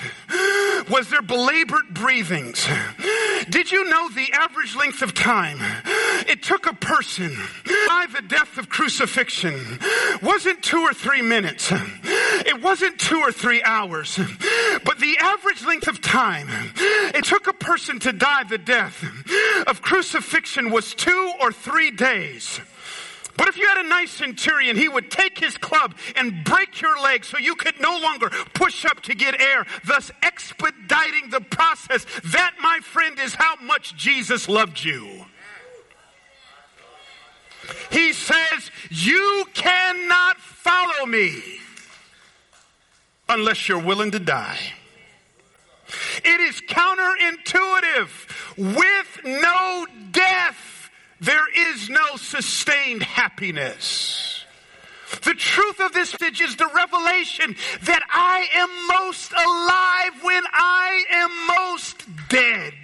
was 0.90 1.08
their 1.08 1.22
belabored 1.22 1.88
breathings. 1.92 2.66
Did 3.48 3.70
you 3.72 3.84
know 3.88 4.08
the 4.10 4.32
average 4.32 4.76
length 4.76 5.02
of 5.02 5.14
time 5.14 5.58
it 6.26 6.42
took 6.42 6.66
a 6.66 6.74
person 6.74 7.36
by 7.64 8.06
the 8.14 8.22
death 8.22 8.58
of 8.58 8.68
crucifixion 8.68 9.78
wasn't 10.22 10.62
two 10.62 10.80
or 10.80 10.94
three 10.94 11.22
minutes. 11.22 11.72
It 11.72 12.62
wasn't 12.62 12.98
two 12.98 13.18
or 13.18 13.32
three 13.32 13.62
hours. 13.62 14.18
But 14.84 14.98
the 14.98 15.16
average 15.18 15.64
length 15.64 15.88
of 15.88 16.00
time 16.00 16.48
it 16.76 17.24
took 17.24 17.46
a 17.46 17.52
person 17.52 17.98
to 18.00 18.12
die 18.12 18.44
the 18.44 18.58
death 18.58 19.04
of 19.66 19.82
crucifixion 19.82 20.70
was 20.70 20.94
two 20.94 21.32
or 21.40 21.52
three 21.52 21.90
days. 21.90 22.60
But 23.36 23.48
if 23.48 23.56
you 23.56 23.66
had 23.66 23.84
a 23.84 23.88
nice 23.88 24.10
centurion, 24.10 24.76
he 24.76 24.88
would 24.88 25.10
take 25.10 25.38
his 25.38 25.58
club 25.58 25.94
and 26.16 26.44
break 26.44 26.80
your 26.80 27.00
leg 27.00 27.24
so 27.24 27.38
you 27.38 27.56
could 27.56 27.80
no 27.80 27.98
longer 27.98 28.30
push 28.54 28.84
up 28.84 29.00
to 29.02 29.14
get 29.14 29.40
air, 29.40 29.66
thus 29.84 30.10
expediting 30.22 31.30
the 31.30 31.40
process. 31.40 32.06
That, 32.32 32.54
my 32.62 32.78
friend, 32.82 33.18
is 33.18 33.34
how 33.34 33.56
much 33.56 33.96
Jesus 33.96 34.48
loved 34.48 34.84
you. 34.84 35.26
He 37.90 38.12
says, 38.12 38.70
You 38.90 39.44
cannot 39.54 40.38
follow 40.38 41.06
me 41.06 41.42
unless 43.28 43.68
you're 43.68 43.78
willing 43.78 44.10
to 44.12 44.18
die. 44.18 44.58
It 46.24 46.40
is 46.40 46.60
counterintuitive. 46.62 48.08
With 48.56 49.20
no 49.24 49.86
death, 50.12 50.73
there 51.20 51.72
is 51.72 51.88
no 51.88 52.16
sustained 52.16 53.02
happiness. 53.02 54.44
The 55.22 55.34
truth 55.34 55.80
of 55.80 55.92
this 55.92 56.18
message 56.20 56.40
is 56.40 56.56
the 56.56 56.68
revelation 56.74 57.56
that 57.82 58.02
I 58.10 58.48
am 58.54 58.70
most 58.88 59.32
alive 59.32 60.24
when 60.24 60.42
I 60.52 61.04
am 61.10 61.46
most 61.46 62.04
dead. 62.28 62.74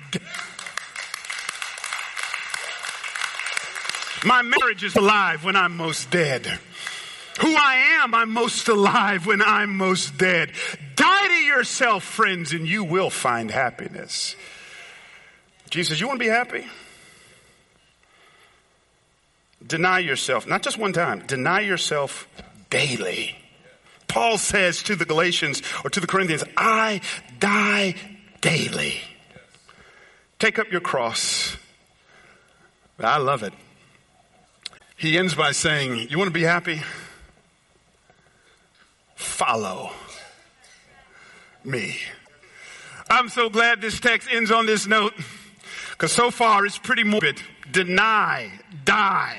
My 4.25 4.43
marriage 4.43 4.85
is 4.85 4.97
alive 4.97 5.45
when 5.45 5.57
I'm 5.57 5.77
most 5.77 6.11
dead. 6.11 6.47
Who 7.41 7.55
I 7.55 8.03
am, 8.03 8.15
I'm 8.15 8.31
most 8.31 8.69
alive 8.69 9.27
when 9.27 9.41
I'm 9.41 9.77
most 9.77 10.19
dead. 10.19 10.53
Die 10.97 11.27
to 11.29 11.33
yourself, 11.33 12.05
friends, 12.05 12.53
and 12.53 12.69
you 12.69 12.85
will 12.85 13.09
find 13.09 13.51
happiness. 13.51 14.37
Jesus, 15.71 16.01
you 16.01 16.07
want 16.07 16.21
to 16.21 16.25
be 16.25 16.31
happy? 16.31 16.67
Deny 19.67 19.99
yourself, 19.99 20.47
not 20.47 20.63
just 20.63 20.79
one 20.79 20.93
time, 20.93 21.25
deny 21.27 21.61
yourself 21.61 22.27
daily. 22.71 23.37
Paul 24.09 24.39
says 24.39 24.83
to 24.85 24.97
the 24.97 25.05
Galatians 25.05 25.63
or 25.85 25.91
to 25.91 26.01
the 26.01 26.07
Corinthians, 26.07 26.43
I 26.57 27.01
die 27.39 27.95
daily. 28.41 29.01
Take 30.39 30.59
up 30.59 30.73
your 30.73 30.81
cross 30.81 31.57
I 33.05 33.19
love 33.19 33.43
it. 33.43 33.53
He 34.97 35.17
ends 35.17 35.35
by 35.35 35.53
saying, 35.53 36.09
You 36.11 36.19
want 36.19 36.29
to 36.29 36.35
be 36.35 36.43
happy? 36.43 36.83
Follow 39.15 39.91
me. 41.65 41.97
I'm 43.09 43.29
so 43.29 43.49
glad 43.49 43.81
this 43.81 43.99
text 44.01 44.29
ends 44.31 44.51
on 44.51 44.67
this 44.67 44.87
note 44.87 45.15
because 45.93 46.13
so 46.13 46.31
far 46.31 46.65
it's 46.67 46.79
pretty 46.79 47.05
morbid. 47.05 47.41
Deny, 47.71 48.51
die. 48.85 49.39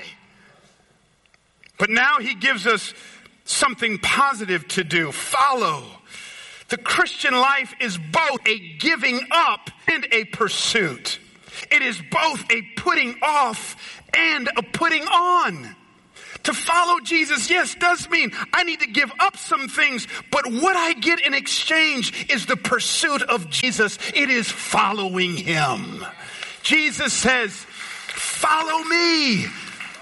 But 1.78 1.90
now 1.90 2.18
he 2.18 2.34
gives 2.34 2.66
us 2.66 2.94
something 3.44 3.98
positive 3.98 4.66
to 4.68 4.84
do. 4.84 5.12
Follow. 5.12 5.84
The 6.68 6.78
Christian 6.78 7.34
life 7.34 7.74
is 7.80 7.98
both 7.98 8.46
a 8.46 8.58
giving 8.78 9.20
up 9.30 9.70
and 9.90 10.06
a 10.10 10.24
pursuit. 10.24 11.18
It 11.70 11.82
is 11.82 12.00
both 12.10 12.50
a 12.50 12.62
putting 12.76 13.16
off 13.20 14.00
and 14.14 14.48
a 14.56 14.62
putting 14.62 15.02
on. 15.02 15.76
To 16.44 16.52
follow 16.52 16.98
Jesus, 17.00 17.50
yes, 17.50 17.74
does 17.74 18.08
mean 18.10 18.32
I 18.52 18.64
need 18.64 18.80
to 18.80 18.86
give 18.86 19.12
up 19.20 19.36
some 19.36 19.68
things, 19.68 20.08
but 20.30 20.50
what 20.50 20.76
I 20.76 20.94
get 20.94 21.20
in 21.20 21.34
exchange 21.34 22.30
is 22.30 22.46
the 22.46 22.56
pursuit 22.56 23.22
of 23.22 23.48
Jesus. 23.48 23.98
It 24.14 24.28
is 24.28 24.50
following 24.50 25.36
Him. 25.36 26.04
Jesus 26.62 27.12
says, 27.12 27.66
follow 28.42 28.82
me. 28.84 29.46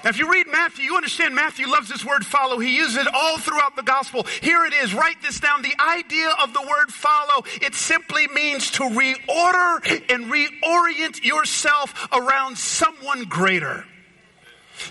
Now, 0.03 0.09
if 0.09 0.18
you 0.18 0.32
read 0.32 0.47
Matthew, 0.47 0.84
you 0.86 0.97
understand 0.97 1.34
Matthew 1.34 1.68
loves 1.68 1.91
this 1.91 2.05
word 2.07 2.24
follow. 2.24 2.59
He 2.59 2.74
uses 2.74 2.97
it 2.97 3.07
all 3.12 3.38
throughout 3.38 3.76
the 3.76 3.82
gospel. 3.82 4.26
Here 4.41 4.64
it 4.64 4.72
is. 4.72 4.95
Write 4.95 5.20
this 5.20 5.38
down. 5.41 5.61
The 5.61 5.74
idea 5.78 6.30
of 6.43 6.55
the 6.55 6.62
word 6.62 6.88
follow, 6.88 7.45
it 7.61 7.74
simply 7.74 8.26
means 8.28 8.70
to 8.72 8.84
reorder 8.84 10.03
and 10.09 10.32
reorient 10.32 11.22
yourself 11.22 12.09
around 12.12 12.57
someone 12.57 13.24
greater. 13.24 13.84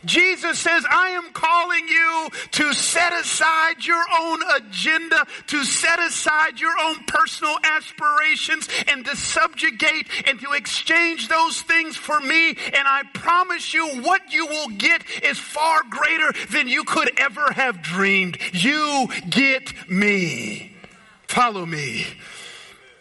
Jesus 0.05 0.59
says, 0.59 0.85
I 0.89 1.09
am 1.09 1.31
calling 1.33 1.87
you 1.87 2.29
to 2.51 2.73
set 2.73 3.13
aside 3.13 3.85
your 3.85 4.03
own 4.21 4.39
agenda, 4.55 5.25
to 5.47 5.63
set 5.63 5.99
aside 5.99 6.59
your 6.59 6.73
own 6.83 7.03
personal 7.05 7.55
aspirations 7.63 8.67
and 8.87 9.05
to 9.05 9.15
subjugate 9.15 10.07
and 10.27 10.39
to 10.41 10.51
exchange 10.53 11.27
those 11.27 11.61
things 11.61 11.95
for 11.95 12.19
me. 12.19 12.49
And 12.49 12.87
I 12.87 13.03
promise 13.13 13.73
you 13.73 13.87
what 14.01 14.33
you 14.33 14.47
will 14.47 14.69
get 14.69 15.03
is 15.23 15.39
far 15.39 15.81
greater 15.89 16.31
than 16.51 16.67
you 16.67 16.83
could 16.83 17.11
ever 17.19 17.51
have 17.51 17.81
dreamed. 17.81 18.37
You 18.53 19.07
get 19.29 19.73
me. 19.89 20.73
Follow 21.27 21.65
me. 21.65 22.05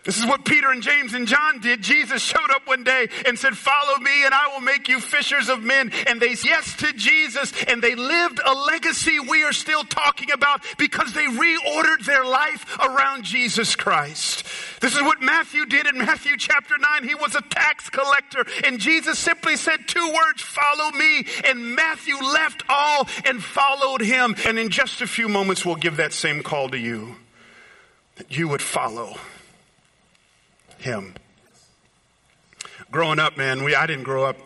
This 0.09 0.17
is 0.17 0.25
what 0.25 0.47
Peter 0.47 0.71
and 0.71 0.83
James 0.83 1.13
and 1.13 1.29
John 1.29 1.61
did. 1.61 1.83
Jesus 1.83 2.23
showed 2.23 2.51
up 2.51 2.67
one 2.67 2.83
day 2.83 3.09
and 3.27 3.39
said, 3.39 3.55
follow 3.55 3.99
me 3.99 4.25
and 4.25 4.33
I 4.33 4.49
will 4.55 4.63
make 4.63 4.89
you 4.89 5.01
fishers 5.01 5.51
of 5.51 5.63
men. 5.63 5.93
And 6.07 6.19
they 6.19 6.35
said 6.35 6.49
yes 6.49 6.77
to 6.77 6.95
Jesus 6.95 7.53
and 7.65 7.83
they 7.83 7.95
lived 7.95 8.41
a 8.43 8.55
legacy 8.55 9.21
we 9.21 9.45
are 9.45 9.53
still 9.53 9.85
talking 9.85 10.31
about 10.31 10.65
because 10.79 11.13
they 11.13 11.27
reordered 11.27 12.07
their 12.07 12.25
life 12.25 12.79
around 12.81 13.25
Jesus 13.25 13.77
Christ. 13.77 14.47
This 14.81 14.95
is 14.97 15.03
what 15.03 15.21
Matthew 15.21 15.67
did 15.67 15.87
in 15.87 15.99
Matthew 15.99 16.39
chapter 16.39 16.79
9. 16.79 17.07
He 17.07 17.15
was 17.15 17.35
a 17.35 17.43
tax 17.43 17.91
collector 17.91 18.47
and 18.65 18.81
Jesus 18.81 19.19
simply 19.19 19.57
said 19.57 19.87
two 19.87 20.07
words, 20.07 20.41
follow 20.41 20.91
me. 20.93 21.27
And 21.45 21.77
Matthew 21.77 22.17
left 22.17 22.63
all 22.71 23.07
and 23.27 23.45
followed 23.45 24.01
him. 24.01 24.37
And 24.47 24.59
in 24.59 24.71
just 24.71 25.03
a 25.03 25.07
few 25.07 25.29
moments, 25.29 25.67
we'll 25.67 25.77
give 25.77 25.99
that 25.99 26.15
same 26.15 26.43
call 26.43 26.71
to 26.71 26.79
you 26.79 27.17
that 28.17 28.35
you 28.35 28.49
would 28.49 28.63
follow 28.63 29.19
him. 30.79 31.15
Growing 32.91 33.19
up, 33.19 33.37
man, 33.37 33.65
we, 33.65 33.75
I 33.75 33.87
didn't 33.87 34.05
grow 34.05 34.25
up. 34.25 34.37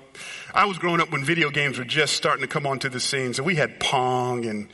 I 0.55 0.67
was 0.67 0.79
growing 0.79 1.01
up 1.01 1.11
when 1.11 1.25
video 1.25 1.49
games 1.51 1.79
were 1.79 1.85
just 1.85 2.15
starting 2.15 2.43
to 2.43 2.49
come 2.49 2.67
onto 2.67 2.89
the 2.89 3.01
scene. 3.01 3.33
So 3.35 3.43
we 3.43 3.55
had 3.55 3.81
Pong 3.81 4.45
and, 4.45 4.69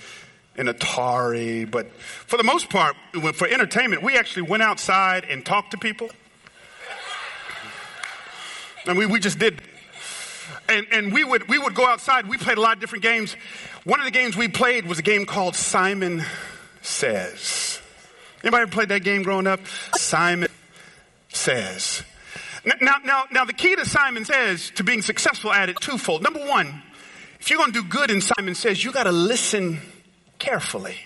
and 0.56 0.68
Atari. 0.68 1.70
But 1.70 1.92
for 1.92 2.36
the 2.36 2.42
most 2.42 2.68
part, 2.70 2.96
for 3.34 3.46
entertainment, 3.46 4.02
we 4.02 4.16
actually 4.16 4.42
went 4.42 4.62
outside 4.62 5.24
and 5.24 5.44
talked 5.44 5.72
to 5.72 5.78
people. 5.78 6.10
And 8.86 8.96
we, 8.96 9.06
we 9.06 9.20
just 9.20 9.38
did. 9.38 9.60
And, 10.68 10.86
and 10.90 11.12
we 11.12 11.22
would, 11.24 11.48
we 11.48 11.58
would 11.58 11.74
go 11.74 11.86
outside. 11.86 12.26
We 12.26 12.38
played 12.38 12.58
a 12.58 12.60
lot 12.60 12.74
of 12.74 12.80
different 12.80 13.02
games. 13.02 13.34
One 13.84 14.00
of 14.00 14.06
the 14.06 14.10
games 14.10 14.36
we 14.36 14.48
played 14.48 14.86
was 14.86 14.98
a 14.98 15.02
game 15.02 15.26
called 15.26 15.54
Simon 15.54 16.24
Says. 16.82 17.80
Anybody 18.42 18.62
ever 18.62 18.70
played 18.70 18.88
that 18.88 19.04
game 19.04 19.22
growing 19.22 19.46
up? 19.46 19.60
Simon 19.94 20.48
says. 21.38 22.02
Now, 22.80 22.96
now, 23.04 23.24
now 23.30 23.44
the 23.44 23.52
key 23.52 23.76
to 23.76 23.86
Simon 23.86 24.24
says 24.24 24.70
to 24.74 24.84
being 24.84 25.02
successful 25.02 25.52
at 25.52 25.68
it 25.68 25.80
twofold. 25.80 26.22
Number 26.22 26.40
one, 26.40 26.82
if 27.40 27.50
you're 27.50 27.58
going 27.58 27.72
to 27.72 27.82
do 27.82 27.88
good 27.88 28.10
in 28.10 28.20
Simon 28.20 28.54
says, 28.54 28.84
you 28.84 28.92
got 28.92 29.04
to 29.04 29.12
listen 29.12 29.80
carefully. 30.38 30.96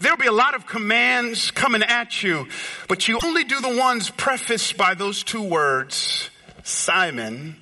There'll 0.00 0.16
be 0.16 0.26
a 0.26 0.32
lot 0.32 0.54
of 0.54 0.66
commands 0.66 1.50
coming 1.50 1.82
at 1.82 2.22
you, 2.22 2.46
but 2.88 3.08
you 3.08 3.18
only 3.24 3.44
do 3.44 3.60
the 3.60 3.76
ones 3.76 4.08
prefaced 4.08 4.76
by 4.76 4.94
those 4.94 5.24
two 5.24 5.42
words, 5.42 6.30
Simon 6.62 7.56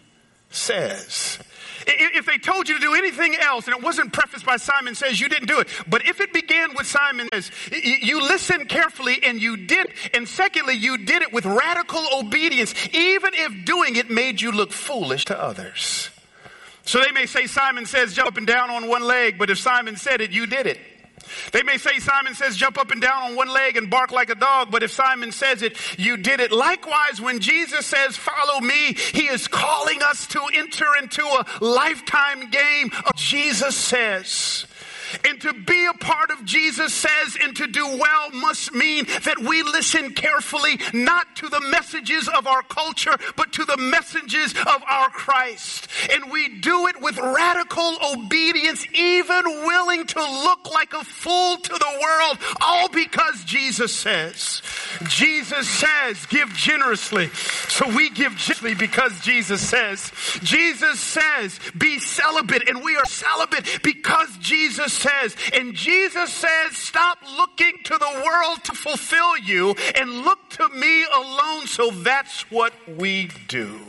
says. 0.51 1.39
If 1.91 2.27
they 2.27 2.39
told 2.39 2.69
you 2.69 2.75
to 2.75 2.81
do 2.81 2.95
anything 2.95 3.35
else 3.37 3.67
and 3.67 3.77
it 3.77 3.83
wasn't 3.83 4.13
prefaced 4.13 4.45
by 4.45 4.59
Simon 4.59 4.95
says, 4.95 5.21
you 5.21 5.29
didn't 5.29 5.49
do 5.49 5.59
it. 5.61 5.69
But 5.89 6.07
if 6.07 6.21
it 6.21 6.33
began 6.33 6.75
with 6.75 6.87
Simon 6.87 7.29
says, 7.33 7.51
you 7.73 8.21
listened 8.21 8.69
carefully 8.69 9.19
and 9.25 9.41
you 9.41 9.57
did. 9.57 9.93
And 10.13 10.29
secondly, 10.29 10.75
you 10.75 10.99
did 10.99 11.23
it 11.23 11.33
with 11.33 11.47
radical 11.47 12.05
obedience, 12.15 12.75
even 12.93 13.31
if 13.35 13.65
doing 13.65 13.97
it 13.97 14.11
made 14.11 14.41
you 14.41 14.53
look 14.53 14.73
foolish 14.73 15.25
to 15.27 15.41
others. 15.41 16.11
So 16.85 17.01
they 17.01 17.11
may 17.11 17.27
say 17.27 17.47
Simon 17.47 17.87
says 17.87 18.15
jump 18.15 18.29
up 18.29 18.37
and 18.37 18.47
down 18.47 18.71
on 18.71 18.89
one 18.89 19.03
leg, 19.03 19.39
but 19.39 19.51
if 19.51 19.59
Simon 19.59 19.97
said 19.97 20.21
it, 20.21 20.31
you 20.31 20.47
did 20.47 20.67
it. 20.67 20.79
They 21.53 21.63
may 21.63 21.79
say 21.79 21.99
Simon 21.99 22.35
says 22.35 22.57
jump 22.57 22.79
up 22.79 22.91
and 22.91 23.01
down 23.01 23.23
on 23.23 23.37
one 23.37 23.49
leg 23.49 23.77
and 23.77 23.91
bark 23.91 24.13
like 24.13 24.31
a 24.31 24.35
dog, 24.35 24.71
but 24.71 24.83
if 24.83 24.91
Simon 24.91 25.33
says 25.33 25.63
it, 25.63 25.77
you 25.99 26.17
did 26.17 26.41
it. 26.41 26.53
Likewise, 26.53 27.21
when 27.21 27.41
Jesus 27.41 27.87
says 27.87 28.17
follow 28.17 28.61
me, 28.61 28.95
he 28.95 29.27
is 29.27 29.49
calling 29.49 30.03
us 30.03 30.27
to 30.29 30.43
enter 30.55 30.87
into 31.01 31.23
a 31.23 31.47
lifetime 31.61 32.51
game 32.51 32.91
Jesus 33.17 33.77
says. 33.77 34.67
And 35.25 35.41
to 35.43 35.53
be 35.53 35.87
a 35.87 35.95
part 35.95 36.31
of 36.31 36.45
Jesus 36.45 36.93
says 36.95 37.37
and 37.43 37.55
to 37.57 37.67
do 37.67 37.87
well 37.87 38.31
must 38.33 38.75
mean 38.75 39.05
that 39.25 39.39
we 39.39 39.63
listen 39.63 40.13
carefully, 40.15 40.79
not 40.93 41.37
to 41.37 41.49
the 41.49 41.61
messages 41.61 42.29
of 42.29 42.47
our 42.47 42.63
culture, 42.63 43.17
but 43.37 43.53
to 43.53 43.65
the 43.65 43.77
messages 43.77 44.53
of 44.53 44.83
our 44.89 45.09
Christ. 45.11 45.89
And 46.13 46.31
we 46.31 46.61
do 46.61 46.87
it 46.89 47.01
with 47.01 47.19
radical 47.19 47.99
obedience, 48.15 48.87
even 48.93 49.45
willing 49.45 50.07
to 50.07 50.21
look 50.21 50.73
like 50.73 50.93
a 50.93 51.05
fool 51.05 51.57
to 51.57 51.73
the 51.73 51.99
world, 52.01 52.39
all 52.61 52.89
because 52.89 53.45
Jesus 53.45 53.95
says. 53.95 54.63
Jesus 55.09 55.69
says, 55.69 56.27
give 56.27 56.53
generously. 56.55 57.29
So 57.69 57.89
we 57.89 58.11
give 58.11 58.37
generously 58.37 58.75
because 58.75 59.21
Jesus 59.21 59.61
says. 59.61 60.13
Jesus 60.43 61.01
says, 61.01 61.59
be 61.77 61.99
celibate. 61.99 62.69
And 62.69 62.83
we 62.83 62.97
are 62.97 63.05
celibate 63.07 63.81
because 63.83 64.37
Jesus 64.39 64.93
says. 64.99 65.37
And 65.53 65.75
Jesus 65.75 66.33
says, 66.33 66.77
stop 66.77 67.19
looking 67.37 67.75
to 67.85 67.97
the 67.97 68.23
world 68.25 68.65
to 68.65 68.73
fulfill 68.73 69.39
you 69.39 69.75
and 69.95 70.23
look 70.23 70.51
to 70.51 70.69
me 70.69 71.05
alone. 71.15 71.67
So 71.67 71.91
that's 71.91 72.51
what 72.51 72.73
we 72.87 73.31
do. 73.49 73.81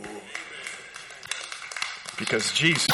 Because 2.18 2.52
Jesus 2.52 2.88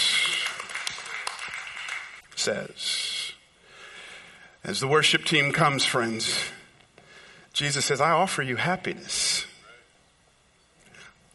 says, 2.34 3.32
as 4.62 4.80
the 4.80 4.88
worship 4.88 5.24
team 5.24 5.52
comes, 5.52 5.84
friends, 5.84 6.38
Jesus 7.52 7.84
says, 7.84 8.00
I 8.00 8.10
offer 8.10 8.42
you 8.42 8.56
happiness. 8.56 9.46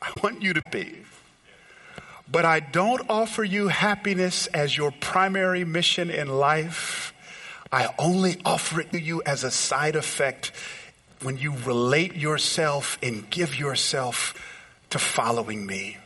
I 0.02 0.12
want 0.24 0.42
you 0.42 0.54
to 0.54 0.62
be. 0.72 1.04
But 2.32 2.46
I 2.46 2.62
don't 2.62 3.10
offer 3.10 3.44
you 3.44 3.68
happiness 3.68 4.48
as 4.48 4.76
your 4.76 4.92
primary 4.92 5.66
mission 5.66 6.10
in 6.10 6.30
life. 6.30 7.14
I 7.72 7.94
only 8.00 8.38
offer 8.46 8.80
it 8.80 8.92
to 8.94 9.02
you 9.02 9.22
as 9.26 9.44
a 9.44 9.52
side 9.52 9.98
effect 9.98 10.54
when 11.22 11.38
you 11.38 11.54
relate 11.66 12.16
yourself 12.16 12.98
and 13.04 13.30
give 13.30 13.60
yourself 13.60 14.34
to 14.92 15.00
following 15.00 15.66
me. 15.66 15.98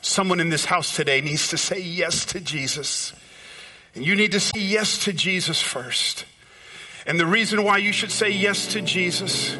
Someone 0.00 0.38
in 0.38 0.48
this 0.48 0.64
house 0.64 0.94
today 0.94 1.20
needs 1.20 1.48
to 1.48 1.58
say 1.58 1.80
yes 1.80 2.24
to 2.26 2.40
Jesus. 2.40 3.12
And 3.94 4.06
you 4.06 4.14
need 4.14 4.32
to 4.32 4.40
say 4.40 4.60
yes 4.60 5.04
to 5.04 5.12
Jesus 5.12 5.60
first. 5.60 6.24
And 7.04 7.18
the 7.18 7.26
reason 7.26 7.64
why 7.64 7.78
you 7.78 7.92
should 7.92 8.12
say 8.12 8.30
yes 8.30 8.68
to 8.74 8.80
Jesus 8.80 9.56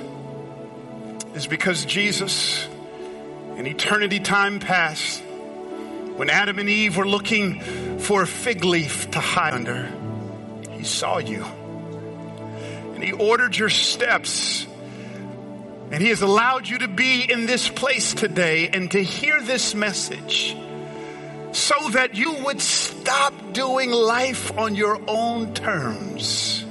is 1.34 1.46
because 1.46 1.84
Jesus, 1.84 2.68
in 3.56 3.66
eternity 3.66 4.20
time 4.20 4.60
past, 4.60 5.22
when 6.18 6.30
Adam 6.30 6.58
and 6.58 6.68
Eve 6.68 6.96
were 6.96 7.06
looking 7.06 7.60
for 8.00 8.22
a 8.22 8.26
fig 8.26 8.64
leaf 8.64 9.08
to 9.12 9.20
hide 9.20 9.54
under, 9.54 9.88
he 10.72 10.82
saw 10.82 11.18
you. 11.18 11.44
And 12.94 13.04
he 13.04 13.12
ordered 13.12 13.56
your 13.56 13.68
steps. 13.68 14.66
And 15.92 16.02
he 16.02 16.08
has 16.08 16.20
allowed 16.20 16.66
you 16.66 16.78
to 16.78 16.88
be 16.88 17.30
in 17.30 17.46
this 17.46 17.68
place 17.68 18.14
today 18.14 18.66
and 18.66 18.90
to 18.90 19.00
hear 19.00 19.40
this 19.40 19.76
message 19.76 20.56
so 21.52 21.88
that 21.90 22.16
you 22.16 22.34
would 22.46 22.60
stop 22.60 23.52
doing 23.52 23.92
life 23.92 24.58
on 24.58 24.74
your 24.74 25.00
own 25.06 25.54
terms 25.54 26.64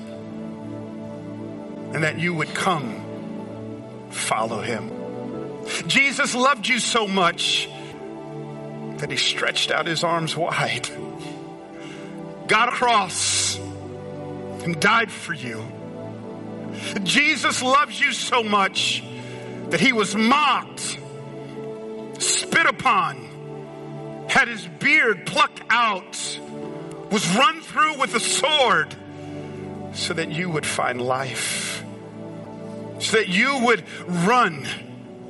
and 1.93 2.03
that 2.03 2.19
you 2.19 2.33
would 2.33 2.53
come 2.53 4.09
follow 4.09 4.59
him. 4.59 4.91
Jesus 5.87 6.35
loved 6.35 6.67
you 6.67 6.79
so 6.79 7.07
much 7.07 7.69
that 8.97 9.11
he 9.11 9.17
stretched 9.17 9.71
out 9.71 9.85
his 9.85 10.03
arms 10.03 10.35
wide, 10.35 10.89
got 12.47 12.69
across, 12.69 13.57
and 13.57 14.79
died 14.79 15.11
for 15.11 15.33
you. 15.33 15.63
Jesus 17.03 17.61
loves 17.61 17.99
you 17.99 18.11
so 18.11 18.43
much 18.43 19.03
that 19.69 19.79
he 19.79 19.93
was 19.93 20.15
mocked, 20.15 20.99
spit 22.19 22.65
upon, 22.65 24.25
had 24.29 24.47
his 24.47 24.65
beard 24.79 25.25
plucked 25.25 25.61
out, 25.69 26.39
was 27.11 27.35
run 27.35 27.61
through 27.61 27.97
with 27.99 28.13
a 28.15 28.19
sword 28.19 28.95
so 29.93 30.13
that 30.13 30.31
you 30.31 30.49
would 30.49 30.65
find 30.65 31.01
life, 31.01 31.83
so 32.99 33.17
that 33.17 33.27
you 33.27 33.65
would 33.65 33.83
run 34.05 34.67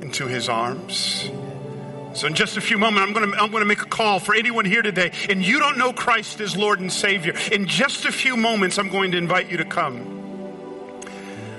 into 0.00 0.26
his 0.26 0.48
arms. 0.48 1.30
So 2.14 2.26
in 2.26 2.34
just 2.34 2.56
a 2.56 2.60
few 2.60 2.78
moments, 2.78 3.06
I'm 3.06 3.12
going 3.12 3.30
to, 3.30 3.38
I'm 3.38 3.50
going 3.50 3.60
to 3.60 3.66
make 3.66 3.82
a 3.82 3.86
call 3.86 4.18
for 4.18 4.34
anyone 4.34 4.64
here 4.64 4.82
today 4.82 5.12
and 5.28 5.44
you 5.44 5.58
don't 5.58 5.78
know 5.78 5.92
Christ 5.92 6.40
as 6.40 6.56
Lord 6.56 6.80
and 6.80 6.92
Savior. 6.92 7.34
In 7.52 7.66
just 7.66 8.06
a 8.06 8.12
few 8.12 8.36
moments, 8.36 8.78
I'm 8.78 8.88
going 8.88 9.12
to 9.12 9.18
invite 9.18 9.50
you 9.50 9.58
to 9.58 9.64
come. 9.64 10.18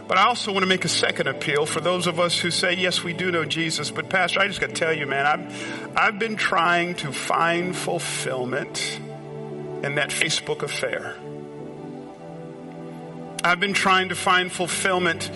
But 0.07 0.17
I 0.17 0.23
also 0.23 0.51
want 0.51 0.63
to 0.63 0.67
make 0.67 0.85
a 0.85 0.89
second 0.89 1.27
appeal 1.27 1.67
for 1.67 1.81
those 1.81 2.07
of 2.07 2.19
us 2.19 2.39
who 2.39 2.49
say, 2.49 2.73
yes, 2.73 3.03
we 3.03 3.13
do 3.13 3.31
know 3.31 3.45
Jesus, 3.45 3.91
but 3.91 4.09
Pastor, 4.09 4.39
I 4.39 4.47
just 4.47 4.59
got 4.59 4.69
to 4.69 4.75
tell 4.75 4.91
you, 4.91 5.05
man, 5.05 5.25
I've, 5.27 5.95
I've 5.95 6.19
been 6.19 6.35
trying 6.35 6.95
to 6.95 7.11
find 7.11 7.75
fulfillment 7.75 8.99
in 9.83 9.95
that 9.95 10.09
Facebook 10.09 10.63
affair. 10.63 11.15
I've 13.43 13.59
been 13.59 13.73
trying 13.73 14.09
to 14.09 14.15
find 14.15 14.51
fulfillment 14.51 15.29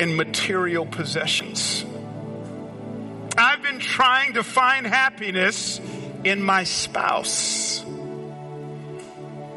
in 0.00 0.16
material 0.16 0.84
possessions. 0.84 1.84
Trying 3.82 4.34
to 4.34 4.44
find 4.44 4.86
happiness 4.86 5.80
in 6.22 6.40
my 6.40 6.62
spouse. 6.62 7.84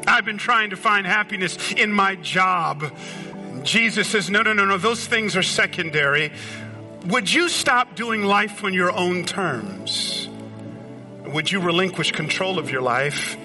I've 0.06 0.24
been 0.24 0.38
trying 0.38 0.70
to 0.70 0.76
find 0.76 1.06
happiness 1.06 1.72
in 1.72 1.92
my 1.92 2.16
job. 2.16 2.92
Jesus 3.62 4.08
says, 4.08 4.28
no, 4.28 4.42
no, 4.42 4.52
no, 4.52 4.64
no, 4.64 4.78
those 4.78 5.06
things 5.06 5.36
are 5.36 5.44
secondary. 5.44 6.32
Would 7.06 7.32
you 7.32 7.48
stop 7.48 7.94
doing 7.94 8.24
life 8.24 8.64
on 8.64 8.74
your 8.74 8.90
own 8.92 9.24
terms? 9.24 10.28
Would 11.24 11.50
you 11.50 11.60
relinquish 11.60 12.10
control 12.10 12.58
of 12.58 12.70
your 12.70 12.82
life? 12.82 13.36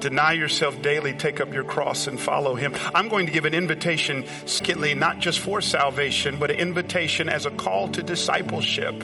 Deny 0.00 0.32
yourself 0.32 0.80
daily, 0.82 1.14
take 1.14 1.40
up 1.40 1.52
your 1.54 1.64
cross 1.64 2.06
and 2.06 2.20
follow 2.20 2.54
him. 2.54 2.74
I'm 2.94 3.08
going 3.08 3.26
to 3.26 3.32
give 3.32 3.46
an 3.46 3.54
invitation, 3.54 4.24
skitly, 4.44 4.96
not 4.96 5.20
just 5.20 5.40
for 5.40 5.62
salvation, 5.62 6.38
but 6.38 6.50
an 6.50 6.58
invitation 6.58 7.28
as 7.30 7.46
a 7.46 7.50
call 7.50 7.88
to 7.88 8.02
discipleship. 8.02 9.02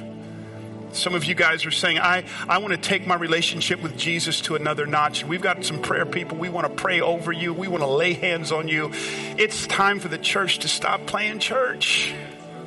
Some 0.95 1.17
of 1.17 1.25
you 1.25 1.35
guys 1.35 1.67
are 1.67 1.73
saying, 1.73 1.99
I, 1.99 2.25
I 2.49 2.59
want 2.59 2.71
to 2.71 2.79
take 2.79 3.05
my 3.05 3.17
relationship 3.17 3.83
with 3.83 3.99
Jesus 3.99 4.41
to 4.43 4.55
another 4.55 4.87
notch. 4.87 5.25
We've 5.25 5.43
got 5.43 5.65
some 5.65 5.83
prayer 5.83 6.07
people. 6.07 6.39
We 6.39 6.49
want 6.49 6.69
to 6.69 6.83
pray 6.83 7.01
over 7.01 7.33
you. 7.33 7.53
We 7.53 7.67
want 7.67 7.83
to 7.83 7.89
lay 7.89 8.13
hands 8.13 8.53
on 8.53 8.69
you. 8.69 8.93
It's 9.37 9.67
time 9.67 9.99
for 9.99 10.07
the 10.07 10.19
church 10.19 10.61
to 10.61 10.69
stop 10.69 11.07
playing 11.07 11.41
church. 11.41 12.15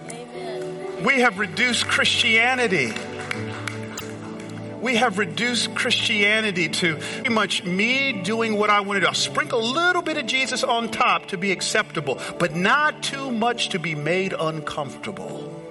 Amen. 0.09 1.03
We 1.05 1.21
have 1.21 1.39
reduced 1.39 1.87
Christianity. 1.87 2.93
We 4.81 4.97
have 4.97 5.17
reduced 5.17 5.73
Christianity 5.73 6.67
to 6.69 6.97
pretty 6.97 7.29
much 7.29 7.63
me 7.63 8.21
doing 8.23 8.57
what 8.57 8.69
I 8.69 8.81
want 8.81 8.97
to 8.97 9.01
do. 9.01 9.07
I'll 9.07 9.13
sprinkle 9.13 9.59
a 9.59 9.71
little 9.71 10.01
bit 10.01 10.17
of 10.17 10.25
Jesus 10.25 10.63
on 10.63 10.91
top 10.91 11.27
to 11.27 11.37
be 11.37 11.51
acceptable, 11.51 12.19
but 12.39 12.55
not 12.55 13.01
too 13.01 13.31
much 13.31 13.69
to 13.69 13.79
be 13.79 13.95
made 13.95 14.33
uncomfortable. 14.37 15.66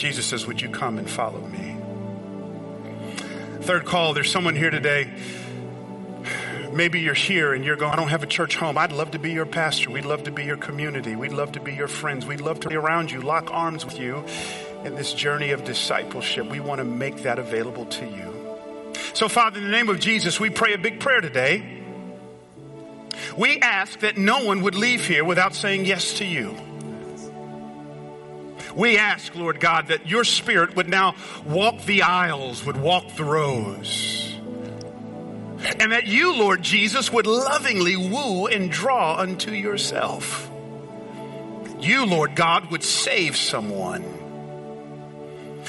Jesus 0.00 0.24
says, 0.24 0.46
Would 0.46 0.62
you 0.62 0.70
come 0.70 0.96
and 0.96 1.08
follow 1.08 1.46
me? 1.46 1.76
Third 3.60 3.84
call, 3.84 4.14
there's 4.14 4.32
someone 4.32 4.56
here 4.56 4.70
today. 4.70 5.12
Maybe 6.72 7.00
you're 7.00 7.12
here 7.12 7.52
and 7.52 7.64
you're 7.66 7.76
going, 7.76 7.92
I 7.92 7.96
don't 7.96 8.08
have 8.08 8.22
a 8.22 8.26
church 8.26 8.56
home. 8.56 8.78
I'd 8.78 8.92
love 8.92 9.10
to 9.10 9.18
be 9.18 9.32
your 9.32 9.44
pastor. 9.44 9.90
We'd 9.90 10.06
love 10.06 10.24
to 10.24 10.30
be 10.30 10.44
your 10.44 10.56
community. 10.56 11.16
We'd 11.16 11.32
love 11.32 11.52
to 11.52 11.60
be 11.60 11.74
your 11.74 11.86
friends. 11.86 12.24
We'd 12.24 12.40
love 12.40 12.60
to 12.60 12.68
be 12.70 12.76
around 12.76 13.10
you, 13.10 13.20
lock 13.20 13.50
arms 13.50 13.84
with 13.84 14.00
you 14.00 14.24
in 14.84 14.94
this 14.94 15.12
journey 15.12 15.50
of 15.50 15.64
discipleship. 15.64 16.46
We 16.46 16.60
want 16.60 16.78
to 16.78 16.84
make 16.84 17.24
that 17.24 17.38
available 17.38 17.84
to 17.84 18.06
you. 18.06 18.56
So, 19.12 19.28
Father, 19.28 19.58
in 19.58 19.64
the 19.64 19.70
name 19.70 19.90
of 19.90 20.00
Jesus, 20.00 20.40
we 20.40 20.48
pray 20.48 20.72
a 20.72 20.78
big 20.78 20.98
prayer 20.98 21.20
today. 21.20 21.82
We 23.36 23.58
ask 23.58 23.98
that 24.00 24.16
no 24.16 24.44
one 24.44 24.62
would 24.62 24.76
leave 24.76 25.06
here 25.06 25.24
without 25.24 25.54
saying 25.54 25.84
yes 25.84 26.14
to 26.14 26.24
you. 26.24 26.56
We 28.74 28.98
ask, 28.98 29.34
Lord 29.34 29.60
God, 29.60 29.88
that 29.88 30.06
your 30.08 30.24
spirit 30.24 30.76
would 30.76 30.88
now 30.88 31.14
walk 31.44 31.84
the 31.84 32.02
aisles, 32.02 32.64
would 32.64 32.76
walk 32.76 33.16
the 33.16 33.24
rows. 33.24 34.36
And 35.78 35.92
that 35.92 36.06
you, 36.06 36.34
Lord 36.36 36.62
Jesus, 36.62 37.12
would 37.12 37.26
lovingly 37.26 37.96
woo 37.96 38.46
and 38.46 38.70
draw 38.70 39.18
unto 39.18 39.50
yourself. 39.50 40.50
You, 41.78 42.06
Lord 42.06 42.34
God, 42.34 42.70
would 42.70 42.82
save 42.82 43.36
someone. 43.36 44.04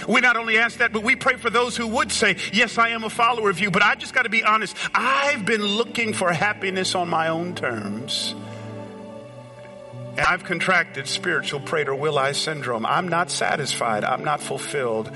We 0.08 0.22
not 0.22 0.38
only 0.38 0.58
ask 0.58 0.78
that, 0.78 0.94
but 0.94 1.04
we 1.04 1.16
pray 1.16 1.36
for 1.36 1.50
those 1.50 1.76
who 1.76 1.88
would 1.88 2.12
say, 2.12 2.38
Yes, 2.54 2.78
I 2.78 2.90
am 2.90 3.04
a 3.04 3.10
follower 3.10 3.50
of 3.50 3.60
you, 3.60 3.72
but 3.72 3.84
I 3.84 3.96
just 3.96 4.14
got 4.14 4.24
to 4.24 4.30
be 4.30 4.44
honest. 4.44 4.76
I've 4.94 5.46
been 5.46 5.64
looking 5.64 6.14
for 6.14 6.32
happiness 6.32 6.96
on 6.96 7.10
my 7.10 7.28
own 7.28 7.56
terms. 7.56 8.34
And 10.12 10.20
I've 10.20 10.44
contracted 10.44 11.08
spiritual 11.08 11.62
Prader-Willi 11.62 12.34
syndrome. 12.34 12.86
I'm 12.86 13.08
not 13.08 13.32
satisfied. 13.32 14.04
I'm 14.04 14.24
not 14.24 14.42
fulfilled. 14.42 15.10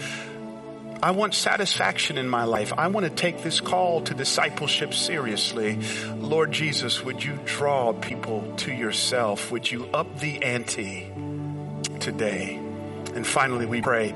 I 1.04 1.12
want 1.12 1.34
satisfaction 1.36 2.18
in 2.18 2.28
my 2.28 2.46
life. 2.46 2.72
I 2.76 2.88
want 2.88 3.06
to 3.06 3.12
take 3.12 3.43
this 3.43 3.60
call 3.60 4.02
to 4.04 4.14
discipleship 4.14 4.93
seriously. 4.93 5.78
Lord 6.16 6.52
Jesus, 6.52 7.04
would 7.04 7.24
you 7.24 7.38
draw 7.46 7.93
people 7.93 8.54
to 8.58 8.72
yourself? 8.72 9.52
Would 9.52 9.70
you 9.70 9.86
up 9.93 10.20
the 10.20 10.41
ante 10.41 11.12
today? 12.00 12.56
And 13.14 13.28
finally, 13.28 13.66
we 13.66 13.82
pray, 13.82 14.16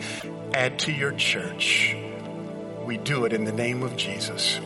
add 0.54 0.80
to 0.80 0.92
your 0.92 1.12
church. 1.12 1.96
We 2.86 2.98
do 2.98 3.26
it 3.26 3.34
in 3.34 3.44
the 3.44 3.52
name 3.52 3.84
of 3.84 3.96
Jesus. 3.98 4.60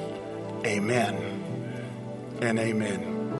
Amen 0.65 2.37
and 2.41 2.57
amen. 2.57 3.12